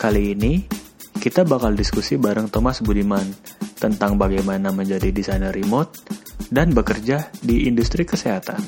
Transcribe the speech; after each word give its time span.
Kali 0.00 0.32
ini 0.32 0.64
kita 1.20 1.44
bakal 1.44 1.76
diskusi 1.76 2.16
bareng 2.16 2.48
Thomas 2.48 2.80
Budiman 2.80 3.28
tentang 3.76 4.16
bagaimana 4.16 4.72
menjadi 4.72 5.12
desainer 5.12 5.52
remote 5.52 5.92
dan 6.48 6.72
bekerja 6.72 7.28
di 7.44 7.68
industri 7.68 8.08
kesehatan. 8.08 8.64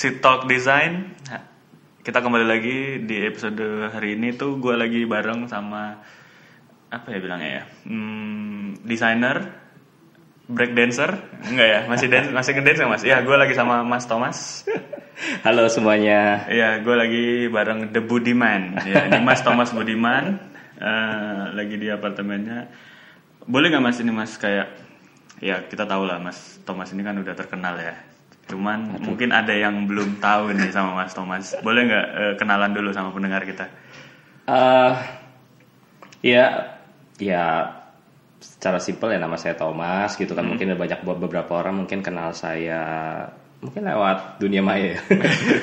Sit 0.00 0.24
Talk 0.24 0.48
Design. 0.48 1.12
Kita 2.00 2.24
kembali 2.24 2.48
lagi 2.48 3.04
di 3.04 3.20
episode 3.20 3.92
hari 3.92 4.16
ini 4.16 4.32
tuh 4.32 4.56
gue 4.56 4.72
lagi 4.72 5.04
bareng 5.04 5.44
sama 5.44 6.00
apa 6.88 7.04
ya 7.12 7.20
bilangnya 7.20 7.50
ya, 7.60 7.64
hmm, 7.84 8.80
desainer, 8.88 9.60
break 10.48 10.72
dancer, 10.72 11.20
enggak 11.44 11.68
ya, 11.68 11.80
masih 11.84 12.08
dance, 12.08 12.32
masih 12.40 12.56
ngedance 12.56 12.80
nggak 12.80 12.92
mas? 12.96 13.04
Ya, 13.04 13.20
gue 13.20 13.36
lagi 13.36 13.52
sama 13.52 13.84
Mas 13.84 14.08
Thomas. 14.08 14.64
Halo 15.44 15.68
semuanya. 15.68 16.48
Ya, 16.48 16.80
gue 16.80 16.96
lagi 16.96 17.52
bareng 17.52 17.92
The 17.92 18.00
Budiman. 18.00 18.80
Ya, 18.88 19.04
ini 19.04 19.20
Mas 19.20 19.44
Thomas 19.44 19.68
Budiman, 19.68 20.40
eh, 20.80 21.44
lagi 21.52 21.76
di 21.76 21.92
apartemennya. 21.92 22.72
Boleh 23.44 23.68
nggak 23.68 23.84
mas 23.84 24.00
ini 24.00 24.16
mas 24.16 24.32
kayak, 24.40 24.72
ya 25.44 25.60
kita 25.68 25.84
tahu 25.84 26.08
lah 26.08 26.16
mas 26.16 26.56
Thomas 26.64 26.88
ini 26.88 27.04
kan 27.04 27.20
udah 27.20 27.36
terkenal 27.36 27.76
ya. 27.76 28.09
Cuman 28.50 28.98
mungkin 29.00 29.30
ada 29.30 29.54
yang 29.54 29.86
belum 29.86 30.18
tahu 30.18 30.50
nih 30.52 30.68
sama 30.68 30.98
Mas 30.98 31.14
Thomas. 31.14 31.54
Boleh 31.62 31.86
nggak 31.86 32.06
eh, 32.12 32.34
kenalan 32.34 32.74
dulu 32.74 32.90
sama 32.90 33.14
pendengar 33.14 33.46
kita? 33.46 33.70
Eh, 34.44 34.92
ya, 36.20 36.76
ya 37.16 37.44
secara 38.40 38.80
simpel 38.80 39.12
ya 39.12 39.20
nama 39.20 39.36
saya 39.36 39.54
Thomas 39.54 40.16
gitu 40.16 40.34
kan. 40.34 40.44
Mungkin 40.44 40.72
ada 40.72 40.78
banyak 40.78 41.00
beberapa 41.04 41.52
orang 41.56 41.84
mungkin 41.84 42.00
kenal 42.00 42.32
saya 42.32 42.82
mungkin 43.60 43.84
lewat 43.84 44.40
dunia 44.40 44.64
maya 44.64 44.96
ya. 44.96 45.00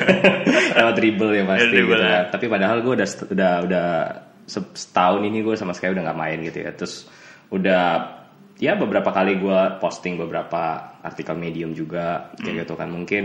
lewat 0.77 0.93
dribble 0.95 1.33
ya 1.33 1.43
pasti 1.43 1.65
Ya, 1.65 1.71
dribble 1.73 1.97
gitu 1.97 2.05
ya. 2.05 2.13
kan. 2.13 2.25
Tapi 2.37 2.45
padahal 2.45 2.77
gue 2.79 2.93
udah 2.93 3.09
udah 3.33 3.53
udah 3.65 3.87
se- 4.45 4.73
setahun 4.77 5.21
ini 5.25 5.41
gue 5.41 5.57
sama 5.57 5.73
sekali 5.73 5.97
udah 5.97 6.03
nggak 6.05 6.19
main 6.19 6.37
gitu 6.45 6.57
ya. 6.61 6.71
Terus 6.77 7.09
udah 7.49 7.85
ya 8.57 8.73
beberapa 8.73 9.13
kali 9.13 9.37
gue 9.37 9.59
posting 9.81 10.17
beberapa 10.17 10.97
artikel 11.05 11.37
medium 11.37 11.73
juga 11.73 12.33
kayak 12.41 12.65
gitu 12.65 12.73
kan. 12.73 12.89
Mungkin 12.89 13.23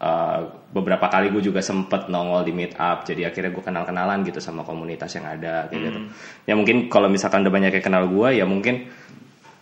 uh, 0.00 0.40
beberapa 0.72 1.08
kali 1.08 1.32
gue 1.32 1.40
juga 1.40 1.64
sempet 1.64 2.12
nongol 2.12 2.44
di 2.44 2.52
meet 2.52 2.76
up 2.76 3.08
jadi 3.08 3.32
akhirnya 3.32 3.52
gue 3.52 3.64
kenal 3.64 3.84
kenalan 3.88 4.20
gitu 4.24 4.40
sama 4.40 4.62
komunitas 4.62 5.12
yang 5.16 5.26
ada 5.26 5.68
kayak 5.72 5.82
gitu. 5.90 6.00
Ya 6.44 6.54
mungkin 6.54 6.92
kalau 6.92 7.08
misalkan 7.08 7.44
udah 7.44 7.52
banyak 7.52 7.72
yang 7.72 7.84
kenal 7.84 8.04
gue 8.08 8.28
ya 8.36 8.44
mungkin 8.44 8.88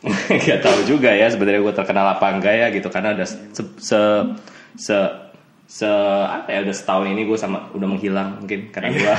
nggak 0.44 0.60
tahu 0.60 0.84
juga 0.84 1.16
ya 1.16 1.32
sebenarnya 1.32 1.64
gue 1.64 1.74
terkenal 1.74 2.06
apa 2.12 2.26
enggak 2.28 2.54
ya 2.54 2.66
gitu 2.74 2.92
karena 2.92 3.16
udah 3.16 3.24
se 3.24 3.62
se 3.80 4.00
se, 4.76 4.96
se- 5.64 5.88
apa 6.26 6.46
ya 6.46 6.60
udah 6.60 6.72
setahun 6.72 7.08
ini 7.08 7.24
gue 7.24 7.34
sama 7.34 7.72
udah 7.72 7.88
menghilang 7.88 8.36
mungkin 8.38 8.68
karena 8.68 8.88
gue 8.90 9.14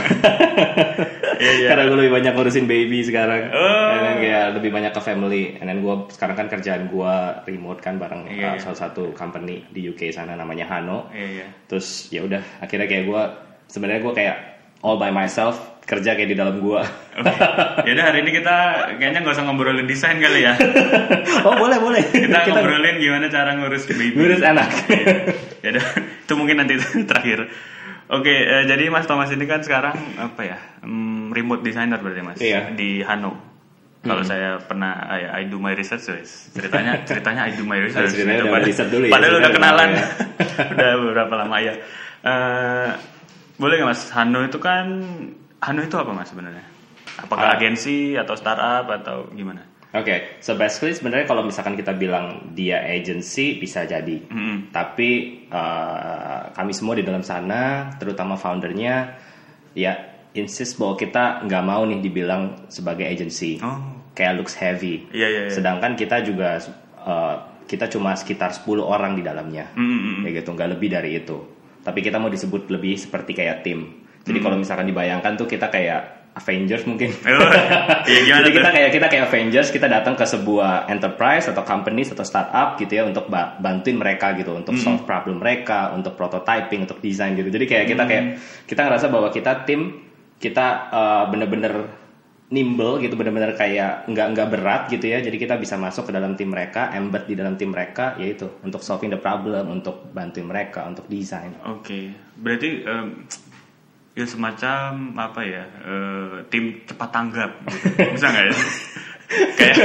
Iya, 1.36 1.52
iya. 1.58 1.68
karena 1.68 1.84
gue 1.86 1.98
lebih 1.98 2.14
banyak 2.14 2.32
ngurusin 2.32 2.66
baby 2.66 3.02
sekarang 3.02 3.50
Oh. 3.50 3.92
Kayak 4.16 4.56
lebih 4.56 4.70
banyak 4.70 4.92
ke 4.92 5.02
family 5.02 5.44
then 5.58 5.80
gue 5.80 5.96
sekarang 6.10 6.36
kan 6.36 6.48
kerjaan 6.48 6.88
gue 6.88 7.14
remote 7.46 7.80
kan 7.80 7.98
bareng 7.98 8.26
Iya, 8.28 8.32
uh, 8.32 8.54
iya. 8.56 8.62
salah 8.62 8.80
satu 8.80 9.12
company 9.12 9.66
di 9.68 9.86
UK 9.86 10.10
sana 10.10 10.34
namanya 10.34 10.66
Hano 10.68 11.10
Iya, 11.12 11.28
iya. 11.36 11.48
terus 11.66 12.08
ya 12.08 12.22
udah 12.22 12.42
akhirnya 12.60 12.86
kayak 12.86 13.06
gue 13.06 13.22
sebenarnya 13.68 14.02
gue 14.02 14.14
kayak 14.14 14.38
all 14.80 14.96
by 14.96 15.10
myself 15.10 15.58
kerja 15.82 16.14
kayak 16.14 16.30
di 16.30 16.36
dalam 16.36 16.58
gue 16.58 16.82
Oke. 17.16 17.32
Yaudah 17.86 18.04
hari 18.06 18.22
ini 18.22 18.32
kita 18.34 18.56
kayaknya 18.96 19.20
nggak 19.20 19.34
usah 19.34 19.46
ngobrolin 19.46 19.86
desain 19.86 20.18
kali 20.18 20.44
ya. 20.44 20.54
oh 21.48 21.56
boleh 21.56 21.78
boleh 21.78 22.02
Kita 22.06 22.42
ngobrolin 22.44 22.98
gimana 22.98 23.26
cara 23.28 23.54
ngurus 23.54 23.86
baby. 23.88 24.14
ngurus 24.14 24.42
anak 24.42 24.68
ya 25.66 25.74
udah, 25.74 25.86
itu 26.24 26.34
mungkin 26.34 26.56
nanti 26.58 26.78
terakhir. 27.10 27.50
Oke, 28.06 28.30
eh, 28.32 28.64
jadi 28.64 28.86
Mas 28.88 29.04
Thomas 29.04 29.28
ini 29.28 29.44
kan 29.44 29.60
sekarang 29.60 29.98
apa 30.16 30.42
ya? 30.46 30.58
Hmm, 30.80 31.34
remote 31.34 31.60
designer 31.60 31.98
berarti 31.98 32.22
Mas 32.22 32.38
Iya. 32.38 32.70
di 32.72 33.02
Hano. 33.02 33.34
Kalau 34.06 34.22
saya 34.22 34.62
pernah 34.62 35.02
ah, 35.02 35.18
ya, 35.18 35.30
I 35.34 35.50
do 35.50 35.58
my 35.58 35.74
research 35.74 36.06
guys. 36.06 36.54
Ceritanya 36.54 37.02
ceritanya 37.10 37.50
I 37.50 37.58
do 37.58 37.66
my 37.66 37.82
research. 37.82 38.14
ceritanya 38.14 38.38
gitu. 38.38 38.54
udah 38.54 38.62
riset 38.62 38.88
dulu 38.88 39.04
ya, 39.04 39.12
Padahal 39.12 39.34
udah 39.34 39.42
ceritanya 39.42 39.58
kenalan. 39.58 39.90
udah 39.90 40.08
udah 40.70 40.90
beberapa 41.02 41.34
lama 41.36 41.58
ya. 41.58 41.74
Eh, 42.22 42.90
boleh 43.58 43.76
nggak 43.76 43.90
Mas? 43.90 44.02
Hano 44.14 44.40
itu 44.46 44.58
kan 44.62 44.86
Hano 45.58 45.82
itu 45.82 45.96
apa 45.98 46.12
Mas 46.14 46.30
sebenarnya? 46.30 46.62
Apakah 47.18 47.48
Ah. 47.50 47.58
agensi 47.58 48.14
atau 48.14 48.38
startup 48.38 48.86
atau 48.94 49.26
gimana? 49.34 49.66
Oke, 49.96 50.44
so 50.44 50.54
basically 50.54 50.92
sebenarnya 50.92 51.24
kalau 51.24 51.42
misalkan 51.42 51.74
kita 51.74 51.96
bilang 51.96 52.52
dia 52.52 52.84
agency 52.84 53.56
bisa 53.56 53.88
jadi, 53.88 54.28
Mm-mm. 54.28 54.70
tapi 54.70 55.44
uh, 55.48 56.52
kami 56.52 56.72
semua 56.72 57.00
di 57.00 57.04
dalam 57.04 57.24
sana, 57.24 57.96
terutama 57.96 58.36
foundernya, 58.36 59.16
ya 59.72 59.96
insist 60.36 60.76
bahwa 60.76 60.94
kita 60.94 61.48
nggak 61.48 61.64
mau 61.64 61.88
nih 61.88 62.04
dibilang 62.04 62.68
sebagai 62.68 63.08
agency, 63.08 63.56
Oh. 63.64 63.80
kayak 64.12 64.36
looks 64.36 64.56
heavy. 64.56 65.08
Iya, 65.16 65.28
iya, 65.28 65.42
iya. 65.48 65.52
Sedangkan 65.52 65.96
kita 65.96 66.20
juga 66.22 66.60
uh, 67.00 67.36
kita 67.64 67.88
cuma 67.88 68.14
sekitar 68.14 68.52
10 68.52 68.84
orang 68.84 69.16
di 69.16 69.24
dalamnya, 69.24 69.72
Mm-mm. 69.74 70.28
ya 70.28 70.36
gitu, 70.36 70.52
nggak 70.52 70.76
lebih 70.76 70.92
dari 70.92 71.18
itu. 71.18 71.40
Tapi 71.82 72.04
kita 72.04 72.20
mau 72.20 72.28
disebut 72.28 72.68
lebih 72.68 73.00
seperti 73.00 73.32
kayak 73.32 73.64
tim. 73.64 74.04
Jadi 74.26 74.42
Hmm. 74.42 74.46
kalau 74.50 74.58
misalkan 74.58 74.90
dibayangkan 74.90 75.38
tuh 75.38 75.46
kita 75.46 75.70
kayak 75.70 76.15
Avengers 76.36 76.84
mungkin. 76.84 77.16
Gimana 77.24 78.44
Jadi 78.44 78.52
kita 78.52 78.70
kayak 78.76 78.92
kita 78.92 79.08
kayak 79.08 79.24
Avengers, 79.32 79.70
kita 79.72 79.88
datang 79.88 80.20
ke 80.20 80.28
sebuah 80.28 80.92
enterprise 80.92 81.48
atau 81.48 81.64
company 81.64 82.04
atau 82.04 82.28
startup 82.28 82.76
gitu 82.76 82.92
ya 82.92 83.08
untuk 83.08 83.32
ba- 83.32 83.56
bantuin 83.56 83.96
mereka 83.96 84.36
gitu 84.36 84.52
untuk 84.52 84.76
solve 84.76 85.08
problem 85.08 85.40
mereka, 85.40 85.96
untuk 85.96 86.20
prototyping, 86.20 86.84
untuk 86.84 87.00
desain 87.00 87.32
gitu. 87.40 87.48
Jadi 87.48 87.66
kayak 87.66 87.86
kita 87.88 88.04
kayak 88.04 88.26
kita 88.68 88.82
ngerasa 88.84 89.08
bahwa 89.08 89.32
kita 89.32 89.64
tim 89.64 90.04
kita 90.36 90.92
uh, 90.92 91.24
bener-bener 91.32 92.04
nimble 92.46 93.02
gitu, 93.02 93.18
bener-bener 93.18 93.58
kayak 93.58 94.06
nggak 94.06 94.28
nggak 94.38 94.48
berat 94.54 94.82
gitu 94.94 95.10
ya. 95.10 95.18
Jadi 95.24 95.40
kita 95.40 95.58
bisa 95.58 95.80
masuk 95.82 96.08
ke 96.08 96.12
dalam 96.14 96.38
tim 96.38 96.54
mereka, 96.54 96.94
embed 96.94 97.26
di 97.26 97.34
dalam 97.34 97.58
tim 97.58 97.74
mereka, 97.74 98.14
yaitu 98.22 98.62
untuk 98.62 98.86
solving 98.86 99.10
the 99.10 99.18
problem, 99.18 99.72
untuk 99.72 100.14
bantuin 100.14 100.46
mereka, 100.46 100.86
untuk 100.86 101.10
desain. 101.10 101.58
Oke, 101.66 102.14
berarti 102.38 102.86
em, 102.86 103.26
ya 104.16 104.24
semacam 104.24 105.12
apa 105.20 105.42
ya 105.44 105.64
eh, 105.84 106.36
tim 106.48 106.82
cepat 106.88 107.10
tanggap, 107.12 107.52
gitu. 107.68 108.16
bisa 108.16 108.28
nggak 108.32 108.46
ya? 108.48 108.56
Kayak 109.58 109.78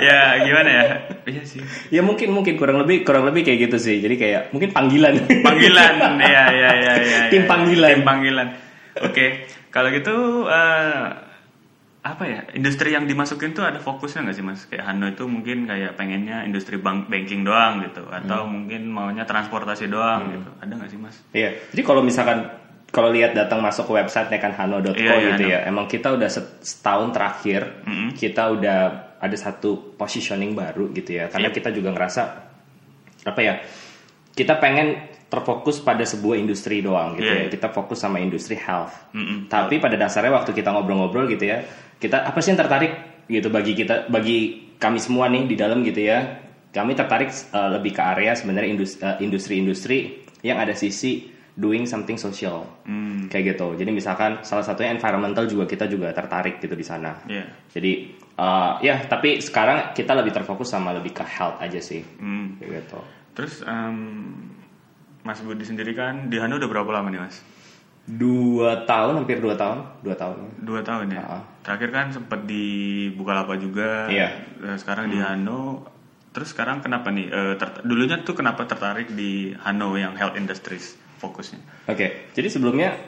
ya 0.00 0.20
gimana 0.42 0.70
ya? 0.72 0.84
Iya 1.28 1.42
sih. 1.44 1.60
Ya 1.92 2.00
mungkin 2.00 2.32
mungkin 2.32 2.56
kurang 2.56 2.80
lebih 2.80 3.04
kurang 3.04 3.28
lebih 3.28 3.44
kayak 3.44 3.68
gitu 3.68 3.76
sih. 3.76 4.00
Jadi 4.00 4.16
kayak 4.16 4.42
mungkin 4.50 4.72
panggilan. 4.72 5.12
Panggilan, 5.44 5.94
ya 6.24 6.44
ya 6.48 6.70
ya 6.72 6.92
ya. 6.96 7.20
Tim 7.32 7.44
ya. 7.44 7.48
panggilan. 7.52 7.88
Tim 7.92 8.02
panggilan. 8.02 8.48
Oke, 9.04 9.44
kalau 9.68 9.92
gitu 9.92 10.48
eh, 10.48 11.04
apa 12.02 12.24
ya? 12.24 12.40
Industri 12.56 12.96
yang 12.96 13.04
dimasukin 13.04 13.52
tuh 13.52 13.62
ada 13.62 13.76
fokusnya 13.78 14.24
nggak 14.24 14.36
sih 14.40 14.44
mas? 14.44 14.64
Kayak 14.64 14.88
Hano 14.88 15.06
itu 15.06 15.28
mungkin 15.28 15.68
kayak 15.68 15.92
pengennya 15.94 16.42
industri 16.42 16.80
bank 16.80 17.12
banking 17.12 17.44
doang 17.44 17.84
gitu, 17.84 18.08
atau 18.08 18.48
Hmm. 18.48 18.56
mungkin 18.56 18.88
maunya 18.88 19.28
transportasi 19.28 19.86
doang 19.86 20.32
gitu. 20.32 20.48
Ada 20.64 20.72
nggak 20.80 20.90
sih 20.90 20.98
mas? 20.98 21.16
Iya. 21.36 21.60
Jadi 21.76 21.82
kalau 21.84 22.00
misalkan 22.00 22.48
kalau 22.92 23.08
lihat 23.08 23.32
datang 23.32 23.58
masuk 23.58 23.88
ke 23.88 23.92
website 23.96 24.28
kan 24.30 24.52
hano.co 24.52 24.92
Iya, 24.92 25.16
iya, 25.16 25.28
gitu 25.32 25.44
ya. 25.48 25.58
Emang 25.64 25.88
kita 25.88 26.12
udah 26.12 26.28
set- 26.28 26.60
setahun 26.60 27.08
terakhir 27.10 27.82
Mm-mm. 27.82 28.12
kita 28.12 28.52
udah 28.52 28.78
ada 29.16 29.36
satu 29.36 29.96
positioning 29.96 30.52
baru 30.52 30.92
gitu 30.92 31.16
ya. 31.16 31.32
Karena 31.32 31.48
Iya. 31.48 31.56
kita 31.56 31.72
juga 31.72 31.88
ngerasa 31.90 32.22
apa 33.24 33.40
ya? 33.40 33.54
Kita 34.32 34.56
pengen 34.56 35.08
terfokus 35.26 35.80
pada 35.80 36.04
sebuah 36.04 36.36
industri 36.36 36.84
doang 36.84 37.16
gitu 37.16 37.24
Iya, 37.24 37.32
ya. 37.32 37.42
iya. 37.48 37.50
Kita 37.50 37.72
fokus 37.72 37.96
sama 37.98 38.20
industri 38.20 38.60
health. 38.60 38.92
Mm-mm. 39.16 39.48
Tapi 39.48 39.80
pada 39.80 39.96
dasarnya 39.96 40.28
waktu 40.30 40.52
kita 40.52 40.68
ngobrol-ngobrol 40.68 41.24
gitu 41.26 41.48
ya, 41.48 41.64
kita 41.96 42.28
apa 42.28 42.38
sih 42.38 42.52
yang 42.52 42.60
tertarik 42.60 42.92
gitu 43.24 43.48
bagi 43.48 43.72
kita 43.72 44.12
bagi 44.12 44.38
kami 44.76 45.00
semua 45.00 45.32
nih 45.32 45.48
di 45.48 45.56
dalam 45.56 45.80
gitu 45.80 46.04
ya. 46.04 46.44
Kami 46.68 46.92
tertarik 46.92 47.32
uh, 47.52 47.72
lebih 47.72 47.96
ke 47.96 48.02
area 48.04 48.36
sebenarnya 48.36 48.68
indus- 48.68 49.00
uh, 49.00 49.16
industri-industri 49.16 50.20
yang 50.40 50.56
ada 50.56 50.72
sisi 50.72 51.31
doing 51.52 51.84
something 51.84 52.16
social. 52.16 52.64
Hmm. 52.88 53.28
Kayak 53.28 53.56
gitu. 53.56 53.76
Jadi 53.76 53.90
misalkan 53.92 54.40
salah 54.40 54.64
satunya 54.64 54.92
environmental 54.92 55.44
juga 55.44 55.68
kita 55.68 55.84
juga 55.84 56.08
tertarik 56.12 56.58
gitu 56.58 56.72
di 56.72 56.84
sana. 56.84 57.12
Iya. 57.28 57.44
Jadi 57.68 57.92
uh, 58.40 58.80
ya 58.80 59.04
tapi 59.04 59.40
sekarang 59.44 59.92
kita 59.92 60.16
lebih 60.16 60.32
terfokus 60.32 60.72
sama 60.72 60.96
lebih 60.96 61.12
ke 61.12 61.24
health 61.24 61.60
aja 61.60 61.80
sih. 61.80 62.00
Hmm. 62.16 62.56
Kayak 62.56 62.88
gitu. 62.88 63.00
Terus 63.36 63.54
em, 63.64 63.96
Mas 65.24 65.40
Budi 65.40 65.64
sendiri 65.64 65.92
kan 65.92 66.28
di 66.28 66.40
Hano 66.40 66.56
udah 66.56 66.68
berapa 66.68 66.90
lama 66.90 67.08
nih 67.12 67.20
Mas? 67.20 67.36
Dua 68.02 68.82
tahun, 68.82 69.22
hampir 69.22 69.38
dua 69.38 69.54
tahun, 69.54 69.78
dua 70.02 70.16
tahun. 70.18 70.36
Dua 70.66 70.80
tahun 70.82 71.06
ya. 71.14 71.22
Ah. 71.22 71.42
Terakhir 71.62 71.90
kan 71.94 72.06
sempat 72.10 72.42
di 72.48 72.64
Bukalapak 73.14 73.62
juga. 73.62 74.10
Iya. 74.10 74.28
Eh, 74.58 74.76
Sekarang 74.80 75.12
di 75.12 75.20
Hano 75.20 75.86
terus 76.32 76.56
sekarang 76.56 76.80
kenapa 76.80 77.12
nih? 77.12 77.28
ter- 77.60 77.84
dulunya 77.84 78.16
tuh 78.24 78.32
kenapa 78.32 78.64
tertarik 78.64 79.12
di 79.12 79.52
Hano 79.52 80.00
yang 80.00 80.16
health 80.16 80.32
industries 80.32 80.96
fokusnya? 81.22 81.86
Oke, 81.86 82.34
jadi 82.34 82.48
sebelumnya 82.48 82.98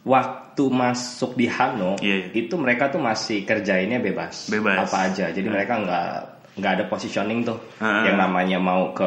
waktu 0.00 0.64
masuk 0.66 1.36
di 1.36 1.44
Hano 1.44 2.00
Iya, 2.00 2.32
iya. 2.32 2.40
itu 2.40 2.56
mereka 2.56 2.88
tuh 2.88 2.98
masih 2.98 3.44
kerjainnya 3.44 4.00
bebas, 4.00 4.48
Bebas. 4.48 4.88
apa 4.88 4.96
aja. 5.06 5.28
Jadi 5.28 5.44
mereka 5.46 5.76
nggak 5.76 6.08
nggak 6.56 6.72
ada 6.74 6.84
positioning 6.88 7.44
tuh 7.44 7.60
Ah. 7.78 8.04
yang 8.04 8.16
namanya 8.16 8.56
mau 8.56 8.90
ke 8.90 9.06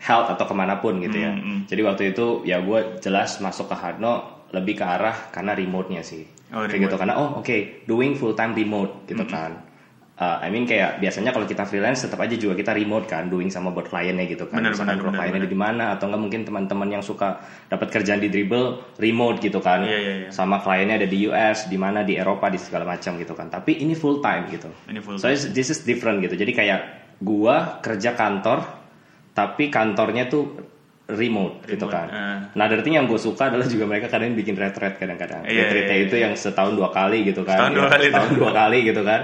health 0.00 0.28
atau 0.28 0.44
ke 0.44 0.52
mana 0.52 0.76
pun 0.76 0.98
gitu 0.98 1.14
ya. 1.14 1.30
Hmm, 1.30 1.40
hmm. 1.40 1.60
Jadi 1.68 1.80
waktu 1.82 2.02
itu 2.10 2.26
ya 2.42 2.58
gue 2.58 2.98
jelas 2.98 3.38
masuk 3.38 3.68
ke 3.68 3.76
Hano 3.76 4.14
lebih 4.50 4.74
ke 4.74 4.84
arah 4.84 5.30
karena 5.30 5.52
remote-nya 5.52 6.02
sih. 6.02 6.26
Oh, 6.52 6.64
Kayak 6.64 6.68
gitu 6.68 6.76
remote. 6.90 6.98
karena 6.98 7.14
oh 7.16 7.30
oke 7.38 7.56
doing 7.86 8.12
full 8.12 8.32
time 8.32 8.52
remote 8.52 9.04
gitu 9.06 9.24
kan. 9.24 9.56
Uh, 10.12 10.38
I 10.44 10.52
mean 10.52 10.68
kayak 10.68 11.00
biasanya 11.00 11.32
kalau 11.32 11.48
kita 11.48 11.64
freelance 11.64 12.04
tetap 12.04 12.20
aja 12.20 12.36
juga 12.36 12.52
kita 12.52 12.76
remote 12.76 13.08
kan 13.08 13.32
doing 13.32 13.48
sama 13.48 13.72
buat 13.72 13.88
kliennya 13.88 14.28
gitu 14.28 14.44
kan. 14.44 14.60
Benar, 14.60 14.76
Misalkan 14.76 15.00
kalau 15.00 15.08
benar, 15.08 15.20
kliennya 15.24 15.48
di 15.48 15.56
mana 15.56 15.84
atau 15.96 16.04
enggak 16.06 16.20
mungkin 16.20 16.40
teman-teman 16.44 16.88
yang 16.92 17.02
suka 17.02 17.40
dapat 17.66 17.88
kerjaan 17.88 18.20
di 18.20 18.28
dribble 18.28 18.92
remote 19.00 19.40
gitu 19.40 19.58
kan. 19.64 19.80
Iya, 19.82 19.98
iya, 19.98 20.12
iya. 20.22 20.28
Sama 20.28 20.60
kliennya 20.60 21.00
ada 21.00 21.08
di 21.08 21.16
US, 21.26 21.64
di 21.66 21.80
mana 21.80 22.04
di 22.04 22.20
Eropa 22.20 22.52
di 22.52 22.60
segala 22.60 22.84
macam 22.84 23.16
gitu 23.16 23.32
kan. 23.32 23.48
Tapi 23.48 23.80
ini 23.80 23.96
full 23.96 24.20
time 24.20 24.52
gitu. 24.52 24.68
Ini 24.84 25.00
full 25.00 25.16
So 25.16 25.32
it's- 25.32 25.48
this 25.48 25.72
is 25.72 25.80
different 25.80 26.20
gitu. 26.20 26.36
Jadi 26.36 26.52
kayak 26.52 26.80
gua 27.18 27.80
kerja 27.80 28.12
kantor 28.12 28.68
tapi 29.32 29.72
kantornya 29.72 30.28
tuh 30.28 30.60
remote, 31.08 31.66
gitu 31.66 31.88
Remote, 31.88 31.92
kan. 31.92 32.06
ah. 32.12 32.38
Nah, 32.52 32.66
dari 32.68 32.84
yang 32.88 33.08
gue 33.08 33.18
suka 33.18 33.48
adalah 33.48 33.66
juga 33.66 33.84
mereka 33.84 34.06
kadang 34.08 34.32
bikin 34.32 34.54
retret 34.54 34.96
kadang-kadang. 34.96 35.44
Iya, 35.44 35.68
Retretnya 35.68 35.96
iya, 35.98 36.04
itu 36.06 36.14
yang 36.20 36.32
setahun 36.36 36.72
dua 36.72 36.88
kali 36.88 37.26
gitu 37.26 37.42
kan. 37.44 37.58
Setahun 37.58 37.74
dua 37.74 37.84
Ya, 37.84 37.90
kali 37.90 38.04
Setahun 38.08 38.30
dua 38.38 38.50
kali 38.54 38.78
gitu 38.86 39.02
kan. 39.02 39.20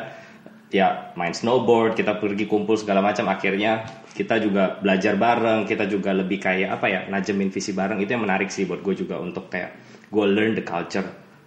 Ya 0.69 1.17
main 1.17 1.32
snowboard, 1.32 1.97
kita 1.97 2.20
pergi 2.20 2.44
kumpul 2.44 2.76
segala 2.76 3.00
macam. 3.00 3.25
Akhirnya 3.32 3.88
kita 4.12 4.37
juga 4.37 4.76
belajar 4.79 5.17
bareng, 5.17 5.65
kita 5.65 5.88
juga 5.88 6.12
lebih 6.12 6.37
kayak 6.43 6.76
apa 6.76 6.87
ya, 6.93 7.00
najemin 7.09 7.49
visi 7.49 7.73
bareng. 7.73 7.99
Itu 8.05 8.19
yang 8.19 8.29
menarik 8.29 8.53
sih 8.53 8.69
buat 8.69 8.85
gue 8.85 8.94
juga 8.94 9.17
untuk 9.17 9.49
kayak 9.49 10.05
gue 10.12 10.25
learn 10.29 10.53
the 10.53 10.65
culture 10.65 11.06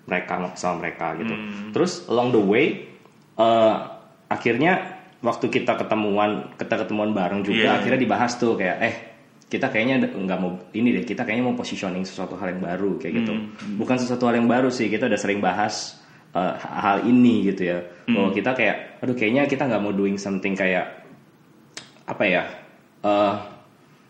mereka 0.10 0.42
sama 0.58 0.86
mereka 0.86 1.14
gitu. 1.22 1.34
Hmm. 1.34 1.70
Terus 1.70 2.10
along 2.10 2.30
the 2.34 2.42
way, 2.42 2.66
eh, 3.38 3.76
akhirnya 4.26 4.98
waktu 5.22 5.54
kita 5.54 5.78
ketemuan, 5.78 6.58
kita 6.58 6.82
ketemuan 6.82 7.14
bareng 7.14 7.46
juga, 7.46 7.78
iya. 7.78 7.78
akhirnya 7.78 8.02
dibahas 8.02 8.42
tuh 8.42 8.58
kayak 8.58 8.78
eh 8.82 8.96
kita 9.52 9.68
kayaknya 9.68 10.08
nggak 10.16 10.40
mau 10.40 10.56
ini 10.72 10.96
deh 10.96 11.04
kita 11.04 11.28
kayaknya 11.28 11.52
mau 11.52 11.56
positioning 11.60 12.08
sesuatu 12.08 12.40
hal 12.40 12.56
yang 12.56 12.64
baru 12.64 12.96
kayak 12.96 13.14
gitu 13.20 13.34
bukan 13.76 14.00
sesuatu 14.00 14.24
hal 14.32 14.40
yang 14.40 14.48
baru 14.48 14.72
sih 14.72 14.88
kita 14.88 15.12
udah 15.12 15.20
sering 15.20 15.44
bahas 15.44 16.00
uh, 16.36 16.54
hal 16.60 17.04
ini 17.08 17.52
gitu 17.52 17.68
ya 17.72 17.80
bahwa 18.12 18.30
kita 18.36 18.52
kayak 18.56 19.00
aduh 19.00 19.16
kayaknya 19.16 19.48
kita 19.48 19.64
nggak 19.68 19.82
mau 19.84 19.94
doing 19.96 20.20
something 20.20 20.52
kayak 20.56 21.04
apa 22.08 22.24
ya 22.28 22.44
uh, 23.08 23.34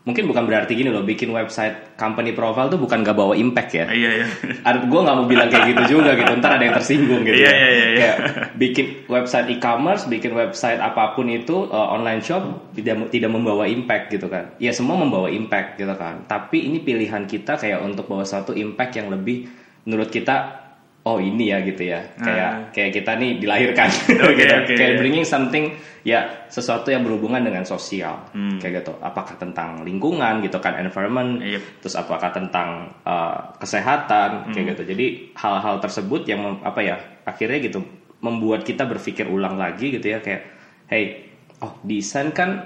mungkin 0.02 0.26
bukan 0.26 0.50
berarti 0.50 0.74
gini 0.74 0.90
loh 0.90 1.06
bikin 1.06 1.30
website 1.30 1.94
company 1.94 2.34
profile 2.34 2.66
tuh 2.66 2.74
bukan 2.74 3.06
gak 3.06 3.14
bawa 3.14 3.38
impact 3.38 3.70
ya 3.70 3.86
Iya 3.86 4.10
iya. 4.18 4.26
gue 4.66 5.00
nggak 5.06 5.14
mau 5.14 5.26
bilang 5.30 5.46
kayak 5.46 5.70
gitu 5.70 6.02
juga 6.02 6.18
gitu 6.18 6.34
ntar 6.42 6.58
ada 6.58 6.66
yang 6.66 6.74
tersinggung 6.74 7.22
gitu 7.22 7.38
Iya, 7.38 7.46
ya. 7.46 7.54
iya, 7.54 7.68
iya, 7.70 7.86
iya. 7.86 7.98
kayak 8.02 8.16
bikin 8.58 8.86
website 9.06 9.46
e-commerce 9.54 10.10
bikin 10.10 10.34
website 10.34 10.82
apa 10.82 11.14
pun 11.14 11.30
itu 11.30 11.70
uh, 11.70 11.94
online 11.94 12.18
shop 12.18 12.74
tidak 12.74 13.14
tidak 13.14 13.30
membawa 13.30 13.70
impact 13.70 14.10
gitu 14.10 14.26
kan 14.26 14.50
ya 14.58 14.74
semua 14.74 14.98
membawa 14.98 15.30
impact 15.30 15.78
gitu 15.78 15.94
kan 15.94 16.26
tapi 16.26 16.66
ini 16.66 16.82
pilihan 16.82 17.22
kita 17.30 17.54
kayak 17.54 17.78
untuk 17.86 18.10
bawa 18.10 18.26
satu 18.26 18.50
impact 18.58 18.98
yang 18.98 19.06
lebih 19.06 19.46
menurut 19.86 20.10
kita 20.10 20.61
oh 21.02 21.18
ini 21.18 21.50
ya 21.50 21.58
gitu 21.60 21.82
ya 21.82 21.98
kayak 22.16 22.50
Ah. 22.50 22.70
kayak 22.70 22.90
kita 22.94 23.18
nih 23.18 23.30
dilahirkan 23.36 23.90
Oke, 24.26 24.38
gitu. 24.38 24.54
oke, 24.54 24.72
kayak 24.72 24.92
iya. 24.94 24.98
bringing 24.98 25.26
something 25.26 25.74
ya 26.02 26.20
sesuatu 26.46 26.90
yang 26.90 27.02
berhubungan 27.02 27.42
dengan 27.42 27.62
sosial 27.62 28.22
Hmm. 28.30 28.58
kayak 28.58 28.82
gitu 28.82 28.94
apakah 28.98 29.34
tentang 29.34 29.82
lingkungan 29.82 30.38
gitu 30.40 30.58
kan 30.58 30.78
environment 30.78 31.42
Yep. 31.42 31.62
terus 31.82 31.94
apakah 31.94 32.30
tentang 32.30 32.94
uh, 33.02 33.54
kesehatan 33.58 34.50
kayak 34.50 34.74
gitu 34.74 34.94
jadi 34.94 35.06
hal-hal 35.34 35.78
tersebut 35.78 36.22
yang 36.24 36.62
apa 36.62 36.80
ya 36.80 36.96
akhirnya 37.24 37.58
gitu 37.60 37.82
membuat 38.20 38.62
kita 38.62 38.82
berpikir 38.84 39.26
ulang 39.26 39.58
lagi 39.58 39.90
gitu 39.92 40.06
ya 40.06 40.18
kayak 40.18 40.42
hey 40.86 41.26
oh 41.58 41.82
desain 41.82 42.30
kan 42.30 42.62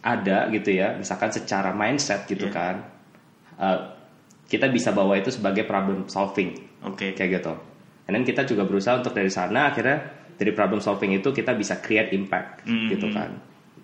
ada 0.00 0.50
gitu 0.50 0.70
ya 0.72 0.94
misalkan 0.94 1.30
secara 1.30 1.70
mindset 1.70 2.26
gitu 2.26 2.46
Iya. 2.46 2.52
kan 2.52 2.76
Uh, 3.52 3.78
kita 4.48 4.66
bisa 4.66 4.90
bawa 4.90 5.14
itu 5.14 5.30
sebagai 5.30 5.62
problem 5.62 6.08
solving 6.08 6.56
Oke. 6.86 7.14
kayak 7.14 7.42
gitu. 7.42 7.54
And 8.10 8.18
then 8.18 8.24
kita 8.26 8.42
juga 8.42 8.66
berusaha 8.66 8.98
untuk 8.98 9.14
dari 9.14 9.30
sana 9.30 9.70
akhirnya 9.70 10.02
dari 10.34 10.50
problem 10.50 10.82
solving 10.82 11.14
itu 11.14 11.30
kita 11.30 11.54
bisa 11.54 11.78
create 11.78 12.10
impact 12.16 12.66
Mm, 12.66 12.88
gitu 12.90 13.06
mm. 13.08 13.14
kan. 13.14 13.30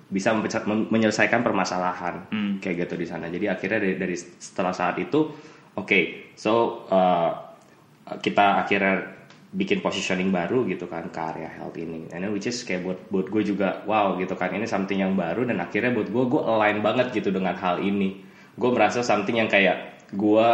Bisa 0.09 0.35
menyelesaikan 0.67 1.45
permasalahan 1.45 2.27
Mm. 2.33 2.53
kayak 2.59 2.89
gitu 2.89 2.95
di 2.99 3.06
sana. 3.06 3.31
Jadi 3.31 3.47
akhirnya 3.47 3.79
dari, 3.79 3.95
dari 3.95 4.17
setelah 4.19 4.75
saat 4.75 4.99
itu 4.99 5.31
oke, 5.79 6.35
so 6.35 6.85
uh, 6.91 7.31
kita 8.19 8.65
akhirnya 8.65 9.19
bikin 9.49 9.81
positioning 9.81 10.29
baru 10.29 10.69
gitu 10.69 10.85
kan 10.91 11.09
ke 11.09 11.21
area 11.21 11.49
health 11.49 11.77
ini. 11.81 12.05
And 12.12 12.21
then 12.27 12.33
which 12.37 12.45
is 12.50 12.61
kayak 12.69 12.85
buat 12.85 12.99
buat 13.09 13.27
gue 13.33 13.43
juga 13.55 13.81
wow 13.89 14.19
gitu 14.21 14.37
kan 14.37 14.53
ini 14.53 14.69
something 14.69 15.00
yang 15.00 15.17
baru 15.17 15.49
dan 15.49 15.56
akhirnya 15.62 15.97
buat 15.97 16.12
gue 16.12 16.25
gue 16.29 16.43
align 16.43 16.85
banget 16.85 17.17
gitu 17.17 17.33
dengan 17.33 17.56
hal 17.56 17.81
ini. 17.81 18.21
Gue 18.59 18.71
merasa 18.75 19.00
something 19.00 19.41
yang 19.41 19.49
kayak 19.49 20.05
gue 20.12 20.49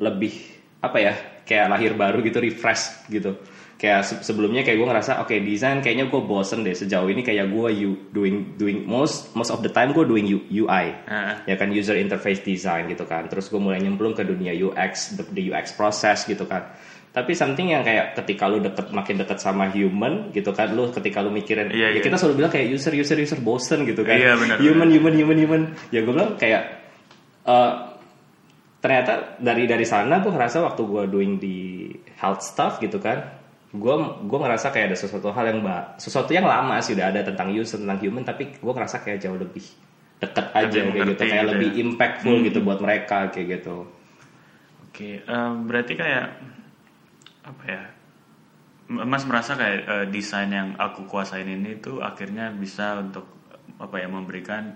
lebih 0.00 0.32
apa 0.80 0.96
ya 0.96 1.12
kayak 1.50 1.66
lahir 1.66 1.98
baru 1.98 2.22
gitu 2.22 2.38
refresh 2.38 3.10
gitu. 3.10 3.34
Kayak 3.74 4.04
se- 4.04 4.20
sebelumnya 4.20 4.60
kayak 4.60 4.76
gue 4.76 4.88
ngerasa 4.92 5.24
oke 5.24 5.32
desain 5.40 5.80
kayaknya 5.80 6.06
gue 6.06 6.20
bosen 6.20 6.60
deh 6.60 6.76
sejauh 6.76 7.08
ini 7.08 7.24
kayak 7.24 7.48
gue 7.48 7.68
you 7.72 7.90
doing 8.12 8.52
doing 8.54 8.84
most 8.84 9.32
most 9.32 9.48
of 9.48 9.64
the 9.64 9.72
time 9.72 9.90
gue 9.90 10.04
doing 10.04 10.28
UI 10.46 10.86
Ah. 11.08 11.40
ya 11.42 11.56
kan 11.56 11.72
user 11.72 11.96
interface 11.96 12.44
design 12.44 12.86
gitu 12.86 13.02
kan. 13.02 13.26
Terus 13.26 13.48
gue 13.48 13.56
mulai 13.56 13.80
nyemplung 13.80 14.12
ke 14.12 14.22
dunia 14.22 14.52
UX 14.52 15.16
the, 15.16 15.24
the 15.32 15.48
UX 15.48 15.72
process 15.74 16.28
gitu 16.28 16.44
kan. 16.44 16.70
Tapi 17.10 17.34
something 17.34 17.72
yang 17.72 17.82
kayak 17.82 18.14
ketika 18.14 18.46
lu 18.46 18.62
deket 18.62 18.92
makin 18.92 19.18
deket 19.18 19.40
sama 19.40 19.66
human 19.66 20.28
gitu 20.30 20.52
kan 20.52 20.70
lu 20.70 20.92
ketika 20.92 21.18
lu 21.18 21.32
mikirin 21.32 21.72
Iya, 21.72 21.90
ya 21.90 21.98
iya. 21.98 22.02
kita 22.04 22.14
selalu 22.14 22.44
bilang 22.44 22.52
kayak 22.52 22.70
user 22.70 22.92
user 22.94 23.18
user 23.18 23.40
bosen 23.40 23.82
gitu 23.82 24.04
kan. 24.06 24.14
Iya, 24.14 24.36
benar, 24.38 24.56
human 24.62 24.92
human 24.92 25.14
human 25.16 25.38
human. 25.40 25.62
Ya 25.88 26.04
gue 26.04 26.12
bilang 26.12 26.36
kayak 26.36 26.62
eh, 27.48 27.72
ternyata 28.80 29.36
dari 29.36 29.68
dari 29.68 29.84
sana 29.84 30.24
gue 30.24 30.32
ngerasa 30.32 30.64
waktu 30.64 30.82
gue 30.88 31.02
doing 31.12 31.32
di 31.36 31.88
health 32.16 32.40
stuff 32.40 32.80
gitu 32.80 32.96
kan 32.96 33.40
gue 33.70 33.94
gue 34.26 34.38
ngerasa 34.40 34.72
kayak 34.74 34.90
ada 34.90 34.98
sesuatu 34.98 35.30
hal 35.30 35.46
yang 35.52 35.60
ba 35.62 35.94
sesuatu 36.00 36.32
yang 36.34 36.48
lama 36.48 36.80
sih 36.82 36.96
udah 36.96 37.12
ada 37.12 37.20
tentang 37.22 37.52
user 37.54 37.78
tentang 37.78 38.00
human 38.02 38.24
tapi 38.26 38.50
gue 38.56 38.72
ngerasa 38.72 39.04
kayak 39.04 39.20
jauh 39.22 39.36
lebih 39.38 39.62
deket 40.20 40.46
aja 40.52 40.78
Lebih 40.80 40.90
kayak 40.90 41.06
gitu 41.06 41.22
kayak 41.22 41.32
gitu 41.38 41.50
lebih 41.54 41.70
ya. 41.70 41.78
impactful 41.86 42.36
gitu 42.44 42.58
buat 42.64 42.78
mereka 42.82 43.18
kayak 43.30 43.46
gitu 43.60 43.76
Oke, 44.90 45.22
em, 45.22 45.52
berarti 45.70 45.94
kayak 45.94 46.26
apa 47.46 47.62
ya? 47.62 47.82
Mas 48.90 49.22
merasa 49.22 49.54
kayak 49.54 49.78
eh, 49.86 50.06
desain 50.10 50.50
yang 50.50 50.74
aku 50.74 51.06
kuasain 51.06 51.46
ini 51.46 51.78
tuh 51.78 52.02
akhirnya 52.02 52.50
bisa 52.50 52.98
untuk 52.98 53.22
apa 53.78 54.02
ya 54.02 54.10
memberikan 54.10 54.74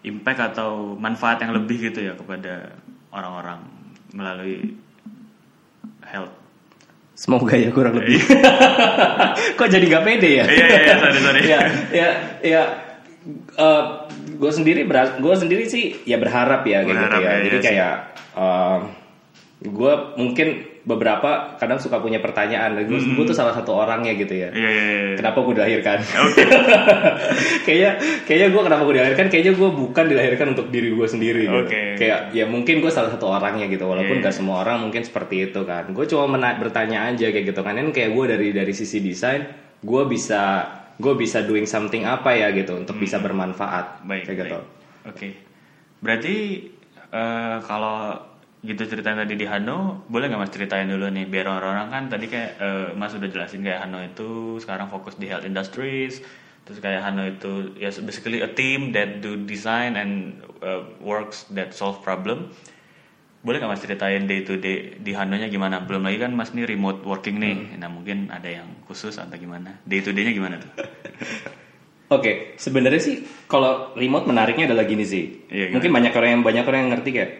impact 0.00 0.56
atau 0.56 0.96
manfaat 0.96 1.44
yang 1.44 1.52
lebih 1.52 1.92
gitu 1.92 2.08
ya 2.08 2.16
kepada 2.16 2.72
orang-orang 3.14 3.62
melalui 4.10 4.74
health. 6.04 6.34
semoga 7.14 7.54
ya 7.54 7.70
kurang 7.70 7.94
lebih 7.94 8.18
kok 9.58 9.68
jadi 9.70 9.86
gak 9.86 10.02
pede 10.04 10.30
ya 10.34 10.44
Iya 10.44 10.66
iya 10.66 10.78
iya, 10.82 10.94
sorry 10.98 11.18
sorry. 11.20 11.40
ya 11.44 11.58
ya 11.94 12.08
ya 12.42 12.62
gue 14.34 14.50
sendiri 14.50 14.82
gue 15.16 15.34
sendiri 15.34 15.64
sih 15.64 16.02
ya 16.02 16.18
berharap 16.18 16.66
ya 16.66 16.82
kayak 16.82 16.90
Berharap 16.90 17.14
gitu 17.14 17.22
ya 17.22 17.30
ya, 17.30 17.38
jadi 17.40 17.48
iya 17.48 17.62
sih. 17.62 17.68
kayak 17.70 17.94
gue 19.62 19.92
mungkin 20.16 20.48
beberapa 20.84 21.56
kadang 21.56 21.76
suka 21.76 21.96
punya 21.96 22.20
pertanyaan 22.20 22.76
gue 22.84 23.00
tuh 23.22 23.32
salah 23.32 23.50
satu 23.50 23.72
orangnya 23.74 24.12
gitu 24.14 24.36
ya 24.36 24.48
Iya 24.48 24.68
iya 24.68 24.84
iya. 24.84 25.14
kenapa 25.16 25.40
gue 25.40 25.54
dilahirkan 25.56 25.98
kayaknya 27.64 27.90
kayaknya 28.22 28.48
gue 28.50 28.62
kenapa 28.62 28.82
gue 28.82 28.94
dilahirkan 28.94 29.26
kayaknya 29.28 29.52
gue 29.54 29.70
bukan 29.70 30.04
dilahirkan 30.06 30.46
untuk 30.50 30.68
diri 30.68 30.88
gue 30.90 31.06
sendiri 31.06 31.42
gitu. 31.42 31.60
Oke. 31.64 31.82
kayak 31.96 32.20
ya 32.30 32.44
mungkin 32.44 32.78
gue 32.78 32.90
salah 32.90 33.08
satu 33.08 33.26
orangnya 33.30 33.66
gitu 33.66 33.84
walaupun 33.84 34.12
Iya. 34.14 34.24
gak 34.24 34.34
semua 34.34 34.60
orang 34.60 34.80
mungkin 34.80 35.02
seperti 35.02 35.46
itu 35.46 35.60
kan 35.62 35.88
gue 35.88 36.04
cuma 36.04 36.28
mena- 36.28 36.54
bertanya 36.54 37.08
aja 37.08 37.26
kayak 37.26 37.46
gitu 37.46 37.60
kan 37.60 37.74
kan 37.74 37.88
kayak 37.90 38.10
gue 38.10 38.24
dari 38.26 38.48
dari 38.50 38.72
sisi 38.72 39.00
desain 39.00 39.42
gue 39.80 40.02
bisa 40.04 40.68
gue 40.94 41.14
bisa 41.14 41.42
doing 41.42 41.64
something 41.64 42.04
apa 42.04 42.30
ya 42.32 42.52
gitu 42.52 42.76
untuk 42.76 42.96
bisa 42.96 43.18
bermanfaat 43.18 44.04
Hmm. 44.04 44.06
Baik, 44.06 44.22
kayak 44.24 44.36
baik. 44.36 44.44
gitu 44.44 44.58
Oke. 45.04 45.28
Berarti 45.98 46.34
eh, 47.10 47.56
kalau 47.62 48.16
gitu 48.64 48.82
ceritanya 48.88 49.28
tadi 49.28 49.36
di 49.36 49.44
Hano, 49.44 50.08
boleh 50.08 50.32
nggak 50.32 50.40
Mas 50.40 50.48
ceritain 50.48 50.88
dulu 50.88 51.12
nih 51.12 51.28
biar 51.28 51.52
orang-orang 51.52 51.88
kan 51.92 52.04
tadi 52.08 52.32
kayak 52.32 52.50
eh, 52.56 52.88
Mas 52.96 53.12
udah 53.12 53.28
jelasin 53.28 53.60
kayak 53.60 53.84
Hano 53.84 54.00
itu 54.00 54.56
sekarang 54.56 54.88
fokus 54.88 55.20
di 55.20 55.28
health 55.28 55.44
industries, 55.44 56.24
terus 56.64 56.80
kayak 56.80 57.04
Hano 57.04 57.28
itu 57.28 57.76
ya 57.76 57.92
basically 58.00 58.40
a 58.40 58.48
team 58.48 58.96
that 58.96 59.20
do 59.20 59.36
design 59.44 60.00
and 60.00 60.40
uh, 60.64 60.80
works 61.04 61.44
that 61.52 61.76
solve 61.76 62.00
problem. 62.00 62.56
Boleh 63.44 63.60
nggak 63.60 63.76
Mas 63.76 63.84
ceritain 63.84 64.24
day 64.24 64.40
to 64.40 64.56
day 64.56 64.96
di 64.96 65.12
Hanonya 65.12 65.52
gimana? 65.52 65.84
Belum 65.84 66.00
lagi 66.00 66.24
kan 66.24 66.32
Mas 66.32 66.56
nih 66.56 66.64
remote 66.64 67.04
working 67.04 67.36
nih, 67.36 67.76
nah 67.76 67.92
mungkin 67.92 68.32
ada 68.32 68.48
yang 68.48 68.80
khusus 68.88 69.20
atau 69.20 69.36
gimana? 69.36 69.84
Day 69.84 70.00
to 70.00 70.16
day-nya 70.16 70.32
gimana 70.32 70.56
tuh? 70.56 70.72
Oke, 72.16 72.56
sebenarnya 72.56 73.00
sih 73.00 73.16
kalau 73.44 73.92
remote 73.92 74.24
menariknya 74.24 74.72
adalah 74.72 74.88
gini 74.88 75.04
sih. 75.04 75.44
Iya, 75.52 75.68
gimana? 75.68 75.74
Mungkin 75.76 75.92
banyak 75.92 76.12
orang 76.16 76.30
yang 76.32 76.42
banyak 76.44 76.64
orang 76.64 76.80
yang 76.80 76.90
ngerti 76.96 77.10
kayak 77.12 77.30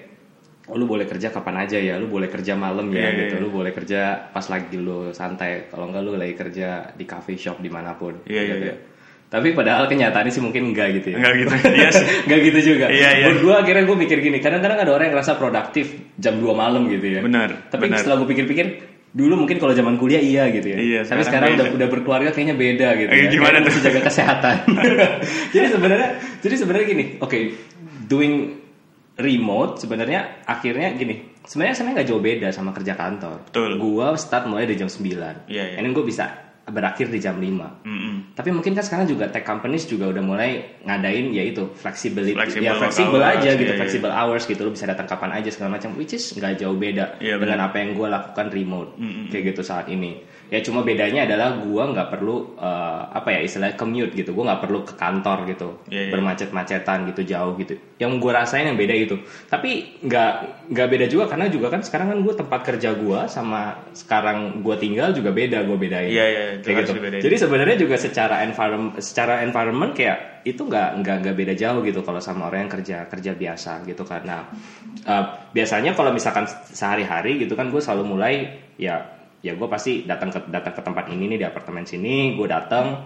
oh, 0.69 0.77
lu 0.77 0.89
boleh 0.89 1.05
kerja 1.05 1.29
kapan 1.29 1.69
aja 1.69 1.77
ya, 1.77 2.01
lu 2.01 2.09
boleh 2.09 2.29
kerja 2.29 2.57
malam 2.57 2.89
ya 2.89 3.05
Iya, 3.05 3.09
iya, 3.09 3.19
gitu, 3.29 3.35
iya. 3.37 3.43
lu 3.45 3.49
boleh 3.53 3.73
kerja 3.73 4.01
pas 4.33 4.47
lagi 4.49 4.77
lu 4.81 5.13
santai. 5.13 5.69
Kalau 5.69 5.89
enggak 5.89 6.03
lu 6.03 6.17
lagi 6.17 6.35
kerja 6.35 6.69
di 6.97 7.05
coffee 7.05 7.37
shop 7.37 7.61
di 7.61 7.69
mana 7.69 7.93
pun. 7.95 8.25
Iya, 8.25 8.41
iya, 8.41 8.55
gitu 8.57 8.67
iya. 8.69 8.75
ya. 8.75 8.77
Tapi 9.25 9.51
padahal 9.51 9.91
kenyataannya 9.91 10.31
sih 10.31 10.39
mungkin 10.39 10.71
enggak 10.71 10.95
gitu 11.03 11.13
ya. 11.13 11.17
Enggak 11.19 11.33
gitu. 11.43 11.51
Iya 11.75 11.89
sih. 11.91 12.07
Enggak 12.31 12.41
gitu 12.49 12.59
juga. 12.71 12.87
Iya, 12.87 13.09
iya. 13.19 13.27
Gue 13.35 13.51
akhirnya 13.51 13.83
gue 13.83 13.97
mikir 13.99 14.19
gini, 14.23 14.39
kadang-kadang 14.39 14.79
ada 14.79 14.93
orang 14.95 15.11
yang 15.11 15.15
ngerasa 15.19 15.33
produktif 15.37 15.87
jam 16.23 16.39
2 16.39 16.47
malam 16.55 16.87
gitu 16.87 17.19
ya. 17.19 17.21
Benar, 17.21 17.67
Tapi 17.67 17.91
benar. 17.91 17.99
setelah 17.99 18.23
gue 18.23 18.29
pikir-pikir, 18.31 18.67
dulu 19.11 19.43
mungkin 19.43 19.59
kalau 19.59 19.75
zaman 19.75 19.99
kuliah 19.99 20.23
iya 20.23 20.47
gitu 20.55 20.71
ya. 20.71 20.79
Iya, 20.79 21.01
Tapi 21.03 21.23
sekarang 21.27 21.27
sekarang 21.27 21.51
udah, 21.55 21.67
beda. 21.67 21.77
udah 21.83 21.89
berkeluarga 21.91 22.31
kayaknya 22.31 22.57
beda 22.59 22.89
gitu 22.95 23.11
Eh, 23.11 23.19
ya. 23.27 23.31
gimana 23.31 23.57
tuh? 23.63 23.73
jaga 23.83 24.01
kesehatan. 24.07 24.57
jadi 25.55 25.67
sebenarnya 25.71 26.09
jadi 26.39 26.55
sebenarnya 26.55 26.87
gini, 26.87 27.05
oke, 27.19 27.39
doing 28.07 28.35
remote 29.17 29.79
sebenarnya 29.79 30.43
akhirnya 30.45 30.95
gini. 30.95 31.35
Sebenarnya 31.45 31.75
sebenarnya 31.77 31.97
nggak 32.01 32.09
jauh 32.09 32.23
beda 32.25 32.49
sama 32.51 32.71
kerja 32.73 32.97
kantor. 32.97 33.37
Betul. 33.53 33.71
Gua 33.77 34.17
start 34.17 34.49
mulai 34.49 34.65
dari 34.65 34.81
jam 34.81 34.89
9. 34.89 35.05
Iya, 35.05 35.35
iya. 35.49 35.65
And 35.77 35.85
then 35.85 35.93
gue 35.93 36.03
bisa 36.03 36.45
berakhir 36.65 37.13
di 37.13 37.21
jam 37.21 37.37
5. 37.37 37.85
Mm-mm. 37.85 38.33
Tapi 38.33 38.49
mungkin 38.49 38.73
kan 38.73 38.81
sekarang 38.81 39.05
juga 39.05 39.29
tech 39.29 39.45
companies 39.45 39.85
juga 39.85 40.09
udah 40.09 40.25
mulai 40.25 40.81
ngadain 40.81 41.29
yaitu 41.37 41.69
flexibility 41.77 42.33
Flexible 42.33 42.65
ya 42.65 42.73
fleksibel 42.81 43.21
aja 43.21 43.51
gitu, 43.53 43.69
iya, 43.69 43.77
iya. 43.77 43.81
flexible 43.85 44.09
hours 44.09 44.49
gitu 44.49 44.65
lo 44.65 44.73
bisa 44.73 44.89
datang 44.89 45.05
kapan 45.05 45.37
aja 45.37 45.53
segala 45.53 45.77
macam 45.77 45.93
which 46.01 46.17
is 46.17 46.25
nggak 46.33 46.57
jauh 46.57 46.73
beda 46.73 47.21
Iya, 47.21 47.37
dengan 47.37 47.69
apa 47.69 47.77
yang 47.85 47.93
gue 47.93 48.09
lakukan 48.09 48.49
remote 48.49 48.97
Mm-mm. 48.97 49.29
kayak 49.29 49.53
gitu 49.53 49.61
saat 49.61 49.93
ini. 49.93 50.25
Ya 50.53 50.61
cuma 50.61 50.85
bedanya 50.85 51.25
adalah 51.25 51.57
gue 51.61 51.83
nggak 51.83 52.09
perlu 52.13 52.57
eh, 52.61 53.01
apa 53.11 53.29
ya 53.33 53.41
istilahnya 53.45 53.77
commute 53.77 54.13
gitu, 54.13 54.37
gue 54.37 54.45
nggak 54.45 54.61
perlu 54.61 54.85
ke 54.85 54.95
kantor 54.95 55.49
gitu, 55.49 55.69
Iya, 55.89 56.09
iya. 56.09 56.13
bermacet-macetan 56.13 56.99
gitu 57.13 57.23
jauh 57.25 57.57
gitu. 57.61 57.75
Yang 57.97 58.13
gue 58.21 58.33
rasain 58.33 58.67
yang 58.69 58.79
beda 58.79 58.95
itu. 58.95 59.17
Tapi 59.49 60.01
nggak 60.05 60.33
nggak 60.71 60.89
beda 60.89 61.07
juga 61.09 61.25
karena 61.31 61.47
juga 61.49 61.73
kan 61.73 61.81
sekarang 61.81 62.07
kan 62.13 62.19
gue 62.21 62.35
tempat 62.37 62.61
kerja 62.65 62.91
gue 62.97 63.21
sama 63.29 63.89
sekarang 63.97 64.61
gue 64.61 64.77
tinggal 64.77 65.13
juga 65.17 65.33
beda 65.33 65.65
gue 65.65 65.77
bedain. 65.77 66.11
Iya, 66.11 66.27
iya, 66.29 66.45
itu 66.61 66.67
kayak 66.69 66.85
gitu. 66.85 66.93
dibedain. 67.01 67.23
Jadi 67.25 67.37
sebenarnya 67.41 67.77
juga 67.81 67.97
secara 67.97 68.45
environment 68.45 68.95
secara 69.01 69.43
environment 69.43 69.93
kayak 69.97 70.35
itu 70.45 70.61
nggak 70.61 71.01
nggak 71.01 71.17
nggak 71.25 71.37
beda 71.41 71.55
jauh 71.57 71.81
gitu 71.81 72.05
kalau 72.05 72.21
sama 72.21 72.53
orang 72.53 72.69
yang 72.69 72.73
kerja 72.77 73.09
kerja 73.09 73.33
biasa 73.33 73.81
gitu 73.89 74.05
karena 74.05 74.45
uh, 75.09 75.25
biasanya 75.57 75.97
kalau 75.97 76.13
misalkan 76.13 76.45
sehari-hari 76.69 77.41
gitu 77.41 77.57
kan 77.57 77.73
gue 77.73 77.81
selalu 77.81 78.05
mulai 78.05 78.35
ya 78.77 79.24
ya 79.45 79.53
gue 79.53 79.69
pasti 79.69 80.09
datang 80.09 80.33
ke 80.33 80.41
datang 80.49 80.73
ke 80.73 80.81
tempat 80.81 81.05
ini 81.13 81.29
nih 81.29 81.39
di 81.39 81.47
apartemen 81.47 81.85
sini 81.85 82.33
gue 82.33 82.49
datang 82.49 83.05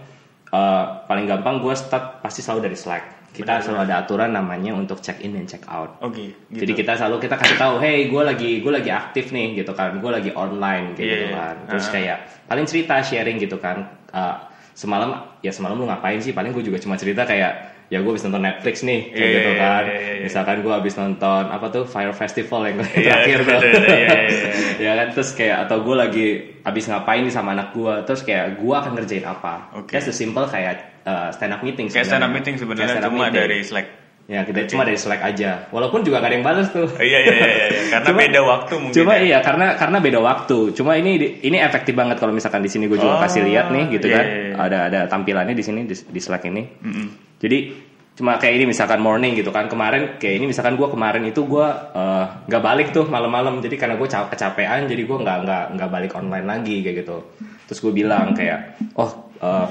uh, 0.49 1.03
paling 1.03 1.27
gampang 1.27 1.59
gue 1.59 1.75
start 1.75 2.23
pasti 2.23 2.39
selalu 2.39 2.71
dari 2.71 2.77
Slack 2.79 3.03
kita 3.29 3.45
Benar, 3.45 3.61
selalu 3.61 3.79
ada 3.85 3.95
aturan 4.01 4.31
namanya 4.33 4.73
untuk 4.73 5.05
check 5.05 5.21
in 5.21 5.37
dan 5.37 5.45
check 5.45 5.61
out 5.69 6.01
Oke, 6.01 6.33
gitu. 6.49 6.65
jadi 6.65 6.71
kita 6.73 6.91
selalu 6.97 7.29
kita 7.29 7.37
kasih 7.37 7.57
tahu, 7.61 7.77
hey 7.77 8.09
gue 8.09 8.23
lagi 8.25 8.57
gue 8.57 8.71
lagi 8.73 8.89
aktif 8.89 9.29
nih 9.29 9.53
gitu 9.53 9.77
kan, 9.77 10.01
gue 10.01 10.09
lagi 10.09 10.33
online 10.33 10.97
kayak 10.97 11.05
Iya, 11.05 11.13
gitu 11.13 11.27
iya. 11.29 11.37
kan. 11.37 11.55
Terus 11.69 11.85
Ah. 11.85 11.91
kayak 11.93 12.17
paling 12.49 12.65
cerita 12.65 12.95
sharing 13.05 13.37
gitu 13.37 13.61
kan. 13.61 13.85
Uh, 14.09 14.33
semalam 14.73 15.09
ya 15.45 15.53
semalam 15.53 15.77
lu 15.77 15.85
ngapain 15.85 16.17
sih? 16.17 16.33
Paling 16.33 16.49
gue 16.57 16.65
juga 16.65 16.81
cuma 16.81 16.97
cerita 16.97 17.21
kayak 17.21 17.78
ya 17.89 17.97
gue 17.99 18.07
habis 18.07 18.21
nonton 18.21 18.41
Netflix 18.41 18.75
nih 18.81 19.09
kayak 19.09 19.17
Iya, 19.19 19.33
gitu 19.33 19.49
iya, 19.49 19.57
kan. 19.57 19.83
iya, 19.83 19.93
iya, 19.95 20.11
iya. 20.13 20.23
Misalkan 20.23 20.57
gue 20.61 20.69
habis 20.71 20.93
nonton 20.93 21.43
apa 21.45 21.65
tuh 21.67 21.83
Fire 21.83 22.13
Festival 22.13 22.61
yang 22.63 22.77
Iya, 22.79 22.85
terakhir 22.85 23.37
tuh. 23.39 23.47
betul, 23.49 23.69
betul, 23.71 23.97
iya, 23.97 24.09
iya, 24.13 24.19
iya. 24.29 24.51
ya 24.85 24.91
kan 24.95 25.07
terus 25.11 25.29
kayak 25.33 25.57
atau 25.63 25.77
gue 25.79 25.95
lagi 25.95 26.27
habis 26.61 26.83
ngapain 26.85 27.21
nih 27.21 27.33
sama 27.33 27.49
anak 27.51 27.69
gue 27.71 27.93
terus 28.03 28.21
kayak 28.21 28.45
gue 28.55 28.73
akan 28.75 28.91
ngerjain 28.93 29.25
apa. 29.25 29.53
Oke. 29.75 29.89
Kayak 29.89 30.03
sesimpel 30.05 30.45
kayak 30.45 30.73
uh, 31.03 31.29
stand 31.31 31.51
up 31.51 31.61
meeting. 31.61 31.89
Kayak 31.89 32.07
stand 32.07 32.21
up 32.21 32.29
meeting 32.29 32.55
sebenarnya 32.55 33.01
cuma 33.01 33.25
meeting. 33.25 33.33
dari 33.35 33.57
Slack. 33.59 33.87
Ya 34.29 34.45
kita 34.45 34.61
Oke. 34.61 34.69
cuma 34.69 34.85
dari 34.85 34.93
Slack 34.95 35.21
aja. 35.25 35.65
Walaupun 35.67 36.05
juga 36.05 36.21
gak 36.21 36.29
ada 36.29 36.35
yang 36.37 36.45
balas 36.45 36.69
tuh. 36.69 36.85
Oh, 36.85 37.01
iya, 37.01 37.17
iya, 37.19 37.33
iya, 37.33 37.47
iya, 37.49 37.65
iya. 37.65 37.81
Karena 37.97 38.05
Cuma- 38.05 38.21
beda 38.21 38.41
waktu 38.45 38.73
mungkin. 38.77 38.93
Cuma 38.93 39.13
ya. 39.15 39.21
iya 39.25 39.37
karena 39.41 39.65
karena 39.73 39.97
beda 39.97 40.19
waktu. 40.21 40.57
Cuma 40.77 40.93
ini 40.93 41.11
ini 41.41 41.57
efektif 41.57 41.97
banget 41.97 42.21
kalau 42.21 42.29
misalkan 42.29 42.61
di 42.61 42.69
sini 42.69 42.85
gue 42.85 43.01
juga 43.01 43.17
Oh, 43.17 43.21
kasih 43.25 43.41
lihat 43.41 43.73
nih 43.73 43.89
gitu 43.89 44.05
iya, 44.05 44.13
kan. 44.13 44.25
iya, 44.29 44.37
iya. 44.37 44.55
Ada 44.55 44.77
ada 44.85 44.99
tampilannya 45.09 45.57
di 45.57 45.65
sini 45.65 45.81
di, 45.83 45.97
di 45.97 46.19
Slack 46.21 46.45
ini. 46.45 46.61
Mm-mm. 46.61 47.28
Jadi 47.39 47.87
cuma 48.19 48.35
kayak 48.35 48.59
ini 48.59 48.65
misalkan 48.67 48.99
morning 48.99 49.31
gitu 49.31 49.47
kan 49.47 49.71
kemarin 49.71 50.19
kayak 50.19 50.43
ini 50.43 50.51
misalkan 50.51 50.75
gue 50.75 50.91
kemarin 50.91 51.23
itu 51.23 51.39
gue 51.47 51.67
eh, 51.95 52.25
nggak 52.51 52.59
balik 52.59 52.87
tuh 52.91 53.07
malam-malam 53.07 53.63
jadi 53.63 53.79
karena 53.79 53.95
gue 53.95 54.11
ca- 54.11 54.27
kecapean 54.27 54.91
jadi 54.91 55.07
gue 55.07 55.17
nggak 55.23 55.37
nggak 55.47 55.63
nggak 55.79 55.87
balik 55.89 56.11
online 56.19 56.43
lagi 56.43 56.83
kayak 56.83 57.07
gitu 57.07 57.23
terus 57.63 57.79
gue 57.79 57.95
bilang 57.95 58.35
kayak 58.35 58.75
oh 58.99 59.07
eh, 59.39 59.67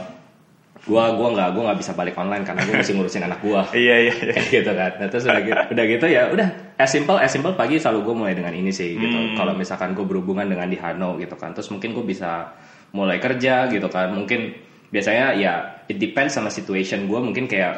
gue 0.89 1.05
gua 1.21 1.29
nggak 1.37 1.49
gua 1.53 1.63
nggak 1.69 1.81
bisa 1.85 1.93
balik 1.93 2.17
online 2.17 2.49
karena 2.49 2.65
gue 2.65 2.73
masih 2.81 2.97
ngurusin 2.97 3.29
anak 3.29 3.45
gue 3.45 3.61
Iya, 3.85 3.97
iya, 4.09 4.13
iya. 4.17 4.33
kayak 4.33 4.49
gitu 4.49 4.73
kan. 4.73 4.91
Nah, 4.97 5.09
terus 5.13 5.25
udah 5.29 5.43
gitu, 5.45 5.61
udah 5.77 5.85
gitu 5.85 6.07
ya 6.09 6.23
udah 6.33 6.49
as 6.81 6.89
simple 6.89 7.19
as 7.21 7.29
simple 7.29 7.53
pagi 7.53 7.77
selalu 7.77 8.01
gue 8.09 8.15
mulai 8.17 8.33
dengan 8.33 8.57
ini 8.57 8.73
sih 8.73 8.97
gitu. 8.97 9.13
Hmm. 9.13 9.37
Kalau 9.37 9.53
misalkan 9.53 9.93
gue 9.93 10.07
berhubungan 10.09 10.49
dengan 10.49 10.65
di 10.65 10.81
Hano 10.81 11.21
gitu 11.21 11.37
kan, 11.37 11.53
terus 11.53 11.69
mungkin 11.69 11.93
gue 11.93 12.05
bisa 12.07 12.57
mulai 12.97 13.21
kerja 13.21 13.69
gitu 13.69 13.85
kan. 13.93 14.09
Mungkin 14.17 14.57
biasanya 14.89 15.27
ya 15.33 15.53
it 15.85 15.97
depends 15.97 16.33
sama 16.33 16.49
situation 16.49 17.05
gue. 17.05 17.19
Mungkin 17.19 17.45
kayak 17.45 17.75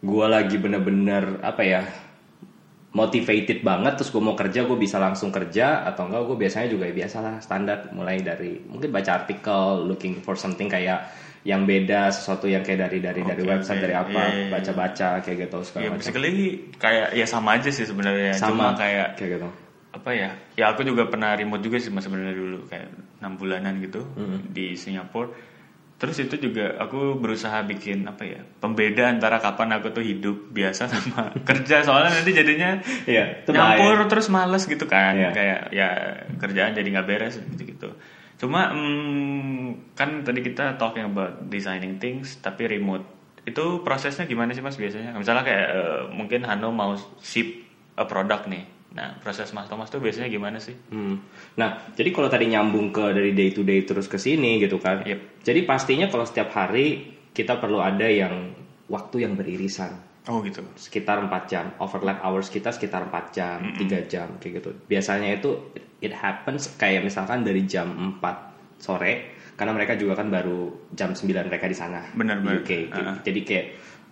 gue 0.00 0.26
lagi 0.26 0.56
bener-bener 0.56 1.40
apa 1.40 1.60
ya 1.60 1.82
motivated 2.90 3.62
banget 3.62 3.94
terus 3.94 4.10
gue 4.10 4.18
mau 4.18 4.34
kerja 4.34 4.66
gue 4.66 4.74
bisa 4.74 4.98
langsung 4.98 5.30
kerja 5.30 5.86
atau 5.86 6.10
enggak 6.10 6.26
gue 6.26 6.36
biasanya 6.36 6.68
juga 6.68 6.84
ya 6.84 6.94
biasalah 6.96 7.38
standar 7.38 7.78
mulai 7.92 8.18
dari 8.18 8.58
mungkin 8.60 8.90
baca 8.90 9.14
artikel 9.16 9.86
looking 9.86 10.18
for 10.18 10.34
something 10.34 10.66
kayak 10.66 11.06
yang 11.40 11.64
beda 11.64 12.10
sesuatu 12.10 12.44
yang 12.44 12.60
kayak 12.60 12.84
dari 12.84 12.98
dari 12.98 13.22
dari 13.22 13.40
Oke, 13.40 13.48
website 13.48 13.78
oke. 13.78 13.84
dari 13.86 13.94
apa 13.94 14.10
Iya, 14.10 14.26
iya, 14.26 14.36
iya. 14.36 14.50
baca-baca 14.50 15.08
kayak 15.22 15.38
gitu 15.40 15.58
segala 15.62 15.80
Ya, 15.80 15.88
macam 15.88 16.00
basically 16.02 16.34
kayak 16.76 17.06
ya 17.14 17.26
sama 17.26 17.48
aja 17.56 17.70
sih 17.70 17.86
sebenarnya. 17.86 18.32
sama 18.34 18.50
Cuma 18.50 18.66
kayak 18.74 19.08
kayak 19.14 19.30
gitu 19.38 19.48
apa 19.90 20.10
ya? 20.10 20.30
Ya 20.54 20.64
aku 20.68 20.82
juga 20.82 21.06
pernah 21.06 21.32
remote 21.32 21.62
juga 21.62 21.78
sih 21.78 21.88
mas 21.88 22.02
sebenarnya 22.02 22.34
dulu 22.34 22.66
kayak 22.66 22.90
enam 23.18 23.32
bulanan 23.36 23.78
gitu 23.78 24.02
Hmm. 24.12 24.50
di 24.50 24.74
Singapura. 24.74 25.30
Terus 26.00 26.16
itu 26.16 26.40
juga 26.40 26.80
aku 26.80 27.12
berusaha 27.14 27.60
bikin 27.62 28.08
apa 28.08 28.24
ya 28.24 28.40
pembeda 28.56 29.12
antara 29.12 29.36
kapan 29.36 29.76
aku 29.76 29.92
tuh 29.92 30.00
hidup 30.00 30.48
biasa 30.48 30.88
sama 30.88 31.28
kerja 31.48 31.84
soalnya 31.84 32.16
nanti 32.16 32.32
jadinya 32.32 32.80
itu 33.44 33.52
nyampur 33.52 34.00
bahaya. 34.00 34.08
terus 34.08 34.32
males 34.32 34.64
gitu 34.64 34.88
kan 34.88 35.12
Iya. 35.12 35.30
kayak 35.30 35.60
ya 35.70 35.88
kerjaan 36.40 36.72
jadi 36.72 36.88
nggak 36.88 37.04
beres 37.04 37.36
gitu 37.36 37.62
gitu. 37.68 37.88
Cuma 38.40 38.72
mm, 38.72 39.92
kan 39.92 40.24
tadi 40.24 40.40
kita 40.40 40.80
talking 40.80 41.04
about 41.04 41.44
designing 41.46 42.00
things 42.00 42.40
tapi 42.40 42.64
remote 42.64 43.04
itu 43.44 43.84
prosesnya 43.84 44.24
gimana 44.24 44.56
sih 44.56 44.64
mas 44.64 44.80
biasanya? 44.80 45.12
Misalnya 45.12 45.44
kayak 45.44 45.66
eh, 45.68 46.00
mungkin 46.10 46.48
Hano 46.48 46.72
mau 46.72 46.96
ship 47.20 47.68
a 47.94 48.04
product 48.04 48.48
nih. 48.48 48.64
Nah 48.90 49.14
proses 49.22 49.50
mas 49.54 49.70
Thomas 49.70 49.86
tuh 49.86 50.02
biasanya 50.02 50.26
gimana 50.26 50.58
sih? 50.58 50.74
Hmm. 50.90 51.22
Nah, 51.54 51.94
jadi 51.94 52.10
kalau 52.10 52.26
tadi 52.26 52.50
nyambung 52.50 52.90
ke 52.90 53.14
dari 53.14 53.30
day 53.30 53.54
to 53.54 53.62
day 53.62 53.86
terus 53.86 54.10
ke 54.10 54.18
sini 54.18 54.58
gitu 54.58 54.82
kan. 54.82 55.06
Yep. 55.06 55.46
Jadi 55.46 55.60
pastinya 55.62 56.06
kalau 56.10 56.26
setiap 56.26 56.50
hari 56.50 57.14
kita 57.30 57.62
perlu 57.62 57.78
ada 57.78 58.06
yang 58.10 58.54
waktu 58.90 59.22
yang 59.22 59.38
beririsan. 59.38 60.10
Oh 60.28 60.44
gitu. 60.44 60.60
Sekitar 60.76 61.22
4 61.22 61.32
jam. 61.48 61.72
Overlap 61.80 62.20
hours 62.20 62.52
kita 62.52 62.74
sekitar 62.74 63.08
4 63.08 63.32
jam, 63.32 63.58
3 63.72 64.04
jam 64.10 64.28
kayak 64.36 64.52
gitu. 64.60 64.70
Biasanya 64.84 65.38
itu 65.40 65.72
it 66.02 66.12
happens 66.12 66.76
kayak 66.76 67.06
misalkan 67.06 67.46
dari 67.46 67.64
jam 67.64 68.18
4 68.20 68.82
sore 68.82 69.38
karena 69.56 69.76
mereka 69.76 69.96
juga 69.96 70.16
kan 70.16 70.28
baru 70.28 70.88
jam 70.92 71.16
9 71.16 71.24
mereka 71.48 71.66
di 71.70 71.76
sana. 71.76 72.04
Benar, 72.12 72.44
benar. 72.44 72.60
UK. 72.60 72.70
Uh-uh. 72.92 73.16
Jadi 73.24 73.40
kayak 73.46 73.66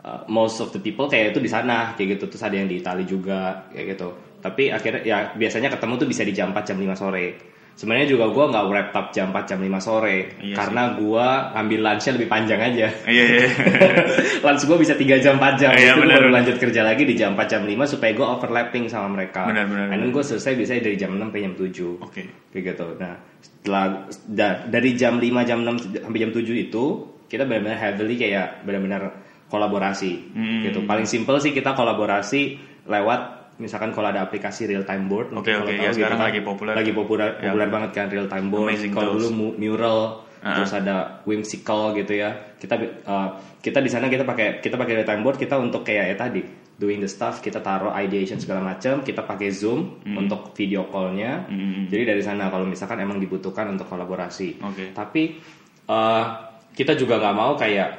uh, 0.06 0.20
most 0.32 0.64
of 0.64 0.72
the 0.72 0.80
people 0.80 1.08
kayak 1.12 1.36
itu 1.36 1.40
di 1.44 1.50
sana 1.50 1.92
kayak 1.92 2.16
gitu. 2.16 2.24
Terus 2.32 2.44
ada 2.44 2.56
yang 2.56 2.68
di 2.70 2.80
Italia 2.80 3.04
juga 3.04 3.68
kayak 3.68 3.86
gitu. 3.98 4.08
Tapi 4.38 4.70
akhirnya 4.70 5.02
ya 5.02 5.18
biasanya 5.32 5.68
ketemu 5.68 5.92
tuh 5.96 6.06
bisa 6.06 6.22
di 6.22 6.30
jam 6.30 6.50
4 6.50 6.62
jam 6.64 6.76
5 6.76 6.94
sore. 6.94 7.26
Sebenarnya 7.74 8.10
juga 8.10 8.26
gue 8.26 8.44
nggak 8.44 8.64
wrap 8.66 8.90
up 8.90 9.06
jam 9.08 9.30
4 9.30 9.46
jam 9.46 9.62
5 9.62 9.70
sore 9.78 10.34
Iya 10.42 10.50
karena 10.52 10.98
gue 10.98 11.26
ngambil 11.54 11.80
lunchnya 11.80 12.12
lebih 12.14 12.26
panjang 12.26 12.58
aja. 12.60 12.86
Iya 13.06 13.22
iya. 13.24 13.46
lunch 14.44 14.62
gue 14.66 14.78
bisa 14.78 14.94
3 14.94 15.06
jam 15.18 15.38
4 15.38 15.54
jam. 15.56 15.70
Iya, 15.70 15.94
itu 15.94 15.94
gue 15.94 16.02
benar, 16.02 16.18
baru 16.18 16.26
benar. 16.26 16.36
lanjut 16.42 16.56
kerja 16.58 16.82
lagi 16.82 17.02
di 17.02 17.14
jam 17.14 17.38
4 17.38 17.46
jam 17.46 17.62
5 17.62 17.78
supaya 17.88 18.10
gue 18.12 18.26
overlapping 18.26 18.84
sama 18.86 19.08
mereka. 19.12 19.46
Benar, 19.46 19.66
benar, 19.66 19.86
then 19.90 20.10
gue 20.10 20.24
selesai 20.24 20.52
biasanya 20.54 20.82
dari 20.84 20.96
jam 20.96 21.10
6 21.14 21.22
sampai 21.22 21.40
jam 21.40 21.54
7 21.54 22.02
Oke. 22.02 22.22
kayak 22.50 22.62
gitu. 22.66 22.86
Nah, 22.98 23.14
setelah 23.38 23.84
da- 24.26 24.58
dari 24.66 24.90
jam 24.94 25.14
5 25.16 25.42
jam 25.44 25.58
6 25.62 25.74
sampai 26.02 26.18
jam 26.18 26.30
7 26.30 26.42
itu 26.58 26.84
kita 27.26 27.42
benar-benar 27.44 27.78
heavily 27.78 28.14
kayak 28.16 28.66
benar-benar 28.66 29.02
kolaborasi 29.46 30.34
Hmm. 30.34 30.66
gitu. 30.66 30.82
Paling 30.82 31.06
simple 31.06 31.38
sih 31.38 31.50
kita 31.50 31.72
kolaborasi 31.72 32.58
lewat 32.90 33.37
misalkan 33.58 33.90
kalau 33.90 34.08
ada 34.08 34.22
aplikasi 34.22 34.64
real 34.64 34.82
time 34.82 35.06
board 35.06 35.30
Oke, 35.32 35.50
kalau 35.50 35.62
oke. 35.62 35.70
tahu 35.70 35.78
Ya, 35.78 35.82
gitu 35.84 35.98
sekarang 35.98 36.18
kan. 36.18 36.26
lagi 36.26 36.40
populer. 36.40 36.74
lagi 36.74 36.92
populer 36.92 37.28
Ya. 37.34 37.42
populer 37.44 37.68
banget 37.68 37.90
kan 37.92 38.06
real 38.08 38.26
time 38.26 38.48
board 38.48 38.70
kalau 38.88 39.10
dulu 39.14 39.28
mu- 39.30 39.56
mural 39.56 40.00
Uh-huh. 40.38 40.54
terus 40.54 40.70
ada 40.70 40.96
whimsical 41.26 41.90
gitu 41.92 42.14
ya 42.14 42.30
kita 42.54 42.78
uh, 43.02 43.28
kita 43.58 43.82
di 43.82 43.90
sana 43.90 44.06
kita 44.06 44.22
pakai 44.22 44.62
kita 44.62 44.78
pakai 44.78 44.94
real 44.94 45.02
time 45.04 45.18
board 45.18 45.34
kita 45.34 45.58
untuk 45.58 45.82
kayak 45.82 46.04
ya 46.04 46.16
tadi 46.16 46.46
doing 46.72 47.02
the 47.02 47.10
stuff 47.10 47.42
kita 47.42 47.58
taruh 47.58 47.90
ideation 47.92 48.38
segala 48.38 48.62
macam 48.64 49.02
kita 49.02 49.18
pakai 49.20 49.50
zoom 49.50 49.98
Hmm. 49.98 50.14
untuk 50.16 50.54
video 50.54 50.86
callnya 50.86 51.42
Mm-mm. 51.44 51.90
jadi 51.90 52.14
dari 52.14 52.22
sana 52.22 52.46
kalau 52.46 52.62
misalkan 52.64 53.02
emang 53.02 53.18
dibutuhkan 53.18 53.66
untuk 53.66 53.90
kolaborasi 53.90 54.62
Oke. 54.62 54.94
tapi 54.94 55.42
uh, 55.84 56.22
kita 56.70 56.94
juga 56.94 57.18
nggak 57.18 57.34
mau 57.34 57.52
kayak 57.54 57.90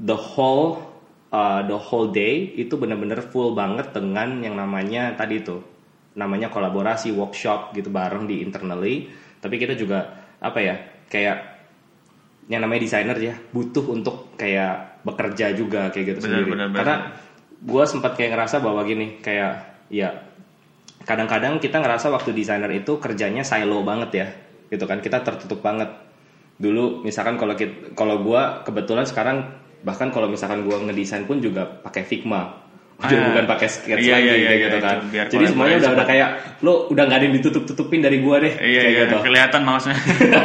the 0.00 0.16
whole 0.16 0.93
uh, 1.34 1.60
the 1.66 1.74
whole 1.74 2.14
day 2.14 2.54
itu 2.54 2.78
bener-bener 2.78 3.18
full 3.26 3.58
banget 3.58 3.90
dengan 3.90 4.38
yang 4.38 4.54
namanya 4.54 5.18
tadi 5.18 5.42
itu 5.42 5.58
namanya 6.14 6.46
kolaborasi 6.46 7.10
workshop 7.10 7.74
gitu 7.74 7.90
bareng 7.90 8.30
di 8.30 8.38
internally. 8.46 9.10
Tapi 9.42 9.58
kita 9.58 9.74
juga 9.74 10.14
apa 10.38 10.58
ya 10.62 10.76
kayak 11.10 11.36
yang 12.46 12.62
namanya 12.62 12.86
desainer 12.86 13.18
ya 13.18 13.34
butuh 13.50 13.82
untuk 13.90 14.36
kayak 14.38 15.02
bekerja 15.02 15.56
juga 15.56 15.88
kayak 15.90 16.16
gitu 16.16 16.18
Benar, 16.24 16.44
sendiri. 16.44 16.50
benar, 16.52 16.68
benar. 16.70 16.78
karena 16.80 16.96
gue 17.64 17.84
sempat 17.88 18.12
kayak 18.20 18.36
ngerasa 18.36 18.56
bahwa 18.60 18.84
gini 18.84 19.20
kayak 19.24 19.84
ya 19.88 20.12
kadang-kadang 21.08 21.56
kita 21.60 21.80
ngerasa 21.80 22.12
waktu 22.12 22.36
desainer 22.36 22.68
itu 22.72 23.00
kerjanya 23.00 23.44
silo 23.44 23.82
banget 23.82 24.10
ya 24.14 24.26
gitu 24.70 24.84
kan. 24.86 25.02
Kita 25.02 25.20
tertutup 25.20 25.60
banget. 25.60 25.90
Dulu 26.56 27.02
misalkan 27.02 27.34
kalau 27.34 27.58
kalau 27.98 28.16
gue 28.22 28.42
kebetulan 28.64 29.04
sekarang 29.04 29.63
bahkan 29.84 30.08
kalau 30.08 30.26
misalkan 30.26 30.64
gue 30.64 30.72
ngedesain 30.74 31.28
pun 31.28 31.38
juga 31.38 31.62
pakai 31.68 32.02
Figma. 32.02 32.64
Ah, 32.94 33.10
bukan 33.10 33.44
pakai 33.50 33.66
sketch 33.66 34.06
iya, 34.06 34.14
lagi 34.16 34.22
iya, 34.22 34.34
iya, 34.38 34.46
kayak 34.46 34.54
iya, 34.54 34.66
gitu 34.70 34.78
kan. 34.78 34.96
itu 35.02 35.06
biar 35.10 35.26
jadi 35.26 35.44
semuanya 35.50 35.76
udah 35.82 35.90
udah 35.98 36.06
kayak 36.06 36.28
lo 36.62 36.72
udah 36.94 37.02
nggak 37.10 37.18
ada 37.18 37.24
yang 37.26 37.36
ditutup-tutupin 37.42 38.00
dari 38.06 38.22
gue 38.22 38.36
deh 38.38 38.54
Iya 38.54 38.80
kayak 38.80 38.92
iya 38.94 39.02
gitu. 39.02 39.16
kelihatan 39.18 39.62
mouse-nya. 39.66 39.96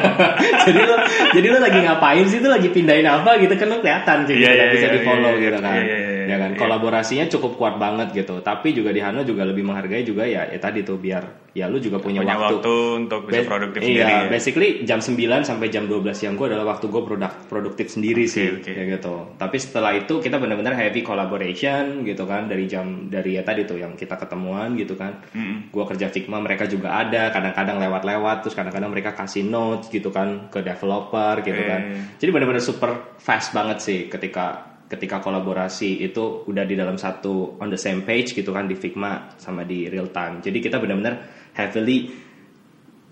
jadi 0.65 0.79
lo 0.81 0.95
jadi 1.29 1.47
lo 1.53 1.57
lagi 1.61 1.79
ngapain 1.85 2.25
sih? 2.25 2.41
Tuh 2.41 2.49
lagi 2.49 2.67
pindahin 2.73 3.05
apa 3.05 3.37
gitu 3.37 3.53
kan? 3.53 3.67
Lo 3.69 3.77
kelihatan 3.85 4.17
sih 4.25 4.33
Iya, 4.33 4.49
gitu, 4.49 4.57
iya, 4.57 4.65
bisa 4.73 4.87
iya, 4.89 4.93
di 4.97 4.99
follow 5.05 5.33
iya, 5.37 5.43
gitu 5.45 5.57
iya, 5.61 5.61
kan. 5.61 5.73
iya, 5.77 5.83
iya, 5.85 5.97
iya, 6.01 6.08
ya 6.29 6.37
kan 6.37 6.51
iya. 6.53 6.59
kolaborasinya 6.61 7.25
cukup 7.27 7.57
kuat 7.57 7.75
banget 7.81 8.13
gitu 8.13 8.39
tapi 8.45 8.71
juga 8.71 8.93
di 8.93 9.01
Hano 9.01 9.25
juga 9.25 9.43
lebih 9.49 9.65
menghargai 9.65 10.05
juga 10.05 10.29
ya 10.29 10.45
ya 10.45 10.59
tadi 10.61 10.85
tuh 10.85 11.01
biar 11.01 11.49
ya 11.49 11.65
lu 11.65 11.81
juga 11.81 11.97
punya, 11.97 12.21
Punya 12.21 12.37
waktu, 12.37 12.55
waktu 12.61 12.75
untuk 13.01 13.21
bisa 13.25 13.41
produktif 13.41 13.81
iya, 13.81 13.89
sendiri. 13.89 14.13
ya. 14.13 14.29
basically 14.29 14.69
jam 14.85 15.01
9 15.01 15.17
sampai 15.41 15.67
jam 15.73 15.89
12 15.89 16.13
siang 16.13 16.37
gue 16.37 16.45
adalah 16.45 16.77
waktu 16.77 16.85
gue 16.87 17.01
produk 17.01 17.33
produktif 17.49 17.89
sendiri 17.89 18.29
Oke, 18.29 18.33
sih 18.37 18.47
oke. 18.53 18.69
kayak 18.69 18.87
gitu 19.01 19.15
tapi 19.41 19.57
setelah 19.57 19.91
itu 19.97 20.21
kita 20.21 20.37
benar-benar 20.37 20.77
heavy 20.77 21.01
collaboration 21.01 22.05
gitu 22.05 22.29
kan 22.29 22.45
dari 22.45 22.69
jam 22.69 23.09
dari 23.09 23.33
ya 23.33 23.41
tadi 23.41 23.65
tuh 23.65 23.81
yang 23.81 23.97
kita 23.97 24.13
ketemuan 24.13 24.77
gitu 24.77 24.93
kan 24.93 25.25
Mm-mm. 25.33 25.73
gue 25.73 25.83
kerja 25.89 26.13
Figma 26.13 26.37
mereka 26.37 26.69
juga 26.69 27.01
ada 27.01 27.33
kadang-kadang 27.33 27.81
lewat-lewat 27.81 28.45
terus 28.45 28.53
kadang-kadang 28.53 28.93
mereka 28.93 29.17
kasih 29.17 29.41
notes 29.41 29.89
gitu 29.89 30.13
kan 30.13 30.53
ke 30.53 30.61
developer 30.61 31.41
gitu 31.41 31.61
kan 31.65 31.81
jadi 32.21 32.29
benar-benar 32.29 32.61
super 32.61 33.17
fast 33.17 33.57
banget 33.57 33.81
sih 33.81 33.99
ketika 34.05 34.68
ketika 34.89 35.21
kolaborasi 35.21 36.01
itu 36.01 36.43
udah 36.49 36.65
di 36.65 36.73
dalam 36.73 36.97
satu 36.97 37.61
on 37.61 37.69
the 37.69 37.77
same 37.77 38.01
page 38.01 38.33
gitu 38.33 38.49
kan 38.49 38.65
di 38.65 38.73
Figma 38.73 39.37
sama 39.37 39.61
di 39.61 39.85
real 39.85 40.09
time 40.09 40.41
jadi 40.41 40.57
kita 40.57 40.81
benar-benar 40.81 41.29
heavily 41.53 42.09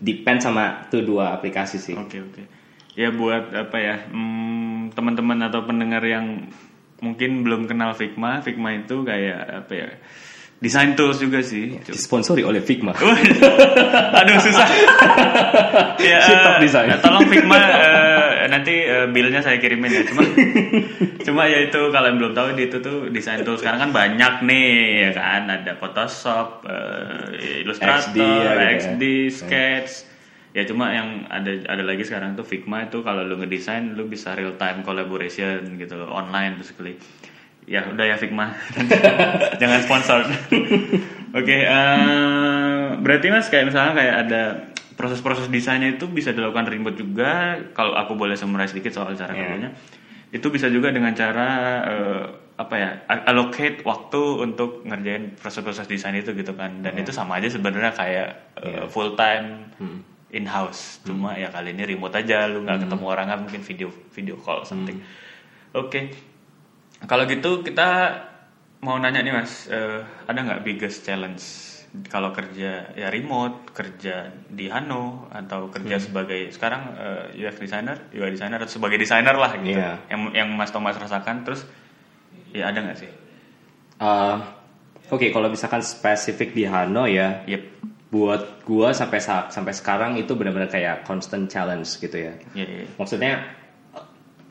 depend 0.02 0.42
sama 0.42 0.90
tuh 0.90 1.06
dua 1.06 1.38
aplikasi 1.38 1.78
sih 1.78 1.96
Oke 1.98 2.22
oke. 2.22 2.44
Ya 2.98 3.14
buat 3.14 3.54
apa 3.54 3.78
ya 3.78 3.96
hmm, 4.10 4.98
teman-teman 4.98 5.38
atau 5.46 5.62
pendengar 5.70 6.02
yang 6.02 6.50
mungkin 6.98 7.46
belum 7.46 7.70
kenal 7.70 7.94
Figma, 7.94 8.42
Figma 8.42 8.74
itu 8.74 9.06
kayak 9.06 9.66
apa 9.66 9.74
ya 9.78 9.90
design 10.58 10.98
tools 10.98 11.22
juga 11.22 11.46
sih. 11.46 11.78
disponsori 11.86 12.42
oleh 12.42 12.66
Figma 12.66 12.98
Aduh 14.22 14.38
susah. 14.42 14.68
ya, 16.02 16.18
eh, 16.26 16.98
tolong 16.98 17.30
Figma 17.30 17.58
eh, 17.62 18.17
nanti 18.50 18.84
eh, 18.84 19.08
billnya 19.08 19.40
saya 19.40 19.62
kirimin 19.62 19.92
ya. 19.94 20.04
Cuma 20.08 20.24
cuma 21.28 21.42
ya 21.48 21.64
itu 21.68 21.82
kalau 21.92 22.08
yang 22.12 22.18
belum 22.20 22.34
tahu 22.34 22.48
di 22.56 22.68
itu 22.68 22.78
tuh 22.80 23.08
design 23.12 23.44
tools 23.46 23.62
sekarang 23.64 23.88
kan 23.88 23.92
banyak 23.94 24.34
nih 24.44 24.72
ya 25.08 25.12
kan 25.16 25.48
ada 25.48 25.76
Photoshop, 25.78 26.68
eh, 26.68 27.64
Illustrator, 27.64 28.12
XD 28.12 28.18
ya, 28.20 28.28
gitu 28.28 28.60
ya. 28.60 28.70
XD, 28.80 29.04
Sketch. 29.32 29.92
Ya 30.58 30.64
cuma 30.66 30.90
yang 30.90 31.30
ada 31.30 31.54
ada 31.70 31.84
lagi 31.86 32.02
sekarang 32.02 32.34
tuh 32.34 32.42
Figma 32.42 32.90
itu 32.90 33.06
kalau 33.06 33.22
lu 33.22 33.38
ngedesain 33.38 33.94
lu 33.94 34.10
bisa 34.10 34.34
real 34.34 34.58
time 34.58 34.82
collaboration 34.82 35.78
gitu 35.78 35.94
loh, 35.94 36.10
online 36.10 36.58
basically. 36.58 36.98
Ya 37.68 37.86
udah 37.86 38.06
ya 38.08 38.16
Figma. 38.18 38.58
Jangan 39.62 39.80
sponsor. 39.86 40.20
Oke, 41.38 41.58
eh, 41.62 42.86
berarti 42.98 43.28
Mas 43.30 43.52
kayak 43.52 43.70
misalnya 43.70 43.94
kayak 43.94 44.16
ada 44.26 44.44
proses-proses 44.98 45.48
desainnya 45.48 45.94
itu 45.94 46.10
bisa 46.10 46.34
dilakukan 46.34 46.66
remote 46.66 46.98
juga. 46.98 47.56
Kalau 47.72 47.94
aku 47.94 48.18
boleh 48.18 48.34
summarize 48.34 48.74
sedikit 48.74 48.92
soal 48.92 49.14
cara 49.14 49.32
Iya. 49.32 49.40
kerjanya. 49.40 49.70
Itu 50.28 50.50
bisa 50.50 50.68
juga 50.68 50.90
dengan 50.90 51.14
cara 51.14 51.48
eh, 51.86 52.24
apa 52.58 52.76
ya? 52.76 52.90
allocate 53.06 53.86
waktu 53.86 54.22
untuk 54.42 54.82
ngerjain 54.84 55.38
proses-proses 55.38 55.86
desain 55.86 56.18
itu 56.18 56.34
gitu 56.34 56.52
kan. 56.52 56.82
Dan 56.82 56.98
itu 56.98 57.14
sama 57.14 57.38
aja 57.38 57.48
sebenarnya 57.48 57.94
kayak 57.94 58.30
Iya. 58.60 58.82
full 58.90 59.14
time 59.14 59.70
Hmm. 59.78 60.02
in 60.28 60.44
house. 60.44 61.00
Cuma 61.06 61.38
ya 61.38 61.48
kali 61.48 61.72
ini 61.72 61.86
remote 61.88 62.18
aja 62.18 62.50
lu 62.50 62.66
nggak 62.66 62.84
ketemu 62.84 63.06
orang 63.06 63.28
kan 63.30 63.40
mungkin 63.40 63.62
video 63.62 63.88
video 64.12 64.36
call 64.36 64.66
something. 64.66 64.98
Oke. 65.72 66.10
Kalau 67.00 67.24
gitu 67.24 67.62
kita 67.62 68.18
mau 68.80 68.98
nanya 68.98 69.22
nih 69.22 69.32
mas, 69.32 69.70
eh, 69.70 70.02
ada 70.26 70.40
nggak 70.42 70.66
biggest 70.66 71.06
challenge 71.06 71.42
kalau 72.12 72.30
kerja 72.36 72.94
ya 72.94 73.08
remote, 73.10 73.72
kerja 73.74 74.30
di 74.48 74.70
Hano 74.70 75.32
atau 75.32 75.72
kerja 75.72 75.98
sebagai 75.98 76.52
sekarang 76.54 76.94
eh, 77.00 77.42
UX 77.42 77.58
designer, 77.58 77.98
UI 78.14 78.32
designer 78.36 78.62
atau 78.62 78.74
sebagai 78.78 79.00
designer 79.02 79.34
lah 79.34 79.56
gitu, 79.58 79.80
Iya. 79.80 79.98
yang 80.12 80.22
yang 80.36 80.50
mas 80.54 80.70
Thomas 80.70 81.00
rasakan 81.00 81.48
terus 81.48 81.66
ya 82.54 82.70
ada 82.70 82.80
nggak 82.84 82.98
sih? 83.00 83.12
Uh, 83.98 84.38
Oke, 85.08 85.32
kalau 85.32 85.48
misalkan 85.48 85.80
spesifik 85.80 86.52
di 86.52 86.68
Hano 86.68 87.08
ya, 87.08 87.48
Yep. 87.48 87.64
buat 88.12 88.64
gua 88.68 88.92
sampai 88.92 89.20
saat 89.24 89.52
sampai 89.56 89.72
sekarang 89.72 90.16
itu 90.20 90.36
benar-benar 90.36 90.68
kayak 90.72 91.04
constant 91.08 91.48
challenge 91.48 91.88
gitu 92.00 92.16
ya. 92.16 92.34
Iya, 92.56 92.68
iya. 92.68 92.86
Maksudnya 92.96 93.34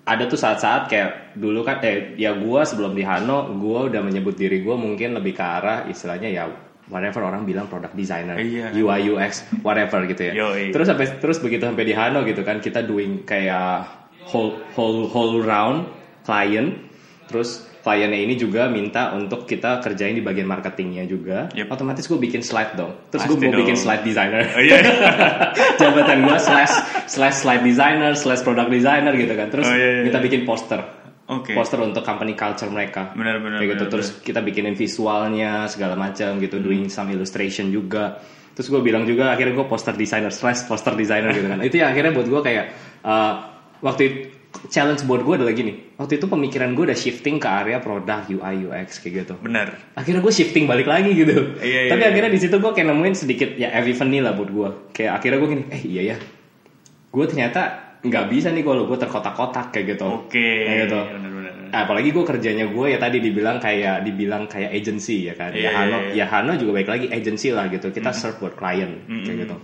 ada 0.07 0.25
tuh 0.31 0.39
saat-saat 0.39 0.87
kayak 0.87 1.35
dulu 1.35 1.67
kan 1.67 1.83
eh 1.83 2.15
ya 2.17 2.33
gua 2.37 2.63
sebelum 2.65 2.95
di 2.97 3.03
Hano 3.03 3.53
gua 3.59 3.91
udah 3.91 4.01
menyebut 4.05 4.37
diri 4.39 4.61
gua 4.63 4.77
mungkin 4.79 5.17
lebih 5.19 5.35
ke 5.35 5.45
arah 5.45 5.85
istilahnya 5.91 6.29
ya 6.31 6.45
whatever 6.87 7.23
orang 7.23 7.43
bilang 7.43 7.67
product 7.67 7.93
designer, 7.93 8.37
Iya. 8.37 8.71
UI 8.73 9.11
UX 9.11 9.43
whatever 9.61 10.05
gitu 10.05 10.31
ya. 10.31 10.33
Yoi. 10.37 10.71
Terus 10.71 10.87
sampai 10.87 11.07
terus 11.19 11.39
begitu 11.39 11.65
sampai 11.65 11.83
di 11.83 11.93
Hano 11.93 12.23
gitu 12.23 12.41
kan 12.41 12.59
kita 12.59 12.83
doing 12.83 13.23
kayak 13.23 13.87
whole 14.25 14.59
whole 14.73 15.07
whole 15.07 15.39
round 15.41 15.87
client 16.23 16.79
terus 17.27 17.63
kliennya 17.83 18.19
ini 18.19 18.35
juga 18.35 18.67
minta 18.67 19.15
untuk 19.15 19.47
kita 19.47 19.79
kerjain 19.79 20.11
di 20.11 20.23
bagian 20.23 20.43
marketingnya 20.45 21.07
juga 21.07 21.47
Yep. 21.55 21.71
otomatis 21.71 22.03
gue 22.05 22.19
bikin 22.19 22.43
slide 22.43 22.75
dong 22.75 22.99
terus 23.09 23.23
gue 23.25 23.39
mau 23.41 23.55
bikin 23.57 23.79
slide 23.79 24.03
designer 24.03 24.43
Oh 24.43 24.59
iya. 24.59 24.83
jabatan 25.79 26.27
gue 26.27 26.35
slash 26.37 26.75
slash 27.07 27.37
slide 27.43 27.63
designer 27.63 28.15
slash 28.15 28.43
product 28.43 28.71
designer 28.71 29.15
gitu 29.15 29.31
kan 29.33 29.49
terus 29.49 29.67
Oh, 29.67 29.75
iya, 29.75 30.03
iya, 30.03 30.11
kita 30.11 30.19
iya. 30.19 30.25
bikin 30.27 30.41
poster 30.43 30.81
Oke. 31.27 31.59
poster 31.59 31.83
untuk 31.83 32.07
company 32.07 32.39
culture 32.39 32.71
mereka. 32.71 33.11
Benar, 33.19 33.43
benar, 33.43 33.59
kayak 33.59 33.71
gitu. 33.75 33.85
benar, 33.87 33.93
terus 33.99 34.09
kita 34.23 34.41
bikinin 34.47 34.79
visualnya 34.79 35.67
segala 35.67 35.99
macam 35.99 36.39
gitu 36.39 36.57
Hmm. 36.59 36.65
doing 36.65 36.85
some 36.87 37.11
illustration 37.11 37.75
juga. 37.75 38.23
Terus 38.55 38.73
gue 38.73 38.81
bilang 38.81 39.05
juga 39.05 39.35
akhirnya 39.35 39.53
gue 39.59 39.67
poster 39.69 39.93
designer 39.93 40.31
slash 40.33 40.65
poster 40.65 40.95
designer 40.95 41.35
gitu 41.35 41.51
kan. 41.51 41.61
Itu 41.69 41.83
yang 41.83 41.91
akhirnya 41.93 42.15
buat 42.15 42.31
gue 42.31 42.41
kayak 42.41 42.65
uh, 43.05 43.33
waktu 43.83 44.03
itu 44.07 44.19
challenge 44.73 45.05
buat 45.05 45.21
gue 45.21 45.35
adalah 45.37 45.53
gini. 45.53 45.93
Waktu 46.01 46.17
itu 46.17 46.27
pemikiran 46.31 46.73
gue 46.73 46.89
udah 46.89 46.97
shifting 46.97 47.37
ke 47.37 47.45
area 47.45 47.77
produk 47.77 48.25
UI 48.25 48.65
UX 48.65 49.05
kayak 49.05 49.29
gitu. 49.29 49.35
Benar. 49.45 49.77
akhirnya 49.93 50.25
gue 50.25 50.33
shifting 50.33 50.65
balik 50.65 50.89
lagi 50.89 51.13
gitu. 51.13 51.61
Iya, 51.61 51.81
iya, 51.85 51.91
tapi 51.93 52.03
iya. 52.07 52.09
akhirnya 52.15 52.31
di 52.33 52.41
situ 52.41 52.57
gue 52.57 52.73
kayak 52.73 52.89
nemuin 52.89 53.15
sedikit 53.19 53.51
ya 53.61 53.69
epiphany 53.77 54.25
lah 54.25 54.33
buat 54.33 54.49
gue 54.49 54.69
kayak 54.97 55.13
akhirnya 55.21 55.39
gue 55.45 55.49
gini 55.53 55.65
eh 55.69 55.83
iya 55.85 56.03
ya. 56.15 56.17
Gue 57.13 57.25
ternyata 57.29 57.86
nggak 58.05 58.27
bisa 58.29 58.53
nih 58.53 58.63
kalau 58.65 58.85
gue 58.85 58.99
terkotak-kotak 58.99 59.73
kayak 59.73 59.97
gitu. 59.97 60.09
Oke. 60.27 60.37
kayak 60.67 60.79
gitu. 60.89 61.01
Nah, 61.67 61.81
apalagi 61.85 62.09
gue 62.15 62.25
kerjanya 62.25 62.65
gue 62.71 62.87
ya 62.95 62.99
tadi 63.01 63.19
dibilang 63.21 63.59
kayak 63.59 64.07
dibilang 64.07 64.47
kayak 64.47 64.71
agency 64.73 65.29
ya 65.29 65.35
kan. 65.35 65.53
Iya, 65.53 65.67
ya 65.67 65.71
Hano 65.73 65.97
iya, 65.99 66.09
iya. 66.13 66.25
ya 66.25 66.27
Hano 66.31 66.53
juga 66.57 66.73
baik 66.81 66.89
lagi 66.89 67.07
agency 67.11 67.49
lah 67.53 67.67
gitu. 67.69 67.91
Kita 67.91 68.11
serve 68.17 68.39
buat 68.41 68.55
klien 68.55 69.07
kayak 69.07 69.37
gitu. 69.47 69.57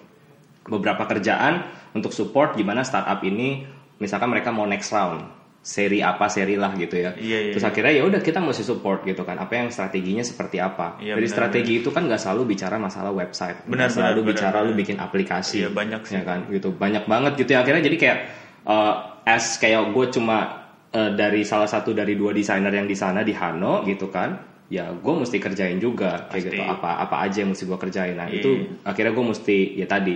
Beberapa 0.68 1.08
kerjaan 1.10 1.66
untuk 1.96 2.14
support 2.14 2.54
gimana 2.54 2.86
startup 2.86 3.22
ini 3.26 3.66
misalkan 3.98 4.30
mereka 4.30 4.50
mau 4.50 4.66
next 4.66 4.90
round 4.90 5.41
seri 5.62 6.02
apa 6.02 6.26
seri 6.26 6.58
lah 6.58 6.74
gitu 6.74 6.98
ya. 6.98 7.14
Iya, 7.14 7.38
iya, 7.38 7.52
terus 7.54 7.62
akhirnya 7.62 7.94
ya 7.94 8.02
udah 8.02 8.18
kita 8.18 8.42
mesti 8.42 8.66
support 8.66 9.06
gitu 9.06 9.22
kan. 9.22 9.38
Apa 9.38 9.62
yang 9.62 9.70
strateginya 9.70 10.26
seperti 10.26 10.58
apa. 10.58 10.98
Iya, 10.98 11.14
dari 11.14 11.30
benar, 11.30 11.36
strategi 11.38 11.72
itu 11.78 11.88
kan 11.94 12.10
nggak 12.10 12.18
selalu 12.18 12.42
bicara 12.50 12.82
masalah 12.82 13.14
website. 13.14 13.62
Benar, 13.70 13.86
selalu 13.86 14.26
benar, 14.26 14.30
bicara 14.34 14.58
benar, 14.58 14.68
lu 14.68 14.72
bikin 14.74 14.96
aplikasi. 14.98 15.62
Iya, 15.62 15.70
banyak 15.70 16.02
sih. 16.02 16.18
ya 16.18 16.22
kan? 16.26 16.50
Gitu. 16.50 16.68
Banyak 16.74 17.06
banget 17.06 17.32
gitu 17.38 17.50
ya. 17.54 17.62
Akhirnya 17.62 17.82
jadi 17.86 17.96
kayak 17.96 18.18
uh, 18.66 18.94
as 19.22 19.54
kayak 19.62 19.94
gue 19.94 20.06
cuma 20.10 20.66
uh, 20.90 21.10
dari 21.14 21.46
salah 21.46 21.70
satu 21.70 21.94
dari 21.94 22.18
dua 22.18 22.34
desainer 22.34 22.74
yang 22.74 22.90
di 22.90 22.98
sana 22.98 23.22
di 23.22 23.30
Hano 23.30 23.86
gitu 23.86 24.10
kan 24.10 24.50
ya 24.72 24.88
gue 24.88 25.14
mesti 25.14 25.36
kerjain 25.36 25.76
juga. 25.78 26.26
Kayak 26.32 26.42
gitu. 26.48 26.62
Apa 26.64 27.06
apa 27.06 27.16
aja 27.22 27.44
yang 27.44 27.52
mesti 27.52 27.68
gue 27.68 27.78
kerjain. 27.78 28.16
Nah 28.16 28.26
Iya. 28.26 28.40
itu 28.40 28.50
akhirnya 28.82 29.12
gue 29.12 29.24
mesti 29.30 29.56
ya 29.78 29.86
tadi 29.86 30.14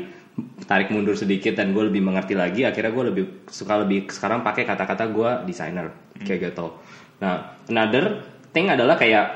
tarik 0.68 0.92
mundur 0.92 1.16
sedikit 1.16 1.56
dan 1.56 1.72
gue 1.72 1.88
lebih 1.88 2.04
mengerti 2.04 2.36
lagi 2.36 2.68
akhirnya 2.68 2.92
gue 2.92 3.04
lebih 3.08 3.24
suka 3.48 3.80
lebih 3.80 4.10
sekarang 4.12 4.44
pakai 4.44 4.68
kata-kata 4.68 5.08
gue 5.08 5.30
desainer 5.48 5.88
kayak 6.20 6.52
gitu. 6.52 6.76
Nah 7.24 7.56
another 7.72 8.20
thing 8.52 8.68
adalah 8.68 9.00
kayak 9.00 9.26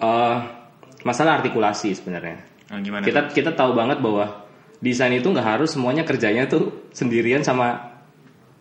uh, 0.00 0.36
masalah 1.06 1.40
artikulasi 1.40 1.96
sebenarnya. 1.96 2.44
Nah, 2.72 2.80
gimana? 2.80 3.04
kita 3.04 3.32
kita 3.32 3.50
tahu 3.52 3.76
banget 3.76 4.00
bahwa 4.00 4.44
desain 4.80 5.12
itu 5.12 5.28
nggak 5.28 5.48
harus 5.56 5.72
semuanya 5.72 6.04
kerjanya 6.04 6.48
tuh 6.48 6.90
sendirian 6.92 7.40
sama 7.44 7.92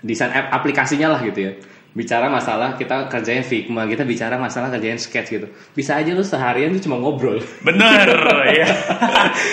desain 0.04 0.32
aplikasinya 0.32 1.18
lah 1.18 1.22
gitu 1.24 1.40
ya 1.40 1.54
bicara 1.92 2.32
masalah 2.32 2.80
kita 2.80 3.12
kerjain 3.12 3.44
Figma, 3.44 3.84
kita 3.84 4.08
bicara 4.08 4.40
masalah 4.40 4.72
kerjain 4.72 4.96
sketch 4.96 5.28
gitu. 5.28 5.48
Bisa 5.76 6.00
aja 6.00 6.16
lu 6.16 6.24
seharian 6.24 6.72
tuh 6.80 6.88
cuma 6.88 6.96
ngobrol. 7.04 7.44
Bener, 7.68 8.08
ya. 8.64 8.68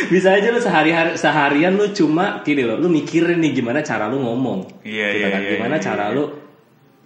Bisa 0.07 0.39
aja 0.39 0.55
lu 0.55 0.63
sehari 0.63 0.95
seharian 1.19 1.75
lu 1.75 1.91
cuma 1.91 2.41
gini 2.47 2.63
loh, 2.63 2.79
lu 2.79 2.87
mikirin 2.87 3.43
nih 3.43 3.59
gimana 3.59 3.83
cara 3.83 4.07
lu 4.07 4.23
ngomong. 4.23 4.87
Iya, 4.87 5.07
gitu 5.15 5.27
iya, 5.27 5.29
kan. 5.35 5.41
iya, 5.43 5.51
Gimana 5.59 5.77
iya, 5.77 5.83
cara 5.83 6.05
iya. 6.11 6.15
lu 6.15 6.25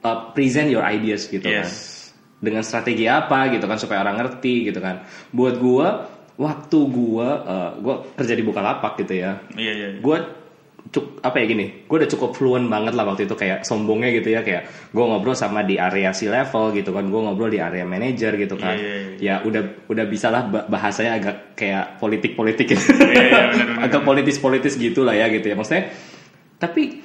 uh, 0.05 0.19
present 0.37 0.69
your 0.69 0.85
ideas 0.85 1.25
gitu 1.25 1.49
kan. 1.49 1.65
Yes. 1.65 2.13
Dengan 2.43 2.61
strategi 2.67 3.09
apa 3.09 3.49
gitu 3.55 3.65
kan 3.65 3.81
supaya 3.81 4.05
orang 4.05 4.21
ngerti 4.21 4.69
gitu 4.69 4.85
kan. 4.85 5.09
Buat 5.33 5.57
gua 5.57 5.89
waktu 6.37 6.79
gua 6.93 7.29
uh, 7.41 7.71
gua 7.81 7.95
kerja 8.21 8.37
di 8.37 8.45
Bukalapak 8.45 9.01
gitu 9.01 9.17
ya. 9.17 9.41
Iya, 9.57 9.73
iya. 9.73 9.89
Gua 10.05 10.42
cuk 10.93 11.25
apa 11.25 11.41
ya 11.41 11.49
gini, 11.49 11.89
gue 11.89 11.97
udah 11.97 12.11
cukup 12.13 12.37
fluent 12.37 12.69
banget 12.69 12.93
lah 12.93 13.09
waktu 13.09 13.25
itu 13.25 13.33
kayak 13.33 13.65
sombongnya 13.65 14.13
gitu 14.13 14.29
ya 14.29 14.45
kayak 14.45 14.93
gue 14.93 15.01
ngobrol 15.01 15.33
sama 15.33 15.65
di 15.65 15.81
area 15.81 16.13
C 16.13 16.29
level 16.29 16.77
gitu 16.77 16.93
kan, 16.93 17.09
gue 17.09 17.21
ngobrol 17.25 17.49
di 17.49 17.57
area 17.57 17.89
manager 17.89 18.37
gitu 18.37 18.61
kan, 18.61 18.77
Iya, 18.77 19.17
iya, 19.17 19.41
ya 19.41 19.49
udah 19.49 19.89
udah 19.89 20.05
bisa 20.05 20.29
lah 20.29 20.45
bah- 20.53 20.69
bahasanya 20.69 21.17
agak 21.17 21.37
kayak 21.57 21.97
politik 21.97 22.37
politik 22.37 22.77
gitu, 22.77 22.85
Iya, 22.85 23.09
iya, 23.09 23.25
benar, 23.25 23.45
benar, 23.57 23.77
agak 23.89 24.03
politis 24.05 24.37
politis 24.37 24.77
gitu 24.77 25.01
lah 25.01 25.17
ya 25.17 25.33
gitu 25.33 25.49
ya. 25.49 25.57
Maksudnya. 25.57 25.89
Tapi 26.61 27.01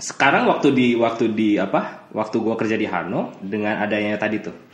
sekarang 0.00 0.48
waktu 0.48 0.72
di 0.72 0.86
waktu 0.96 1.36
di 1.36 1.60
apa, 1.60 2.08
waktu 2.16 2.40
gue 2.40 2.54
kerja 2.56 2.80
di 2.80 2.88
Hano 2.88 3.36
dengan 3.44 3.76
adanya 3.78 4.16
tadi 4.16 4.40
tuh 4.40 4.71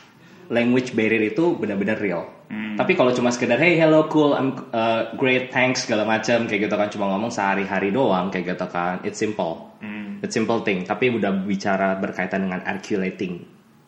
language 0.49 0.97
barrier 0.97 1.33
itu 1.33 1.57
benar-benar 1.57 2.01
real. 2.01 2.25
Tapi 2.49 2.97
kalau 2.97 3.13
cuma 3.13 3.29
sekedar 3.29 3.61
hey 3.61 3.77
hello 3.77 4.09
cool 4.09 4.33
I'm 4.33 4.57
uh, 4.73 5.13
great 5.21 5.53
thanks 5.53 5.85
segala 5.85 6.09
macam 6.09 6.49
kayak 6.49 6.71
gitu 6.71 6.75
kan 6.79 6.89
cuma 6.89 7.05
ngomong 7.13 7.29
sehari-hari 7.29 7.93
doang 7.93 8.33
kayak 8.33 8.57
gitu 8.57 8.67
kan 8.73 9.05
it's 9.05 9.21
simple. 9.21 9.77
It's 10.19 10.35
simple 10.35 10.65
thing. 10.65 10.83
Tapi 10.89 11.13
udah 11.13 11.31
bicara 11.45 11.95
berkaitan 12.01 12.49
dengan 12.49 12.65
articulating 12.65 13.45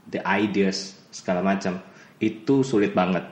the 0.06 0.20
ideas 0.22 0.94
segala 1.10 1.40
macam 1.42 1.80
itu 2.20 2.60
sulit 2.62 2.92
banget 2.92 3.24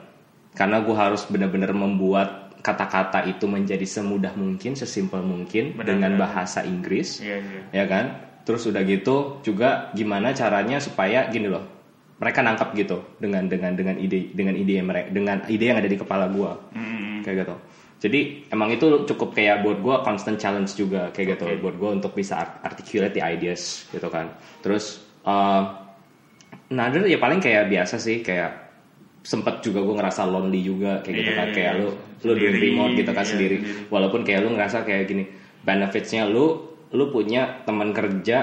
karena 0.57 0.81
gue 0.81 0.95
harus 0.97 1.23
benar-benar 1.29 1.71
membuat 1.71 2.57
kata-kata 2.59 3.23
itu 3.29 3.47
menjadi 3.47 3.85
semudah 3.87 4.35
mungkin, 4.35 4.75
sesimpel 4.75 5.23
mungkin 5.23 5.79
Benar, 5.79 5.85
dengan 5.95 6.11
benar. 6.17 6.23
bahasa 6.27 6.65
Inggris 6.67 7.23
Iya, 7.23 7.39
iya. 7.39 7.61
ya 7.71 7.85
kan 7.87 8.05
terus 8.43 8.65
udah 8.67 8.81
gitu 8.83 9.39
juga 9.45 9.93
gimana 9.95 10.33
caranya 10.35 10.81
supaya 10.81 11.29
gini 11.31 11.47
loh 11.47 11.78
mereka 12.19 12.39
nangkap 12.39 12.69
gitu 12.73 12.99
dengan 13.15 13.47
dengan 13.47 13.71
dengan 13.73 13.95
ide 13.95 14.29
dengan 14.31 14.51
ide 14.53 14.73
yang 14.77 14.87
mereka 14.87 15.07
dengan 15.09 15.37
ide 15.47 15.65
yang 15.65 15.79
ada 15.79 15.87
di 15.87 15.95
kepala 15.95 16.27
gua. 16.27 16.59
Mm-mm. 16.71 17.23
kayak 17.23 17.43
gitu. 17.43 17.55
Jadi 17.99 18.19
emang 18.47 18.71
itu 18.71 18.87
cukup 19.05 19.31
kayak 19.33 19.59
buat 19.59 19.79
gua 19.79 19.95
constant 19.99 20.35
challenge 20.35 20.71
juga 20.73 21.11
kayak 21.11 21.35
gitu. 21.35 21.45
Oke. 21.47 21.59
buat 21.59 21.75
gua 21.75 21.89
untuk 21.93 22.11
bisa 22.13 22.37
art- 22.37 22.59
articulate 22.61 23.11
the 23.11 23.23
ideas 23.23 23.87
gitu 23.89 24.07
kan. 24.07 24.31
Terus 24.59 24.99
uh, 25.23 25.63
another 26.69 27.05
ya 27.05 27.17
paling 27.17 27.39
kayak 27.39 27.67
biasa 27.67 27.95
sih 27.97 28.19
kayak 28.19 28.67
sempet 29.19 29.59
juga 29.59 29.83
gue 29.83 29.95
ngerasa 29.95 30.23
lonely 30.23 30.63
juga 30.63 31.03
kayak 31.03 31.15
gitu 31.17 31.31
Iya, 31.31 31.37
kan. 31.37 31.47
Iya, 31.47 31.55
kayak 31.55 31.71
lu 31.75 31.87
lu 32.19 32.31
doing 32.33 32.55
Sendiri, 32.55 32.67
remote 32.69 32.93
gitu 32.95 33.11
kan 33.11 33.23
iya, 33.23 33.31
sendiri. 33.31 33.57
sendiri. 33.59 33.87
walaupun 33.87 34.21
kayak 34.23 34.39
lu 34.43 34.49
ngerasa 34.51 34.77
kayak 34.83 35.03
gini 35.05 35.23
benefitsnya 35.59 36.23
lu 36.25 36.45
lu 36.89 37.05
punya 37.09 37.63
teman 37.63 37.91
kerja 37.91 38.37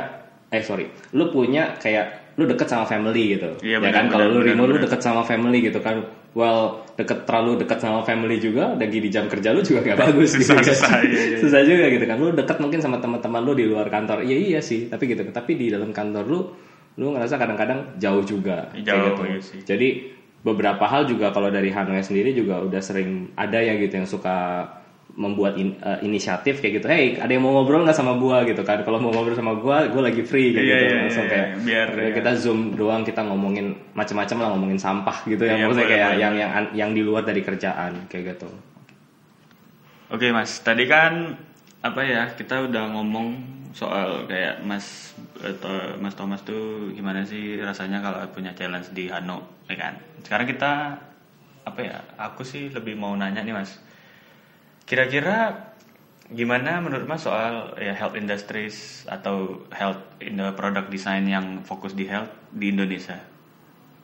eh 0.46 0.62
sorry 0.62 0.86
lu 1.12 1.28
punya 1.28 1.74
kayak 1.76 2.25
lu 2.36 2.44
deket 2.44 2.68
sama 2.68 2.84
family 2.84 3.36
gitu 3.40 3.50
Iya, 3.64 3.80
ya 3.80 3.90
kan 3.92 4.12
kalau 4.12 4.28
lu 4.28 4.44
remote 4.44 4.68
lu 4.68 4.78
deket 4.84 5.00
sama 5.00 5.24
family 5.24 5.64
gitu 5.64 5.80
kan 5.80 6.04
well 6.36 6.84
deket 7.00 7.24
terlalu 7.24 7.64
deket 7.64 7.80
sama 7.80 8.04
family 8.04 8.36
juga 8.36 8.76
lagi 8.76 9.00
di 9.00 9.08
jam 9.08 9.24
kerja 9.24 9.56
lu 9.56 9.64
juga 9.64 9.80
gak 9.80 9.98
bagus 10.04 10.36
gitu 10.36 10.52
Susah, 10.52 10.60
kan. 10.60 10.68
susah, 10.68 10.96
iya, 11.08 11.22
iya. 11.32 11.36
susah 11.42 11.60
juga 11.64 11.84
gitu 11.88 12.04
kan 12.04 12.16
lu 12.20 12.28
deket 12.36 12.56
mungkin 12.60 12.80
sama 12.84 13.00
teman-teman 13.00 13.40
lu 13.40 13.52
di 13.56 13.64
luar 13.64 13.88
kantor 13.88 14.20
iya 14.28 14.36
iya 14.36 14.60
sih 14.60 14.92
tapi 14.92 15.08
gitu 15.08 15.24
tapi 15.32 15.56
di 15.56 15.72
dalam 15.72 15.96
kantor 15.96 16.24
lu 16.28 16.40
lu 16.96 17.12
ngerasa 17.12 17.36
kadang-kadang 17.36 17.96
jauh 18.00 18.24
juga 18.24 18.72
kayak 18.72 18.84
Jauh, 18.84 19.04
gitu. 19.12 19.22
iya 19.28 19.40
sih. 19.40 19.60
jadi 19.64 19.88
beberapa 20.40 20.84
hal 20.86 21.08
juga 21.08 21.32
kalau 21.32 21.48
dari 21.50 21.72
Hanoi 21.72 22.00
sendiri 22.04 22.30
juga 22.36 22.60
udah 22.62 22.80
sering 22.80 23.32
ada 23.36 23.58
ya 23.60 23.74
gitu 23.80 23.96
yang 24.00 24.08
suka 24.08 24.36
membuat 25.16 25.56
in- 25.56 25.80
eh, 25.80 26.04
inisiatif 26.04 26.60
kayak 26.60 26.80
gitu, 26.80 26.86
hey 26.92 27.16
ada 27.16 27.32
yang 27.32 27.40
mau 27.40 27.56
ngobrol 27.56 27.88
nggak 27.88 27.96
sama 27.96 28.20
gua 28.20 28.44
gitu 28.44 28.60
kan? 28.60 28.84
Kalau 28.84 29.00
mau 29.00 29.08
ngobrol 29.08 29.32
sama 29.32 29.56
gua, 29.56 29.88
gua 29.88 30.12
lagi 30.12 30.20
free 30.20 30.52
kayak 30.52 30.64
Iya, 30.64 30.76
gitu, 30.76 30.84
iya, 30.86 30.98
langsung 31.00 31.24
iya, 31.24 31.32
kayak 31.32 31.46
biar, 31.64 31.86
kayak 31.88 32.04
ya. 32.12 32.16
kita 32.20 32.30
zoom 32.36 32.60
doang 32.76 33.00
kita 33.00 33.20
ngomongin 33.24 33.66
macam-macam 33.96 34.36
lah 34.44 34.48
ngomongin 34.52 34.76
sampah 34.76 35.16
gitu 35.24 35.40
ya, 35.40 35.56
Iya, 35.56 35.64
maksudnya 35.64 35.88
boleh, 35.88 35.96
kayak 35.96 36.10
boleh. 36.12 36.20
yang 36.20 36.34
yang 36.36 36.50
yang 36.76 36.90
di 36.92 37.00
luar 37.00 37.24
dari 37.24 37.40
kerjaan 37.40 37.92
kayak 38.06 38.36
gitu. 38.36 38.48
Oke 40.06 40.30
mas, 40.30 40.62
tadi 40.62 40.86
kan 40.86 41.34
apa 41.82 42.00
ya 42.04 42.30
kita 42.30 42.70
udah 42.70 42.94
ngomong 42.94 43.28
soal 43.74 44.24
kayak 44.30 44.62
mas 44.62 45.16
atau 45.36 45.98
mas 45.98 46.14
Thomas 46.14 46.40
tuh 46.40 46.92
gimana 46.92 47.26
sih 47.26 47.58
rasanya 47.58 47.98
kalau 48.00 48.20
punya 48.30 48.54
challenge 48.54 48.92
di 48.92 49.10
Hano, 49.10 49.42
ya 49.66 49.76
kan? 49.76 49.94
Sekarang 50.22 50.46
kita 50.46 50.72
apa 51.64 51.80
ya? 51.82 51.96
Aku 52.20 52.46
sih 52.46 52.70
lebih 52.70 52.94
mau 52.94 53.18
nanya 53.18 53.42
nih 53.42 53.52
mas, 53.52 53.82
kira-kira 54.86 55.68
gimana 56.26 56.82
menurut 56.82 57.06
mas 57.06 57.22
soal 57.22 57.74
ya 57.78 57.94
health 57.94 58.14
industries 58.18 59.06
atau 59.06 59.66
health 59.70 60.02
in 60.18 60.38
the 60.38 60.50
product 60.54 60.90
design 60.90 61.26
yang 61.26 61.62
fokus 61.66 61.92
di 61.92 62.06
health 62.06 62.30
di 62.54 62.70
Indonesia? 62.70 63.18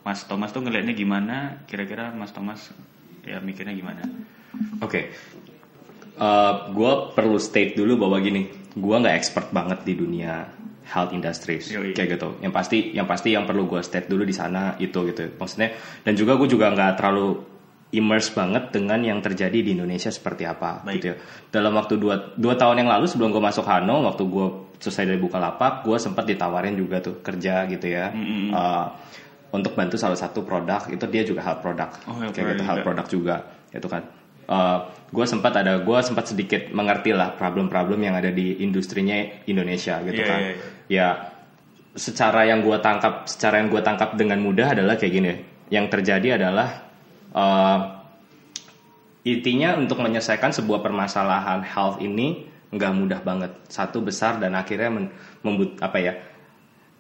Mas 0.03 0.27
Thomas 0.27 0.51
tuh 0.51 0.67
ngelihatnya 0.67 0.99
gimana? 0.99 1.63
Kira-kira 1.71 2.11
Mas 2.11 2.35
Thomas 2.35 2.75
ya 3.23 3.39
mikirnya 3.39 3.71
gimana? 3.71 4.03
Oke, 4.83 5.15
gue 6.75 6.93
perlu 7.15 7.39
state 7.39 7.79
dulu 7.79 8.03
bahwa 8.03 8.19
gini, 8.19 8.51
gue 8.75 8.97
nggak 8.99 9.15
expert 9.15 9.55
banget 9.55 9.87
di 9.87 9.95
dunia 9.95 10.51
health 10.83 11.15
industries 11.15 11.71
Yoi. 11.71 11.95
kayak 11.95 12.19
gitu. 12.19 12.35
Yang 12.43 12.53
pasti, 12.53 12.79
yang 12.91 13.07
pasti 13.07 13.31
yang 13.31 13.47
perlu 13.47 13.71
gue 13.71 13.79
state 13.79 14.11
dulu 14.11 14.27
di 14.27 14.35
sana 14.35 14.75
itu 14.83 15.07
gitu. 15.07 15.39
Maksudnya, 15.39 15.79
dan 16.03 16.19
juga 16.19 16.35
gue 16.35 16.51
juga 16.51 16.75
nggak 16.75 16.99
terlalu 16.99 17.52
immerse 17.93 18.33
banget 18.33 18.73
dengan 18.73 18.99
yang 19.05 19.21
terjadi 19.21 19.53
di 19.61 19.77
Indonesia 19.77 20.09
seperti 20.09 20.49
apa 20.49 20.81
Baik. 20.81 20.93
gitu 20.97 21.07
ya. 21.13 21.17
Dalam 21.53 21.77
waktu 21.77 22.01
dua, 22.01 22.33
dua 22.35 22.57
tahun 22.57 22.81
yang 22.85 22.91
lalu 22.91 23.05
sebelum 23.05 23.31
gue 23.31 23.43
masuk 23.45 23.69
Hano, 23.69 24.09
waktu 24.09 24.25
gue 24.25 24.47
selesai 24.81 25.13
dari 25.13 25.21
Bukalapak, 25.21 25.85
gue 25.85 25.97
sempat 26.01 26.25
ditawarin 26.25 26.73
juga 26.75 27.05
tuh 27.05 27.21
kerja 27.21 27.69
gitu 27.69 27.87
ya. 27.87 28.09
Mm-mm. 28.11 28.49
Uh, 28.51 28.87
untuk 29.53 29.77
bantu 29.77 30.01
salah 30.01 30.17
satu 30.17 30.41
produk 30.49 30.89
itu 30.89 31.05
dia 31.13 31.23
juga 31.29 31.45
health 31.45 31.61
product 31.61 32.09
Oh, 32.09 32.17
health 32.17 32.33
kayak 32.33 32.57
gitu 32.57 32.65
juga. 32.65 32.81
produk 32.81 33.07
juga 33.13 33.37
itu 33.69 33.85
kan 33.85 34.03
gue 35.13 35.27
sempat 35.29 35.53
ada 35.61 35.81
gue 35.85 35.99
sempat 36.01 36.25
sedikit 36.33 36.73
mengerti 36.73 37.13
lah 37.13 37.37
problem-problem 37.37 38.01
yang 38.01 38.17
ada 38.17 38.33
di 38.33 38.65
industrinya 38.65 39.21
Indonesia 39.45 40.01
gitu 40.09 40.25
Iya, 40.25 40.29
kan 40.29 40.41
iya, 40.41 40.55
ya 40.89 41.09
secara 41.93 42.49
yang 42.49 42.65
gue 42.65 42.77
tangkap 42.81 43.29
secara 43.29 43.61
yang 43.61 43.69
gue 43.69 43.81
tangkap 43.85 44.17
dengan 44.17 44.41
mudah 44.41 44.73
adalah 44.73 44.97
kayak 44.97 45.13
gini 45.13 45.33
yang 45.69 45.89
terjadi 45.93 46.41
adalah 46.41 46.92
eh, 47.33 47.79
intinya 49.23 49.79
untuk 49.79 50.03
menyelesaikan 50.03 50.53
sebuah 50.53 50.81
permasalahan 50.83 51.65
health 51.67 51.99
ini 52.01 52.49
nggak 52.73 52.93
mudah 52.97 53.21
banget. 53.21 53.53
Satu 53.69 54.01
besar 54.01 54.41
dan 54.41 54.57
akhirnya 54.57 54.89
men, 54.89 55.13
membut 55.45 55.77
apa 55.81 55.99
ya 56.01 56.13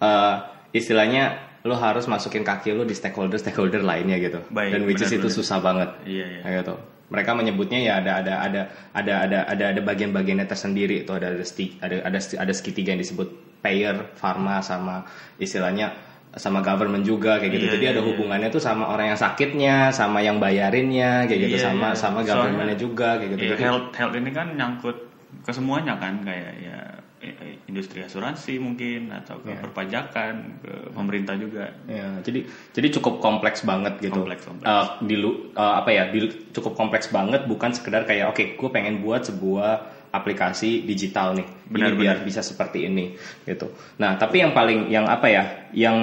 eh, 0.03 0.35
istilahnya 0.75 1.53
lo 1.63 1.79
harus 1.79 2.11
masukin 2.11 2.43
kaki 2.43 2.75
lo 2.75 2.83
di 2.83 2.95
stakeholder 2.95 3.39
stakeholder 3.39 3.87
lainnya 3.87 4.19
gitu. 4.19 4.43
Baik, 4.51 4.71
dan 4.75 4.81
which 4.83 5.03
is 5.03 5.15
itu 5.15 5.31
susah 5.31 5.63
banget. 5.63 5.95
Iya, 6.03 6.27
iya. 6.27 6.41
Kayak 6.43 6.59
gitu. 6.67 6.75
Mereka 7.13 7.31
menyebutnya 7.37 7.79
ya 7.79 7.93
ada 8.01 8.13
ada 8.25 8.35
ada 8.41 8.63
ada 8.97 9.15
ada 9.23 9.39
ada 9.47 9.65
ada 9.71 9.81
bagian-bagiannya 9.85 10.49
tersendiri. 10.49 11.07
Itu 11.07 11.15
ada 11.15 11.31
ada 11.31 11.45
ada 11.45 11.97
ada 12.03 12.19
ada 12.19 12.53
segitiga 12.57 12.97
yang 12.97 13.03
disebut 13.05 13.29
payer, 13.63 14.11
pharma 14.19 14.59
sama 14.59 15.07
istilahnya 15.39 15.95
sama 16.33 16.65
government 16.65 17.05
juga 17.05 17.37
kayak 17.37 17.53
gitu. 17.53 17.67
Iya, 17.69 17.73
Jadi 17.77 17.85
iya, 17.85 17.93
ada 17.93 18.01
iya. 18.01 18.09
hubungannya 18.09 18.49
tuh 18.49 18.59
sama 18.59 18.89
orang 18.89 19.13
yang 19.13 19.21
sakitnya, 19.21 19.93
sama 19.93 20.19
yang 20.19 20.41
bayarinnya 20.41 21.29
kayak 21.29 21.41
gitu 21.45 21.57
Iya, 21.61 21.67
sama 21.69 21.93
iya. 21.93 21.99
sama 21.99 22.21
governmentnya 22.25 22.79
juga 22.79 23.21
kayak 23.21 23.31
gitu. 23.37 23.43
Iya, 23.43 23.51
Jadi- 23.53 23.65
health 23.65 23.87
health 23.93 24.15
ini 24.17 24.31
kan 24.33 24.47
nyangkut 24.57 24.97
ke 25.45 25.53
semuanya 25.53 25.97
kan 25.97 26.25
kayak 26.25 26.53
ya 26.59 26.79
eh, 27.23 27.55
industri 27.71 28.03
asuransi 28.03 28.59
mungkin 28.59 29.13
atau 29.13 29.39
ke 29.39 29.55
Iya. 29.55 29.61
perpajakan 29.63 30.35
ke 30.59 30.73
pemerintah 30.91 31.39
juga. 31.39 31.71
Ya, 31.87 32.19
jadi 32.19 32.43
jadi 32.73 32.89
cukup 32.99 33.21
kompleks 33.21 33.63
banget 33.63 34.01
gitu. 34.01 34.19
Kompleks, 34.19 34.43
kompleks. 34.43 34.67
Eh, 34.67 34.87
di 35.07 35.15
lu- 35.15 35.53
eh, 35.53 35.75
apa 35.79 35.91
ya? 35.93 36.11
di- 36.11 36.51
cukup 36.51 36.75
kompleks 36.75 37.13
banget 37.13 37.45
bukan 37.47 37.71
sekedar 37.71 38.03
kayak 38.05 38.33
oke, 38.33 38.57
gue 38.57 38.71
pengen 38.73 39.05
buat 39.05 39.23
sebuah 39.23 39.92
aplikasi 40.13 40.85
digital 40.85 41.33
nih. 41.33 41.49
Benar, 41.73 41.97
ini 41.97 41.99
biar 41.99 42.17
benar. 42.21 42.29
bisa 42.29 42.41
seperti 42.45 42.85
ini 42.85 43.17
gitu. 43.49 43.73
Nah, 43.99 44.21
tapi 44.21 44.45
yang 44.45 44.53
paling 44.53 44.93
yang 44.93 45.09
apa 45.09 45.27
ya? 45.33 45.45
Yang 45.73 45.99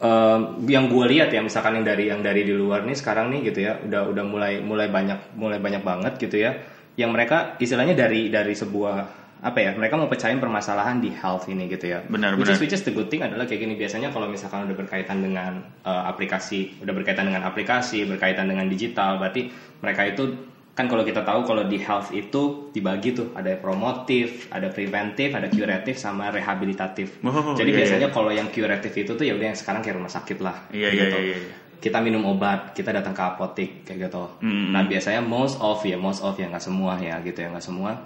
eh, 0.00 0.38
yang 0.68 0.84
gue 0.92 1.04
lihat 1.16 1.32
ya 1.32 1.40
misalkan 1.40 1.80
yang 1.80 1.86
dari 1.88 2.04
yang 2.12 2.20
dari 2.20 2.44
di 2.44 2.52
luar 2.52 2.84
nih 2.84 2.96
sekarang 2.96 3.32
nih 3.32 3.40
gitu 3.52 3.64
ya 3.64 3.80
udah 3.80 4.02
udah 4.12 4.24
mulai 4.28 4.52
mulai 4.60 4.92
banyak 4.92 5.34
mulai 5.40 5.56
banyak 5.56 5.80
banget 5.80 6.20
gitu 6.20 6.36
ya 6.36 6.52
yang 6.96 7.12
mereka 7.12 7.56
istilahnya 7.60 7.96
dari 7.96 8.28
dari 8.32 8.52
sebuah 8.56 9.26
apa 9.36 9.58
ya 9.60 9.70
mereka 9.76 10.00
mau 10.00 10.08
pecahin 10.08 10.40
permasalahan 10.40 10.96
di 10.96 11.12
health 11.12 11.44
ini 11.52 11.68
gitu 11.68 11.92
ya 11.92 12.00
Benar, 12.08 12.40
which 12.40 12.48
benar. 12.48 12.56
is 12.56 12.60
which 12.64 12.72
is 12.72 12.80
the 12.88 12.92
good 12.92 13.12
thing 13.12 13.20
adalah 13.20 13.44
kayak 13.44 13.68
gini 13.68 13.76
biasanya 13.76 14.08
kalau 14.08 14.32
misalkan 14.32 14.64
udah 14.64 14.76
berkaitan 14.76 15.20
dengan 15.20 15.60
uh, 15.84 16.08
aplikasi 16.08 16.80
udah 16.80 16.94
berkaitan 16.96 17.28
dengan 17.28 17.44
aplikasi 17.44 18.08
berkaitan 18.08 18.48
dengan 18.48 18.64
digital 18.64 19.20
berarti 19.20 19.52
mereka 19.84 20.08
itu 20.08 20.55
kan 20.76 20.92
kalau 20.92 21.08
kita 21.08 21.24
tahu 21.24 21.48
kalau 21.48 21.64
di 21.64 21.80
health 21.80 22.12
itu 22.12 22.68
dibagi 22.76 23.16
tuh 23.16 23.32
ada 23.32 23.56
promotif, 23.56 24.44
ada 24.52 24.68
preventif, 24.68 25.32
ada 25.32 25.48
curatif 25.48 25.96
sama 25.96 26.28
rehabilitatif. 26.28 27.16
Oh, 27.24 27.56
Jadi 27.56 27.72
iya, 27.72 27.78
biasanya 27.80 28.08
kalau 28.12 28.28
yang 28.28 28.52
curatif 28.52 28.92
itu 28.92 29.16
tuh 29.16 29.24
ya 29.24 29.32
udah 29.32 29.50
yang 29.50 29.58
sekarang 29.58 29.80
kayak 29.80 29.96
rumah 29.96 30.12
sakit 30.12 30.38
lah. 30.44 30.68
Iya, 30.68 30.92
iya, 30.92 31.02
gitu. 31.08 31.16
iya, 31.16 31.36
iya. 31.40 31.54
Kita 31.80 32.04
minum 32.04 32.28
obat, 32.28 32.76
kita 32.76 32.92
datang 32.92 33.16
ke 33.16 33.22
apotik 33.24 33.70
kayak 33.88 34.12
gitu. 34.12 34.28
Hmm. 34.44 34.76
Nah 34.76 34.84
biasanya 34.84 35.24
most 35.24 35.56
of 35.64 35.80
ya 35.80 35.96
most 35.96 36.20
of 36.20 36.36
ya 36.36 36.44
nggak 36.52 36.60
semua 36.60 37.00
ya 37.00 37.16
gitu 37.24 37.40
ya 37.40 37.48
nggak 37.48 37.64
semua. 37.64 37.96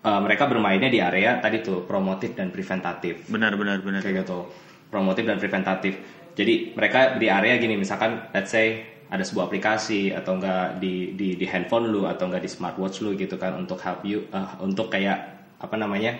Eh, 0.00 0.20
mereka 0.24 0.48
bermainnya 0.48 0.88
di 0.88 0.96
area 0.96 1.36
tadi 1.44 1.60
tuh 1.60 1.84
promotif 1.84 2.32
dan 2.32 2.48
preventatif 2.48 3.28
Benar 3.28 3.52
benar 3.60 3.84
benar. 3.84 4.00
kayak 4.00 4.24
gitu 4.24 4.48
promotif 4.88 5.28
dan 5.28 5.36
preventatif 5.36 6.00
jadi 6.32 6.72
mereka 6.72 7.20
di 7.20 7.28
area 7.28 7.60
gini 7.60 7.76
misalkan 7.76 8.16
let's 8.32 8.48
say 8.48 8.80
ada 9.10 9.26
sebuah 9.26 9.50
aplikasi 9.50 10.14
atau 10.14 10.38
enggak 10.38 10.78
di 10.78 11.12
di 11.18 11.34
di 11.34 11.46
handphone 11.50 11.90
lu 11.90 12.06
atau 12.06 12.30
enggak 12.30 12.46
di 12.46 12.50
smartwatch 12.50 13.02
lu 13.02 13.18
gitu 13.18 13.34
kan 13.34 13.58
untuk 13.58 13.82
help 13.82 14.06
you 14.06 14.24
uh, 14.30 14.54
untuk 14.62 14.86
kayak 14.88 15.18
apa 15.58 15.74
namanya 15.74 16.14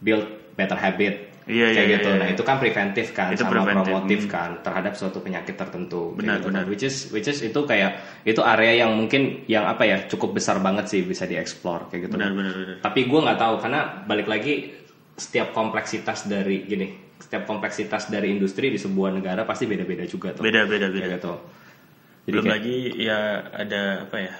build 0.00 0.24
better 0.54 0.78
habit 0.78 1.36
Iya, 1.46 1.70
kayak 1.70 1.86
iya, 1.86 1.94
gitu 2.02 2.10
iya, 2.10 2.18
nah 2.18 2.26
iya. 2.26 2.34
itu 2.34 2.42
kan 2.42 2.58
preventif 2.58 3.06
kan 3.14 3.30
Itu 3.30 3.46
sama 3.46 3.62
promotif 3.70 4.26
hmm. 4.26 4.32
kan 4.34 4.50
terhadap 4.66 4.98
suatu 4.98 5.22
penyakit 5.22 5.54
tertentu 5.54 6.10
Benar, 6.18 6.42
gitu 6.42 6.50
kan. 6.50 6.58
benar. 6.58 6.64
which 6.66 6.82
is 6.82 7.06
which 7.14 7.30
is 7.30 7.38
itu 7.38 7.60
kayak 7.62 8.02
itu 8.26 8.42
area 8.42 8.82
yang 8.82 8.90
mungkin 8.98 9.46
yang 9.46 9.62
apa 9.62 9.86
ya 9.86 10.10
cukup 10.10 10.34
besar 10.42 10.58
banget 10.58 10.90
sih 10.90 11.06
bisa 11.06 11.22
dieksplor 11.22 11.86
kayak 11.86 12.10
gitu 12.10 12.18
Benar 12.18 12.34
benar 12.34 12.50
benar. 12.50 12.76
tapi 12.82 13.06
gue 13.06 13.20
nggak 13.22 13.38
tahu 13.38 13.54
karena 13.62 13.80
balik 14.10 14.26
lagi 14.26 14.74
setiap 15.14 15.54
kompleksitas 15.54 16.26
dari 16.26 16.66
gini 16.66 16.90
setiap 17.22 17.46
kompleksitas 17.46 18.10
dari 18.10 18.34
industri 18.34 18.74
di 18.74 18.78
sebuah 18.82 19.14
negara 19.14 19.46
pasti 19.46 19.70
beda-beda 19.70 20.02
juga 20.02 20.34
tuh 20.34 20.42
Beda 20.42 20.66
beda 20.66 20.90
beda. 20.90 20.98
Kayak 20.98 21.22
gitu 21.22 21.32
Jadi 22.26 22.32
Belum 22.34 22.44
kayak- 22.50 22.54
lagi 22.58 22.76
ya 22.98 23.18
ada 23.54 23.82
apa 24.02 24.16
ya 24.18 24.34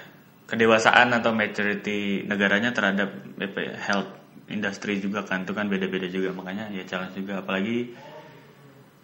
kedewasaan 0.47 1.07
atau 1.15 1.31
maturity 1.31 2.27
negaranya 2.27 2.75
terhadap 2.75 3.15
apa 3.39 3.59
ya 3.63 3.73
health 3.79 4.11
industry 4.51 4.99
juga 4.99 5.23
kan. 5.23 5.47
Itu 5.47 5.55
kan 5.55 5.71
beda-beda 5.71 6.07
juga. 6.11 6.35
Makanya 6.35 6.67
ya 6.75 6.83
challenge 6.83 7.15
juga. 7.15 7.39
Apalagi 7.39 7.95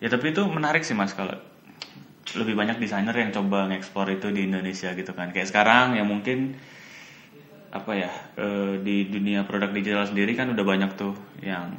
ya 0.03 0.11
tapi 0.11 0.35
itu 0.35 0.43
menarik 0.51 0.83
sih 0.83 0.91
mas 0.91 1.15
kalau 1.15 1.31
lebih 2.35 2.55
banyak 2.59 2.79
desainer 2.79 3.15
yang 3.15 3.31
coba 3.31 3.71
ngeksplor 3.71 4.07
itu 4.11 4.27
di 4.35 4.51
Indonesia 4.51 4.91
gitu 4.91 5.15
kan. 5.15 5.31
Kayak 5.31 5.47
sekarang 5.51 5.95
ya 5.95 6.03
mungkin 6.03 6.59
apa 7.71 7.91
ya 7.95 8.11
eh, 8.35 8.83
di 8.83 9.07
dunia 9.07 9.47
produk 9.47 9.71
digital 9.71 10.03
sendiri 10.05 10.35
kan 10.35 10.51
udah 10.51 10.65
banyak 10.67 10.91
tuh 10.99 11.15
yang 11.39 11.71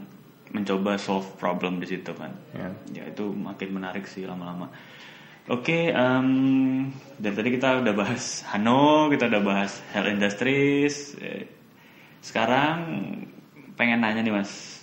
mencoba 0.57 0.97
solve 0.97 1.37
problem 1.37 1.85
di 1.85 1.87
situ 1.89 2.17
kan. 2.17 2.33
Ya. 2.57 2.73
ya 2.97 3.05
itu 3.13 3.29
makin 3.29 3.77
menarik 3.77 4.09
sih 4.09 4.25
lama-lama 4.25 4.73
oke 5.51 5.79
em, 5.93 6.29
dari 7.21 7.35
tadi 7.37 7.51
kita 7.55 7.85
udah 7.85 7.95
bahas 7.95 8.43
Hano 8.49 9.13
kita 9.13 9.29
udah 9.29 9.43
bahas 9.45 9.81
health 9.93 10.11
industries 10.11 11.15
Eh, 11.21 11.45
sekarang 12.25 12.77
pengen 13.77 14.01
nanya 14.01 14.25
nih 14.25 14.33
mas. 14.33 14.81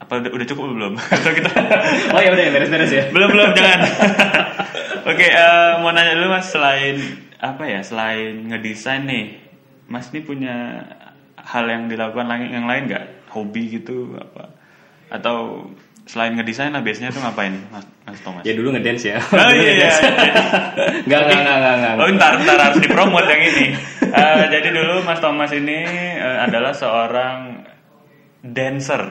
Apa 0.00 0.16
udah, 0.24 0.32
udah 0.32 0.46
cukup 0.48 0.64
belum? 0.72 0.94
Atau 1.14 1.32
kita 1.36 1.52
oh 2.16 2.20
ya 2.24 2.30
udah 2.32 2.44
beres-beres 2.56 2.92
ya. 2.92 3.04
Belum 3.12 3.28
belum 3.28 3.52
jangan. 3.52 3.80
Oke 5.10 5.26
eh, 5.28 5.70
mau 5.84 5.92
nanya 5.92 6.16
dulu 6.16 6.32
mas 6.32 6.48
selain 6.48 6.96
apa 7.40 7.64
ya 7.64 7.80
selain 7.80 8.48
ngedesain 8.48 9.04
nih 9.08 9.40
mas 9.88 10.12
ini 10.12 10.20
punya 10.20 10.84
hal 11.40 11.64
yang 11.68 11.88
dilakukan 11.88 12.28
yang 12.48 12.64
lain 12.64 12.88
nggak? 12.88 13.28
Hobi 13.28 13.76
gitu 13.80 14.16
apa? 14.16 14.56
Atau 15.12 15.68
selain 16.10 16.34
ngedesain 16.34 16.74
lah 16.74 16.82
biasanya 16.82 17.14
tuh 17.14 17.22
ngapain 17.22 17.54
mas, 17.70 17.86
mas 18.02 18.18
Thomas 18.26 18.42
ya 18.42 18.50
dulu 18.58 18.74
ngedance 18.74 19.06
ya 19.06 19.22
Oh 19.22 19.46
Dulu 19.46 19.62
iya, 19.62 19.72
iya. 19.78 19.90
nggak 21.06 21.20
nggak 21.22 21.38
nggak 21.38 21.56
nggak 21.56 21.74
nggak 21.78 21.94
Oh 22.02 22.08
ntar, 22.18 22.32
ntar 22.42 22.58
harus 22.58 22.78
dipromot 22.82 23.22
yang 23.30 23.42
ini. 23.46 23.66
Eh, 24.10 24.44
jadi 24.50 24.68
dulu 24.74 25.06
Mas 25.06 25.22
Thomas 25.22 25.54
ini 25.54 25.78
eh, 26.18 26.38
adalah 26.42 26.74
seorang 26.74 27.62
dancer. 28.42 29.06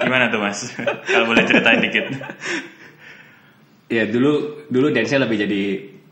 Gimana 0.00 0.32
tuh 0.32 0.40
Mas? 0.40 0.72
Kalau 1.04 1.28
boleh 1.28 1.44
ceritain 1.44 1.84
dikit. 1.84 2.08
ya 3.92 4.08
dulu 4.08 4.64
dulu 4.72 4.88
dance 4.88 5.12
lebih 5.12 5.36
jadi 5.36 5.62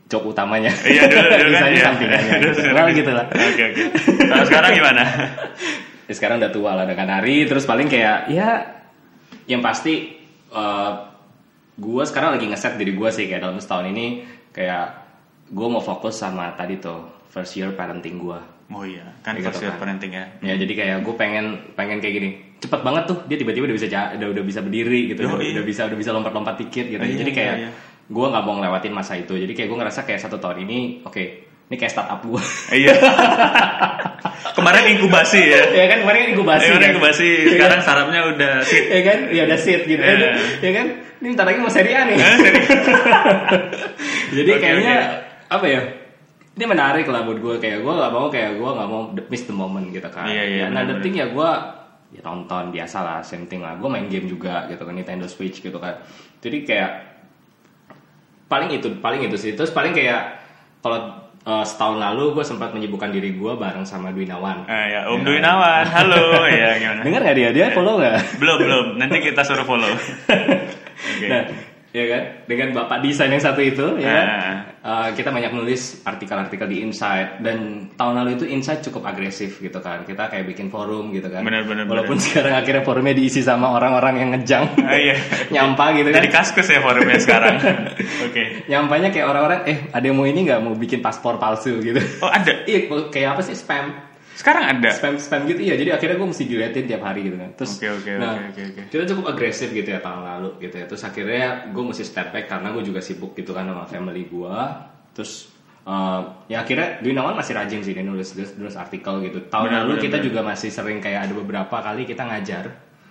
job 0.05 0.21
utamanya 0.27 0.69
Iya 0.85 1.01
dulu, 1.09 1.27
dulu 1.33 1.49
kan. 1.57 1.69
Iya. 1.73 1.81
sampingannya 1.81 2.33
gitu. 2.37 2.59
Well, 2.69 2.87
gitu. 2.93 2.97
gitu 3.01 3.11
lah 3.17 3.25
Oke 3.25 3.61
oke. 3.73 3.83
Kalau 4.21 4.45
sekarang 4.45 4.71
gimana? 4.77 5.03
Ya, 6.05 6.13
sekarang 6.13 6.35
udah 6.45 6.51
tua 6.53 6.71
lah 6.77 6.83
udah 6.85 6.97
kan 6.97 7.09
hari 7.09 7.49
terus 7.49 7.65
paling 7.65 7.89
kayak 7.89 8.29
ya 8.29 8.78
yang 9.49 9.59
pasti 9.59 10.13
eh 10.47 10.91
gue 11.75 12.03
sekarang 12.03 12.35
lagi 12.35 12.45
ngeset 12.45 12.75
diri 12.75 12.91
gue 12.91 13.09
sih 13.09 13.25
kayak 13.25 13.41
dalam 13.41 13.57
setahun 13.57 13.87
ini 13.87 14.21
kayak 14.49 14.85
gue 15.47 15.67
mau 15.67 15.79
fokus 15.79 16.15
sama 16.15 16.53
tadi 16.53 16.77
tuh 16.77 17.01
first 17.27 17.55
year 17.55 17.73
parenting 17.73 18.17
gue 18.17 18.39
Oh 18.69 18.85
iya, 18.85 19.01
kan 19.25 19.33
Kayak 19.33 19.49
first 19.49 19.55
gitu 19.55 19.65
year 19.65 19.73
kan. 19.73 19.81
parenting 19.81 20.11
ya. 20.13 20.25
ya 20.45 20.53
jadi 20.55 20.73
kayak 20.75 20.97
gue 21.01 21.15
pengen 21.15 21.45
pengen 21.73 21.97
kayak 21.97 22.15
gini 22.15 22.29
cepet 22.59 22.81
banget 22.83 23.03
tuh 23.07 23.17
dia 23.25 23.33
tiba-tiba 23.35 23.65
udah 23.65 23.75
bisa 23.75 23.87
udah, 23.89 24.27
udah 24.29 24.43
bisa 24.45 24.59
berdiri 24.61 25.09
gitu 25.09 25.25
Oh, 25.25 25.33
udah, 25.33 25.41
iya. 25.41 25.57
udah 25.57 25.65
bisa 25.65 25.81
udah 25.83 25.97
bisa 25.97 26.11
lompat-lompat 26.11 26.55
dikit 26.59 26.85
gitu 26.87 27.01
Iya, 27.01 27.17
jadi 27.17 27.31
kayak 27.31 27.55
iya, 27.55 27.65
iya. 27.65 27.71
gue 28.05 28.25
nggak 28.27 28.43
mau 28.43 28.53
ngelewatin 28.55 28.93
masa 28.93 29.13
itu 29.15 29.33
jadi 29.33 29.49
kayak 29.49 29.67
gue 29.67 29.77
ngerasa 29.79 29.99
kayak 30.03 30.21
satu 30.21 30.37
tahun 30.37 30.69
ini 30.69 30.77
oke 31.01 31.23
ini 31.65 31.75
kayak 31.75 31.89
startup 31.91 32.21
gue 32.21 32.41
Iya. 32.75 32.93
Kemarin 34.71 34.85
inkubasi 34.93 35.41
ya. 35.43 35.63
ya 35.73 35.85
kan 35.85 35.97
kemarin 36.01 36.21
inkubasi 36.29 36.63
Kemarin 36.63 36.79
kan? 36.79 36.89
inkubasi, 36.91 37.27
Ya 37.27 37.41
kan? 37.41 37.51
sekarang 37.51 37.81
sarapnya 37.81 38.21
udah 38.27 38.53
sit. 38.61 38.83
ya 38.85 39.01
kan? 39.01 39.17
Ya 39.29 39.41
udah 39.43 39.59
sit 39.59 39.81
gitu. 39.83 39.97
Ya, 39.99 40.15
ya 40.59 40.71
kan? 40.71 40.87
Ini 41.19 41.27
bentar 41.29 41.45
lagi 41.45 41.57
mau 41.57 41.67
seri 41.67 41.91
A 41.91 42.01
nih. 42.05 42.15
Eh, 42.15 42.35
jadi 44.35 44.51
Oke, 44.51 44.59
kayaknya 44.59 44.95
oke. 44.95 45.07
apa 45.51 45.65
ya? 45.67 45.81
Ini 46.53 46.65
menarik 46.65 47.05
lah 47.05 47.23
buat 47.23 47.39
gue 47.39 47.55
kayak 47.57 47.79
gue 47.79 47.93
nggak 47.93 48.11
mau 48.11 48.27
kayak 48.27 48.51
gue 48.53 48.69
nggak 48.69 48.87
mau 48.87 49.01
miss 49.25 49.43
the 49.43 49.51
moment 49.51 49.87
gitu 49.89 50.07
kan. 50.07 50.27
Iya, 50.27 50.43
iya, 50.45 50.65
nah 50.67 50.83
the 50.83 50.99
thing 50.99 51.15
ya 51.15 51.27
gue 51.27 51.51
ya 52.09 52.21
nonton 52.21 52.69
biasa 52.69 52.97
lah 52.99 53.19
same 53.19 53.45
thing 53.45 53.59
lah. 53.59 53.75
Gue 53.75 53.87
main 53.87 54.05
game 54.05 54.27
juga 54.27 54.67
gitu 54.67 54.79
kan 54.79 54.91
Nintendo 54.91 55.25
Switch 55.25 55.59
gitu 55.59 55.75
kan. 55.75 56.03
Jadi 56.39 56.63
kayak 56.63 56.91
paling 58.47 58.69
itu 58.71 58.91
paling 58.97 59.23
itu 59.23 59.35
sih. 59.35 59.51
Terus 59.55 59.71
paling 59.71 59.91
kayak 59.91 60.39
kalau 60.79 61.18
eh, 61.41 61.63
setahun 61.63 61.97
lalu 61.97 62.33
gue 62.33 62.43
sempat 62.43 62.71
menyibukkan 62.71 63.09
diri 63.09 63.35
gue 63.35 63.53
bareng 63.53 63.83
sama 63.83 64.11
Dwinawan 64.11 64.65
Eh, 64.65 64.85
ya, 64.91 64.99
Om 65.07 65.21
Dwi 65.21 65.39
Nawan, 65.39 65.85
halo. 65.87 66.43
Ya 66.49 66.75
gimana? 66.75 67.01
dengar 67.05 67.21
nggak 67.23 67.37
dia 67.37 67.49
dia 67.53 67.65
follow 67.71 67.95
nggak 67.97 68.39
Belum 68.41 68.57
belum, 68.57 68.85
nanti 68.97 69.17
kita 69.21 69.41
suruh 69.43 69.63
follow. 69.63 69.89
Oke. 70.99 71.27
Nah, 71.27 71.43
ya 71.89 72.05
kan? 72.05 72.23
Dengan 72.45 72.67
bapak 72.77 73.01
desain 73.01 73.33
yang 73.33 73.41
satu 73.41 73.61
itu 73.61 73.97
ya. 73.97 74.09
Kan? 74.09 74.27
Uh, 74.79 75.09
kita 75.11 75.33
banyak 75.33 75.51
nulis 75.51 75.99
artikel-artikel 76.07 76.69
di 76.69 76.85
Insight. 76.85 77.43
Dan 77.43 77.91
tahun 77.99 78.23
lalu 78.23 78.29
itu 78.39 78.45
Insight 78.47 78.85
cukup 78.85 79.09
agresif 79.09 79.59
gitu 79.59 79.79
kan. 79.83 80.05
Kita 80.05 80.29
kayak 80.29 80.45
bikin 80.47 80.71
forum 80.71 81.11
gitu 81.11 81.27
kan. 81.27 81.43
Benar, 81.43 81.65
benar, 81.67 81.85
walaupun 81.89 82.21
sekarang 82.25 82.55
akhirnya 82.55 82.85
forumnya 82.85 83.17
diisi 83.17 83.41
sama 83.43 83.73
orang-orang 83.73 84.15
yang 84.21 84.29
ngejang. 84.37 84.65
Ah, 84.85 84.95
iya. 84.95 85.15
nyampa 85.53 85.91
gitu 85.97 86.09
kan. 86.13 86.21
Jadi 86.23 86.29
kaskus 86.31 86.67
ya 86.69 86.79
forumnya 86.79 87.19
sekarang. 87.19 87.55
Oke. 88.25 88.69
nyampanya 88.69 89.09
kayak 89.09 89.27
orang-orang 89.27 89.59
eh 89.65 89.77
ada 89.89 90.05
yang 90.05 90.17
mau 90.17 90.29
ini 90.29 90.45
nggak? 90.45 90.59
Mau 90.61 90.77
bikin 90.77 91.01
paspor 91.01 91.41
palsu 91.41 91.81
gitu. 91.81 91.99
Oh 92.21 92.29
ada. 92.29 92.63
iya 92.69 92.85
kayak 93.09 93.37
apa 93.37 93.41
sih? 93.43 93.57
Spam 93.57 94.09
Sekarang 94.39 94.63
ada. 94.71 94.87
spam 94.95 95.19
spam 95.19 95.43
gitu 95.51 95.59
iya 95.59 95.75
jadi 95.75 95.99
akhirnya 95.99 96.15
gue 96.15 96.27
mesti 96.31 96.43
diliatin 96.47 96.87
tiap 96.87 97.03
hari 97.03 97.27
gitu 97.27 97.35
kan 97.35 97.51
terus 97.59 97.75
Oke, 97.75 97.87
oke, 97.91 98.11
nah, 98.15 98.39
oke, 98.39 98.47
oke, 98.55 98.61
oke. 98.71 98.81
kita 98.87 99.03
cukup 99.11 99.25
agresif 99.35 99.67
gitu 99.75 99.89
ya 99.91 99.99
tahun 99.99 100.23
lalu 100.23 100.49
gitu 100.63 100.75
ya 100.79 100.85
terus 100.87 101.03
akhirnya 101.03 101.67
gue 101.75 101.83
mesti 101.83 102.03
step 102.07 102.31
back 102.31 102.47
karena 102.47 102.71
gue 102.71 102.83
juga 102.87 103.03
sibuk 103.03 103.35
gitu 103.35 103.51
kan 103.51 103.67
sama 103.67 103.83
family 103.83 104.23
gue 104.31 104.55
terus 105.11 105.51
eh, 105.83 106.21
ya 106.47 106.63
akhirnya 106.63 107.03
Dwinawan 107.03 107.35
masih 107.35 107.51
rajin 107.51 107.83
sih 107.83 107.91
dia 107.91 107.99
nulis 107.99 108.31
nulis, 108.31 108.55
nulis 108.55 108.79
artikel 108.79 109.19
gitu 109.27 109.43
tahun 109.51 109.75
Benar, 109.75 109.79
lalu 109.83 109.91
benar, 109.99 110.03
kita 110.07 110.17
benar. 110.23 110.27
juga 110.31 110.39
masih 110.47 110.69
sering 110.71 110.97
kayak 111.03 111.21
ada 111.27 111.33
beberapa 111.35 111.75
kali 111.75 112.07
kita 112.07 112.23
ngajar 112.23 112.65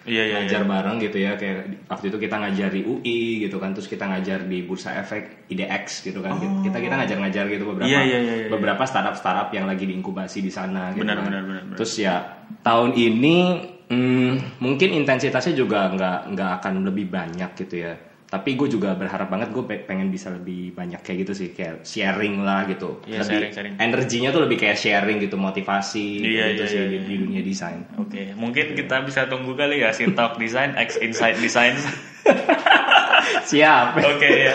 Iya 0.08 0.22
iya. 0.24 0.34
ngajar 0.42 0.62
iya. 0.64 0.68
bareng 0.68 0.96
gitu 1.04 1.18
ya 1.20 1.32
kayak 1.36 1.84
waktu 1.86 2.04
itu 2.08 2.18
kita 2.18 2.36
ngajar 2.40 2.68
di 2.72 2.80
UI 2.82 3.20
gitu 3.44 3.56
kan 3.60 3.70
terus 3.76 3.86
kita 3.86 4.04
ngajar 4.08 4.48
di 4.48 4.58
Bursa 4.64 4.96
Efek 4.96 5.46
IDX 5.52 6.02
gitu 6.08 6.24
kan 6.24 6.40
kita 6.64 6.80
kita 6.80 6.94
ngajar-ngajar 6.96 7.44
gitu 7.52 7.64
beberapa 7.68 7.92
Iya, 7.92 8.00
iya, 8.08 8.18
iya, 8.18 8.34
iya. 8.44 8.48
beberapa 8.48 8.82
startup 8.88 9.14
startup 9.20 9.52
yang 9.52 9.68
lagi 9.68 9.84
diinkubasi 9.84 10.40
di 10.40 10.50
sana 10.50 10.96
gitu 10.96 11.04
Benar, 11.04 11.20
kan. 11.20 11.24
benar, 11.28 11.42
benar, 11.44 11.62
benar. 11.68 11.76
terus 11.76 11.92
ya 12.00 12.14
tahun 12.64 12.96
ini 12.96 13.36
hmm, 13.92 14.60
mungkin 14.64 14.88
intensitasnya 14.96 15.54
juga 15.54 15.92
nggak 15.92 16.18
nggak 16.34 16.50
akan 16.62 16.74
lebih 16.88 17.06
banyak 17.12 17.50
gitu 17.54 17.76
ya 17.84 17.94
tapi 18.28 18.60
gue 18.60 18.68
juga 18.68 18.92
berharap 18.92 19.32
banget 19.32 19.56
gue 19.56 19.64
pengen 19.88 20.12
bisa 20.12 20.28
lebih 20.28 20.76
banyak 20.76 21.00
kayak 21.00 21.24
gitu 21.24 21.32
sih 21.32 21.48
kayak 21.56 21.80
sharing 21.80 22.44
lah 22.44 22.68
gitu 22.68 23.00
Iya, 23.08 23.24
lebih 23.24 23.28
sharing, 23.32 23.52
sharing. 23.56 23.74
energinya 23.80 24.28
tuh 24.28 24.44
lebih 24.44 24.60
kayak 24.60 24.76
sharing 24.76 25.16
gitu 25.16 25.40
motivasi 25.40 26.28
Iya, 26.28 26.44
gitu 26.52 26.64
iya, 26.64 26.68
sih 26.68 26.76
iya, 26.76 26.86
di, 26.92 26.96
iya. 27.00 27.06
di 27.08 27.14
dunia 27.24 27.40
desain 27.40 27.80
Oke, 27.96 28.36
mungkin 28.36 28.76
kita 28.76 29.00
bisa 29.00 29.24
tunggu 29.32 29.56
kali 29.56 29.80
ya 29.80 29.96
si 29.96 30.04
Talk 30.12 30.36
Design 30.36 30.76
X 30.76 31.00
Insight 31.00 31.40
Design. 31.40 31.80
siap 33.48 33.96
Oke 33.96 34.28
ya. 34.28 34.54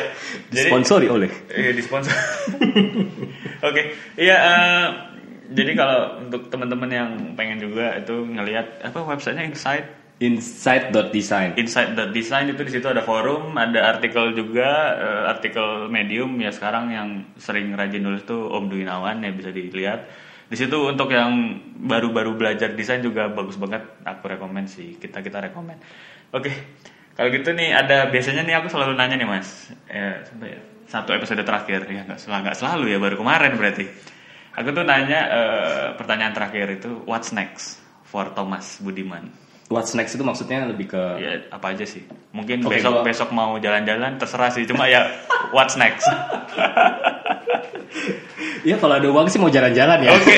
Jadi 0.54 0.70
sponsori 0.70 1.08
oleh 1.10 1.30
Iya 1.50 1.74
disponsor. 1.74 2.14
Oke, 3.68 3.82
iya. 4.22 4.38
eh, 4.38 4.88
jadi 5.50 5.72
kalau 5.74 6.22
untuk 6.22 6.50
teman-teman 6.50 6.90
yang 6.90 7.10
pengen 7.34 7.58
juga 7.58 7.98
itu 7.98 8.14
ngelihat 8.14 8.86
apa 8.86 9.02
websitenya 9.02 9.50
Insight 9.50 9.86
insight.design 10.24 11.60
Insight.design 11.60 12.56
itu 12.56 12.62
di 12.64 12.72
situ 12.72 12.88
ada 12.88 13.04
forum, 13.04 13.60
ada 13.60 13.92
artikel 13.92 14.32
juga, 14.32 14.96
eh, 14.96 15.24
artikel 15.28 15.92
Medium 15.92 16.40
ya 16.40 16.56
sekarang 16.56 16.96
yang 16.96 17.08
sering 17.36 17.76
rajin 17.76 18.00
nulis 18.00 18.24
tuh 18.24 18.48
Om 18.48 18.72
Dwinawan 18.72 19.20
ya 19.20 19.32
bisa 19.36 19.52
dilihat. 19.52 20.32
di 20.44 20.60
situ 20.60 20.76
untuk 20.86 21.10
yang 21.10 21.34
baru-baru 21.82 22.38
belajar 22.38 22.78
desain 22.78 23.02
juga 23.02 23.26
bagus 23.26 23.58
banget 23.58 23.90
aku 24.06 24.30
rekomend 24.30 24.70
sih 24.70 25.02
kita 25.02 25.26
kita 25.26 25.42
rekomend 25.50 25.82
oke 26.30 26.52
kalau 27.14 27.30
gitu 27.30 27.54
nih 27.54 27.74
ada 27.74 28.10
biasanya 28.10 28.42
nih 28.42 28.58
aku 28.58 28.74
selalu 28.74 28.98
nanya 28.98 29.18
nih 29.22 29.30
mas. 29.30 29.70
Ya, 29.86 30.26
satu 30.90 31.14
episode 31.14 31.46
terakhir. 31.46 31.86
Ya 31.86 32.02
nggak 32.06 32.18
selalu 32.18 32.54
selalu 32.58 32.86
ya 32.90 32.98
baru 32.98 33.16
kemarin 33.22 33.54
berarti. 33.54 33.86
Aku 34.58 34.74
tuh 34.74 34.86
nanya 34.86 35.20
eh, 35.30 35.88
pertanyaan 35.98 36.34
terakhir 36.34 36.82
itu 36.82 37.02
what's 37.06 37.30
next 37.34 37.82
for 38.06 38.30
Thomas 38.34 38.82
Budiman 38.82 39.43
What's 39.74 39.98
next 39.98 40.14
itu 40.14 40.22
maksudnya 40.22 40.70
lebih 40.70 40.94
ke 40.94 41.02
ya 41.18 41.42
apa 41.50 41.74
aja 41.74 41.82
sih 41.84 42.06
mungkin 42.30 42.62
Oke, 42.62 42.78
besok 42.78 42.94
gua- 42.94 43.04
besok 43.04 43.30
mau 43.34 43.58
jalan-jalan 43.58 44.22
terserah 44.22 44.54
sih 44.54 44.70
cuma 44.70 44.86
ya 44.86 45.10
what's 45.50 45.74
next 45.74 46.06
Ya 48.64 48.80
kalau 48.80 48.96
ada 48.96 49.06
uang 49.06 49.28
sih 49.28 49.38
mau 49.38 49.52
jalan-jalan 49.52 50.08
ya. 50.08 50.12
oke 50.16 50.36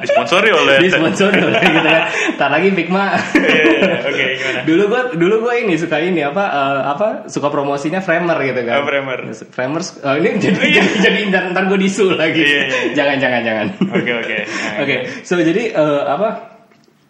disponsori 0.00 0.48
oleh 0.48 0.80
Disponsori 0.80 1.38
oleh 1.38 1.60
gitu 1.60 1.84
ya. 1.84 2.08
Ntar 2.34 2.48
lagi 2.48 2.72
Big 2.72 2.88
Ma. 2.88 3.20
Iya, 3.36 4.00
oke 4.00 4.24
gimana 4.40 4.60
dulu 4.64 4.82
gua 4.88 5.02
dulu 5.12 5.34
gua 5.44 5.54
ini 5.60 5.76
suka 5.76 6.00
ini 6.00 6.24
apa 6.24 6.40
eh, 6.40 6.80
apa 6.88 7.06
suka 7.28 7.52
promosinya 7.52 8.00
Framer 8.00 8.40
gitu 8.40 8.64
kan. 8.64 8.80
Oh, 8.80 8.84
Framer. 8.88 9.18
Framers 9.52 10.00
oh, 10.00 10.16
ini 10.16 10.40
jadi 10.40 10.56
jadi, 10.56 10.88
jadi 11.04 11.18
ntar, 11.28 11.42
ntar 11.52 11.64
gue 11.68 11.78
disul 11.78 12.16
lagi. 12.16 12.40
Iya, 12.40 12.48
iya, 12.48 12.62
iya. 12.64 12.92
Jangan 12.96 13.16
jangan 13.20 13.40
jangan. 13.44 13.66
oke 13.92 14.12
oke 14.24 14.36
Oke, 14.82 14.96
so 15.22 15.36
jadi 15.36 15.62
eh, 15.76 16.02
apa? 16.08 16.28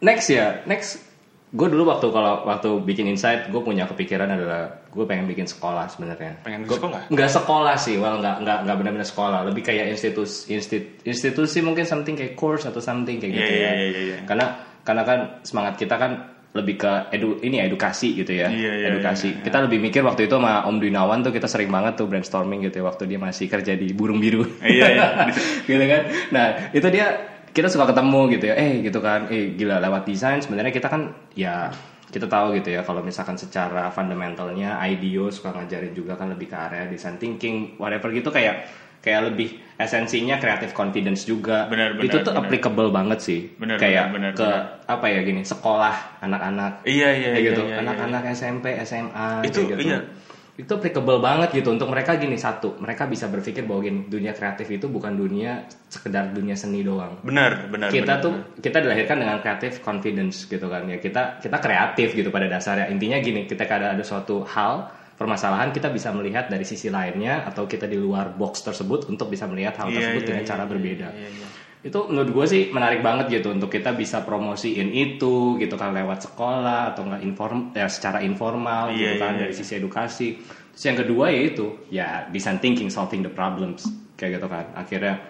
Next 0.03 0.27
ya, 0.29 0.61
next. 0.67 0.99
Gue 1.55 1.71
dulu 1.71 1.87
waktu 1.87 2.11
kalau 2.11 2.43
waktu 2.43 2.83
bikin 2.83 3.07
insight, 3.07 3.47
gue 3.47 3.63
punya 3.63 3.87
kepikiran 3.87 4.27
adalah 4.27 4.75
gue 4.85 5.05
pengen 5.07 5.25
bikin 5.25 5.47
sekolah 5.47 5.87
sebenarnya. 5.87 6.43
Pengen 6.43 6.67
Gua- 6.67 6.83
sekolah? 6.83 7.01
Nggak 7.07 7.31
sekolah 7.31 7.75
sih, 7.79 7.95
well 7.95 8.19
nggak 8.19 8.43
nggak 8.43 8.59
nggak 8.67 8.77
benar-benar 8.77 9.07
sekolah, 9.07 9.47
lebih 9.47 9.63
kayak 9.63 9.87
institusi 9.89 10.51
instit, 10.51 10.99
institusi 11.03 11.63
mungkin 11.63 11.87
something 11.87 12.13
kayak 12.13 12.35
course 12.35 12.67
atau 12.67 12.83
something 12.83 13.17
kayak 13.17 13.31
Iya, 13.31 13.39
gitu 13.39 13.53
iya, 13.53 13.63
ya. 13.63 13.71
iya, 13.71 13.87
iya, 13.87 14.01
iya. 14.03 14.17
Karena 14.27 14.47
karena 14.83 15.03
kan 15.03 15.19
semangat 15.41 15.79
kita 15.79 15.95
kan 15.95 16.13
lebih 16.55 16.75
ke 16.77 16.93
edu 17.11 17.43
ini 17.43 17.59
edukasi 17.59 18.15
gitu 18.15 18.31
ya 18.31 18.47
Iya, 18.47 18.73
iya, 18.79 18.87
edukasi 18.91 19.27
iya, 19.27 19.35
iya. 19.35 19.43
kita 19.43 19.59
lebih 19.67 19.79
mikir 19.81 20.07
waktu 20.07 20.31
itu 20.31 20.39
sama 20.39 20.63
Om 20.63 20.79
Dwinawan 20.79 21.19
tuh 21.23 21.35
kita 21.35 21.51
sering 21.51 21.67
banget 21.67 21.99
tuh 21.99 22.07
brainstorming 22.07 22.63
gitu 22.63 22.79
ya 22.79 22.87
waktu 22.87 23.11
dia 23.11 23.19
masih 23.19 23.51
kerja 23.51 23.75
di 23.75 23.91
burung 23.91 24.23
biru 24.23 24.47
Iya, 24.63 24.87
iya. 24.87 25.07
gitu 25.67 25.83
kan 25.83 26.03
nah 26.31 26.47
itu 26.71 26.87
dia 26.95 27.34
kita 27.55 27.71
suka 27.71 27.87
ketemu 27.95 28.21
gitu 28.35 28.45
ya 28.51 28.55
eh 28.59 28.83
gitu 28.83 28.99
kan 28.99 29.31
eh 29.31 29.55
gila 29.55 29.79
lewat 29.79 30.03
desain 30.05 30.43
sebenarnya 30.43 30.75
kita 30.75 30.91
kan 30.91 31.15
ya 31.39 31.71
kita 32.11 32.27
tahu 32.27 32.59
gitu 32.59 32.75
ya 32.75 32.83
kalau 32.83 32.99
misalkan 33.01 33.39
secara 33.39 33.91
fundamentalnya 33.91 34.79
IDEO 34.83 35.31
suka 35.31 35.55
ngajarin 35.55 35.95
juga 35.95 36.19
kan 36.19 36.31
lebih 36.31 36.51
ke 36.51 36.57
area 36.59 36.91
design 36.91 37.15
thinking 37.19 37.79
whatever 37.79 38.11
gitu 38.11 38.31
kayak 38.31 38.67
kayak 38.99 39.31
lebih 39.31 39.61
esensinya 39.77 40.41
creative 40.41 40.73
confidence 40.73 41.29
juga 41.29 41.69
Benar, 41.69 41.95
benar, 41.95 42.07
itu 42.09 42.17
tuh 42.25 42.33
benar. 42.33 42.43
applicable 42.49 42.89
banget 42.89 43.19
sih 43.21 43.41
Benar, 43.55 43.77
kayak 43.77 44.05
benar, 44.11 44.33
benar, 44.33 44.33
ke 44.33 44.49
apa 44.89 45.07
ya 45.13 45.21
gini 45.23 45.43
sekolah 45.45 46.25
anak-anak 46.25 46.73
Iya, 46.89 47.09
iya, 47.13 47.31
iya, 47.37 47.51
gitu 47.53 47.63
iya, 47.69 47.77
iya. 47.77 47.83
anak-anak 47.85 48.23
SMP 48.33 48.67
SMA 48.83 49.45
Itu, 49.45 49.69
gitu. 49.69 49.83
iya. 49.85 50.01
Itu 50.55 50.71
applicable 50.71 51.19
banget 51.19 51.51
gitu. 51.51 51.75
Untuk 51.75 51.91
mereka 51.91 52.15
gini 52.15 52.39
satu 52.39 52.79
mereka 52.79 53.11
bisa 53.11 53.27
berpikir 53.27 53.67
bahwa 53.67 53.83
gini 53.83 54.07
dunia 54.07 54.31
kreatif 54.31 54.71
itu 54.71 54.87
bukan 54.87 55.19
dunia 55.19 55.67
sekedar 55.91 56.31
dunia 56.31 56.55
seni 56.55 56.87
doang. 56.87 57.19
Benar 57.27 57.67
benar 57.71 57.91
kita 57.91 58.19
benar, 58.19 58.23
tuh 58.23 58.35
kita 58.63 58.79
dilahirkan 58.79 59.19
dengan 59.19 59.43
creative 59.43 59.83
confidence 59.83 60.47
gitu 60.47 60.67
kan 60.71 60.87
ya. 60.87 61.03
Kita 61.03 61.43
kita 61.43 61.59
kreatif 61.59 62.15
gitu 62.15 62.31
pada 62.31 62.47
dasarnya. 62.47 62.87
Intinya 62.87 63.19
gini 63.19 63.51
kita 63.51 63.67
ada 63.67 63.99
ada 63.99 64.05
suatu 64.07 64.47
hal 64.47 64.87
permasalahan 65.15 65.71
kita 65.71 65.95
bisa 65.95 66.11
melihat 66.11 66.51
dari 66.51 66.67
sisi 66.67 66.91
lainnya 66.91 67.47
atau 67.47 67.71
kita 67.71 67.87
di 67.87 67.95
luar 67.95 68.35
box 68.35 68.67
tersebut 68.67 69.07
untuk 69.07 69.31
bisa 69.31 69.47
melihat 69.47 69.79
hal 69.79 69.91
Iya, 69.91 69.99
tersebut 70.03 70.23
iya, 70.23 70.29
dengan 70.31 70.43
iya, 70.43 70.51
cara 70.51 70.63
iya, 70.67 70.71
berbeda. 70.71 71.09
iya, 71.15 71.29
iya. 71.31 71.49
Itu 71.85 72.01
menurut 72.09 72.31
gue 72.33 72.47
sih 72.49 72.63
menarik 72.73 73.05
banget 73.05 73.29
gitu 73.29 73.53
untuk 73.53 73.69
kita 73.69 73.93
bisa 73.93 74.25
promosiin 74.25 74.89
itu 74.89 75.61
gitu 75.61 75.77
kan 75.77 75.93
lewat 75.93 76.33
sekolah 76.33 76.97
atau 76.97 77.05
nggak 77.05 77.21
inform 77.21 77.77
ya 77.77 77.93
secara 77.93 78.25
informal 78.25 78.89
Iya, 78.89 78.97
gitu 78.97 79.15
kan 79.21 79.37
iya, 79.37 79.41
dari 79.45 79.53
iya. 79.53 79.61
sisi 79.61 79.73
edukasi. 79.77 80.29
Terus 80.73 80.85
yang 80.89 80.99
kedua 81.05 81.29
yaitu 81.29 81.77
ya 81.93 82.25
design 82.33 82.57
thinking 82.57 82.89
solving 82.89 83.21
the 83.21 83.29
problems 83.29 83.85
kayak 84.17 84.41
gitu 84.41 84.49
kan. 84.49 84.65
Akhirnya 84.73 85.29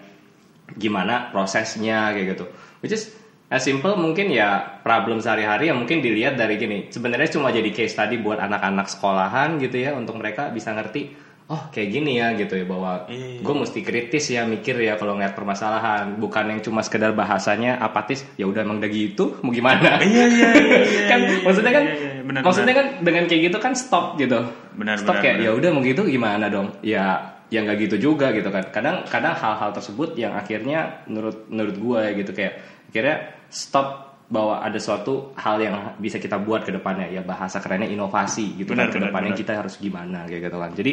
gimana 0.79 1.27
prosesnya 1.35 2.15
kayak 2.15 2.39
gitu. 2.39 2.45
Which 2.79 2.95
is 2.95 3.11
as 3.51 3.67
simple 3.67 3.99
mungkin 3.99 4.31
ya 4.31 4.79
problem 4.79 5.19
sehari-hari 5.19 5.67
yang 5.67 5.83
mungkin 5.83 5.99
dilihat 5.99 6.39
dari 6.39 6.55
gini. 6.55 6.87
Sebenarnya 6.87 7.35
cuma 7.35 7.51
jadi 7.51 7.67
case 7.75 7.99
tadi 7.99 8.15
buat 8.15 8.39
anak-anak 8.39 8.87
sekolahan 8.87 9.59
gitu 9.59 9.75
ya 9.75 9.91
untuk 9.91 10.15
mereka 10.15 10.55
bisa 10.55 10.71
ngerti 10.71 11.24
oh 11.45 11.61
kayak 11.69 11.89
gini 11.93 12.17
ya 12.17 12.33
gitu 12.33 12.57
ya 12.57 12.65
bahwa 12.65 13.05
Iya, 13.05 13.45
gue 13.45 13.53
mesti 13.53 13.79
kritis 13.85 14.33
ya 14.33 14.49
mikir 14.49 14.81
ya 14.81 14.97
kalau 14.97 15.13
ngeliat 15.13 15.37
permasalahan. 15.37 16.17
Bukan 16.17 16.49
yang 16.49 16.61
cuma 16.65 16.81
sekedar 16.81 17.13
bahasanya 17.13 17.77
apatis 17.77 18.25
ya 18.33 18.49
udah 18.49 18.65
emang 18.65 18.81
udah 18.81 18.89
gitu 18.89 19.37
mau 19.45 19.53
gimana? 19.53 20.01
Iya, 20.01 20.25
iya, 20.25 20.49
iya, 20.57 20.79
iya, 20.81 21.01
kan 21.11 21.19
iya, 21.21 21.29
iya, 21.37 21.43
maksudnya 21.45 21.71
kan 21.71 21.83
iya, 21.85 21.93
iya, 21.93 22.09
iya, 22.17 22.23
benar, 22.25 22.41
maksudnya 22.41 22.73
kan 22.73 22.87
dengan 23.05 23.23
kayak 23.29 23.41
gitu 23.53 23.57
kan 23.61 23.73
stop 23.77 24.05
gitu. 24.17 24.39
Benar, 24.73 24.95
stop 24.97 25.15
benar, 25.17 25.23
kayak 25.23 25.35
benar. 25.37 25.45
ya 25.45 25.51
udah 25.53 25.69
mau 25.69 25.81
gitu 25.85 26.01
gimana 26.09 26.45
dong? 26.49 26.67
Ya 26.81 27.05
ya 27.53 27.61
nggak 27.61 27.77
gitu 27.85 27.95
juga 28.11 28.33
gitu 28.33 28.49
kan. 28.49 28.65
Kadang 28.73 29.05
kadang 29.05 29.37
hal-hal 29.37 29.69
tersebut 29.69 30.17
yang 30.17 30.33
akhirnya 30.33 31.05
menurut 31.05 31.45
menurut 31.53 31.75
gue 31.77 31.99
ya 32.01 32.11
gitu 32.17 32.31
kayak 32.33 32.53
akhirnya 32.89 33.17
stop 33.53 34.17
bahwa 34.25 34.57
ada 34.57 34.81
suatu 34.81 35.29
hal 35.37 35.61
yang 35.61 35.93
bisa 36.01 36.17
kita 36.17 36.41
buat 36.41 36.65
ke 36.65 36.73
depannya. 36.73 37.05
Ya 37.13 37.21
bahasa 37.21 37.61
kerennya 37.61 37.85
inovasi 37.85 38.57
gitu 38.57 38.73
Benar, 38.73 38.89
kan 38.89 38.93
ke 38.93 38.97
benar, 38.97 39.07
depannya 39.13 39.31
benar. 39.37 39.41
kita 39.45 39.51
harus 39.61 39.77
gimana 39.77 40.25
kayak 40.25 40.49
gitu 40.49 40.57
kan. 40.57 40.71
Jadi 40.73 40.91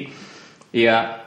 ya 0.72 1.20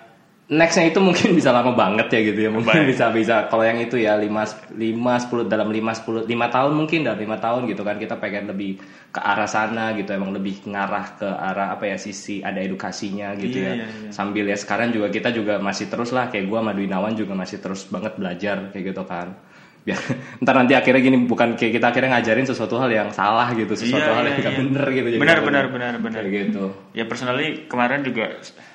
nextnya 0.46 0.94
itu 0.94 1.02
mungkin 1.02 1.34
bisa 1.42 1.50
lama 1.50 1.74
banget 1.74 2.06
ya 2.14 2.20
gitu 2.22 2.40
ya. 2.46 2.50
Mungkin 2.54 2.86
Baik. 2.86 2.94
bisa 2.94 3.10
bisa. 3.10 3.36
Kalau 3.50 3.66
yang 3.66 3.82
itu 3.82 3.98
ya 3.98 4.14
5 4.14 4.78
5 4.78 4.78
10 4.78 5.50
dalam 5.50 5.70
5 5.74 6.30
10 6.30 6.30
5 6.30 6.54
tahun 6.54 6.72
mungkin 6.78 7.00
dalam 7.02 7.18
5 7.18 7.46
tahun 7.46 7.62
gitu 7.66 7.82
kan. 7.82 7.96
Kita 7.98 8.16
pengen 8.22 8.54
lebih 8.54 8.78
ke 9.10 9.18
arah 9.22 9.50
sana 9.50 9.98
gitu. 9.98 10.14
Emang 10.14 10.30
lebih 10.30 10.62
ngarah 10.70 11.18
ke 11.18 11.26
arah 11.26 11.74
apa 11.74 11.90
ya 11.90 11.98
sisi 11.98 12.46
ada 12.46 12.62
edukasinya 12.62 13.34
gitu 13.38 13.58
Iya, 13.58 13.66
ya. 13.66 13.74
iya, 13.74 13.86
iya. 13.90 14.10
sambil 14.14 14.46
ya 14.46 14.58
sekarang 14.58 14.94
juga 14.94 15.10
kita 15.10 15.34
juga 15.34 15.58
masih 15.58 15.90
terus 15.90 16.14
lah. 16.14 16.30
Kayak 16.30 16.46
gua 16.46 16.62
sama 16.62 16.72
Dwinawan 16.78 17.14
juga 17.18 17.34
masih 17.34 17.58
terus 17.58 17.90
banget 17.90 18.14
belajar 18.14 18.70
kayak 18.70 18.94
gitu 18.94 19.02
kan. 19.02 19.34
Biar 19.82 19.98
ntar 20.46 20.54
nanti 20.62 20.78
akhirnya 20.78 21.02
gini 21.02 21.26
bukan 21.26 21.58
kayak 21.58 21.74
kita 21.78 21.90
akhirnya 21.90 22.22
ngajarin 22.22 22.46
sesuatu 22.46 22.78
hal 22.78 22.94
yang 22.94 23.10
salah 23.10 23.50
gitu. 23.58 23.74
Sesuatu 23.74 23.98
Iya, 23.98 24.14
hal 24.14 24.26
iya, 24.30 24.34
yang 24.38 24.54
iya. 24.54 24.60
bener 24.62 24.86
gitu. 24.94 25.08
Benar, 25.18 25.40
benar, 25.42 25.66
benar, 25.74 25.94
benar. 25.98 26.24
gitu. 26.30 26.70
Ya 26.94 27.10
personally 27.10 27.66
kemarin 27.66 28.06
juga 28.06 28.30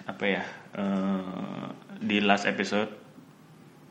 apa 0.06 0.26
ya 0.26 0.42
eh, 0.76 1.66
di 2.00 2.18
last 2.22 2.46
episode 2.46 2.90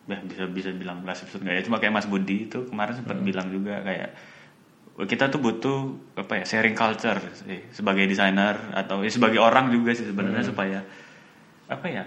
ya 0.10 0.18
bisa 0.26 0.50
bisa 0.50 0.70
bilang 0.74 1.06
last 1.06 1.26
episode 1.28 1.46
nggak 1.46 1.56
ya? 1.60 1.64
Cuma 1.66 1.78
kayak 1.78 1.94
Mas 1.94 2.08
Budi 2.10 2.50
itu 2.50 2.66
kemarin 2.66 2.98
sempat 2.98 3.22
bilang 3.22 3.48
juga 3.54 3.86
kayak 3.86 4.10
"Wah, 4.98 5.06
kita 5.06 5.30
tuh 5.30 5.38
butuh 5.40 5.78
apa 6.18 6.42
ya 6.42 6.46
sharing 6.50 6.74
culture 6.74 7.22
sih 7.46 7.62
sebagai 7.72 8.10
desainer 8.10 8.58
atau 8.74 9.06
ya, 9.06 9.12
sebagai 9.14 9.38
orang 9.38 9.70
juga 9.70 9.94
sih 9.94 10.10
sebenarnya 10.10 10.44
supaya 10.44 10.82
apa 11.70 11.88
ya 11.88 12.04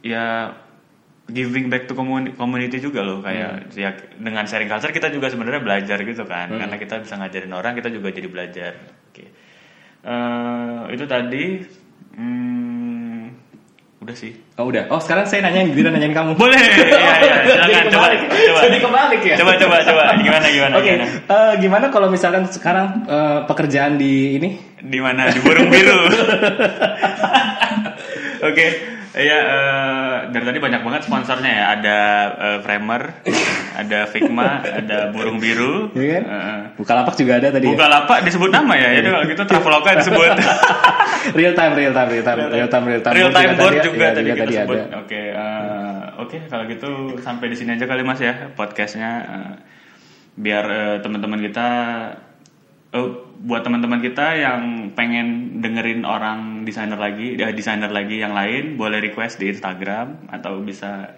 ya 0.00 0.24
giving 1.28 1.68
back 1.68 1.84
to 1.84 1.92
communi- 1.92 2.32
community 2.32 2.80
juga 2.80 3.04
loh 3.04 3.20
kayak 3.20 3.68
ya 3.76 3.92
dengan 4.16 4.48
sharing 4.48 4.72
culture 4.72 4.88
kita 4.88 5.12
juga 5.12 5.28
sebenarnya 5.28 5.60
belajar 5.60 6.00
gitu 6.00 6.24
kan 6.24 6.48
karena 6.56 6.76
kita 6.80 7.04
bisa 7.04 7.20
ngajarin 7.20 7.52
orang 7.52 7.76
kita 7.76 7.92
juga 7.92 8.08
jadi 8.16 8.28
belajar. 8.32 8.72
Oke. 9.12 9.28
Eh, 10.08 10.80
itu 10.96 11.04
tadi 11.04 11.44
hmm, 12.16 12.97
udah 14.08 14.16
sih. 14.16 14.32
Oh 14.56 14.72
udah. 14.72 14.88
Oh 14.88 14.96
sekarang 15.04 15.28
saya 15.28 15.44
nanyain 15.44 15.68
Dira 15.76 15.92
nanyain 15.92 16.16
kamu. 16.16 16.32
Boleh. 16.32 16.56
Ya, 16.88 17.12
ya, 17.20 17.34
silakan 17.44 17.68
Jadi 17.68 17.92
coba. 17.92 18.08
coba. 18.16 18.60
Jadi 18.64 18.78
kebalik 18.80 19.20
ya? 19.20 19.36
coba 19.36 19.52
coba 19.60 19.76
coba. 19.84 20.02
Gimana 20.16 20.48
gimana 20.48 20.74
Oke, 20.80 20.92
gimana? 20.96 21.04
eh, 21.28 21.52
gimana 21.60 21.86
kalau 21.92 22.08
misalkan 22.08 22.48
sekarang 22.48 23.04
eh, 23.04 23.44
pekerjaan 23.44 24.00
di 24.00 24.40
ini? 24.40 24.56
di 24.80 24.96
mana? 25.04 25.28
Di 25.28 25.44
burung 25.44 25.68
biru. 25.68 25.98
Oke 28.48 28.66
ya 29.18 29.38
eh, 29.40 30.16
dari 30.30 30.44
tadi 30.46 30.58
banyak 30.58 30.80
banget 30.80 31.02
sponsornya 31.02 31.50
ya 31.50 31.64
ada 31.74 31.98
eh, 32.30 32.58
Framer 32.62 33.02
ada 33.74 34.06
Figma 34.06 34.62
ada 34.62 35.10
burung 35.10 35.36
biru 35.36 35.90
Iya 35.90 36.06
kan? 36.14 36.24
Eh, 36.24 36.60
Bukalapak 36.74 37.14
juga 37.14 37.36
ada 37.36 37.50
tadi. 37.50 37.66
ya? 37.66 37.74
Bukalapak 37.74 38.22
disebut 38.22 38.48
nama 38.48 38.74
ya, 38.74 38.88
ya 38.94 39.00
kalau 39.04 39.26
gitu 39.26 39.42
Traveloka 39.42 39.90
disebut 39.96 40.30
real 41.38 41.52
time, 41.52 41.72
real 41.74 41.90
time, 41.90 42.08
real 42.08 42.24
time, 42.24 42.38
real 42.48 42.68
time, 42.68 42.84
real 42.86 43.02
time. 43.02 43.14
Real 43.14 43.30
time 43.30 43.50
board 43.54 43.74
tadi- 43.74 43.84
juga 43.84 44.04
iya, 44.04 44.14
tadi 44.14 44.28
kita 44.28 44.38
tadi 44.40 44.54
sebut. 44.56 44.76
ada. 44.78 44.96
Oke, 45.02 45.20
eh, 45.28 46.00
oke 46.18 46.38
kalau 46.46 46.64
gitu 46.64 46.90
sampai 47.18 47.46
di 47.50 47.56
sini 47.58 47.74
aja 47.74 47.84
kali 47.84 48.02
Mas 48.02 48.18
ya 48.18 48.54
podcastnya. 48.54 49.10
Eh, 49.20 49.52
biar 50.38 50.64
eh, 50.64 50.96
teman-teman 51.02 51.42
kita, 51.42 51.66
oh, 52.94 53.08
buat 53.38 53.62
teman-teman 53.62 54.00
kita 54.02 54.34
yang 54.38 54.90
pengen 54.94 55.58
dengerin 55.62 56.02
orang 56.02 56.62
desainer 56.66 56.98
lagi, 56.98 57.38
ya 57.38 57.52
desainer 57.54 57.90
lagi 57.90 58.18
yang 58.18 58.34
lain, 58.34 58.74
boleh 58.78 58.98
request 58.98 59.38
di 59.38 59.50
Instagram 59.50 60.28
atau 60.30 60.58
bisa 60.62 61.16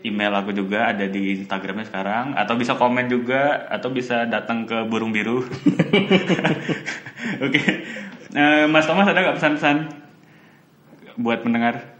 email 0.00 0.32
aku 0.32 0.56
juga 0.56 0.88
ada 0.88 1.04
di 1.04 1.36
Instagramnya 1.44 1.84
sekarang 1.84 2.32
atau 2.32 2.56
bisa 2.56 2.72
komen 2.74 3.12
juga 3.12 3.68
atau 3.68 3.92
bisa 3.92 4.24
datang 4.24 4.64
ke 4.64 4.88
burung 4.88 5.12
biru. 5.12 5.44
Oke, 7.44 7.60
Eh, 8.30 8.64
Mas 8.70 8.86
Thomas 8.86 9.10
ada 9.10 9.18
nggak 9.18 9.36
pesan-pesan 9.42 9.76
buat 11.18 11.42
pendengar? 11.42 11.98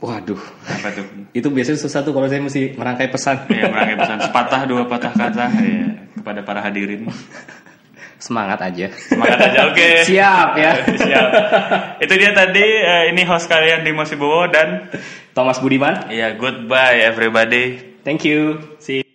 Waduh, 0.00 0.40
Apa 0.64 0.88
tuh? 0.96 1.04
Itu 1.38 1.52
biasanya 1.52 1.76
susah 1.76 2.00
tuh 2.00 2.16
kalau 2.16 2.24
saya 2.24 2.40
mesti 2.40 2.72
merangkai 2.72 3.12
pesan. 3.12 3.44
Ya, 3.52 3.68
merangkai 3.68 4.00
pesan 4.00 4.18
sepatah 4.24 4.64
dua 4.64 4.88
patah 4.88 5.12
kata 5.12 5.46
ya, 5.60 5.88
kepada 6.16 6.40
para 6.40 6.64
hadirin. 6.64 7.04
Semangat 8.20 8.60
aja. 8.60 8.92
Semangat 8.94 9.40
aja, 9.50 9.58
oke. 9.72 9.88
Siap 10.04 10.48
ya. 10.60 10.72
Siap. 10.86 11.28
Itu 12.04 12.14
dia 12.20 12.30
tadi 12.36 12.62
eh, 12.62 13.08
ini 13.10 13.24
host 13.24 13.48
kalian 13.48 13.80
di 13.82 13.90
Mosibowo 13.96 14.44
dan 14.52 14.92
Thomas 15.32 15.56
Budiman. 15.58 16.12
ya 16.12 16.36
goodbye 16.36 17.00
everybody. 17.00 17.96
Thank 18.04 18.28
you. 18.28 18.60
See 18.80 19.00
you. 19.00 19.09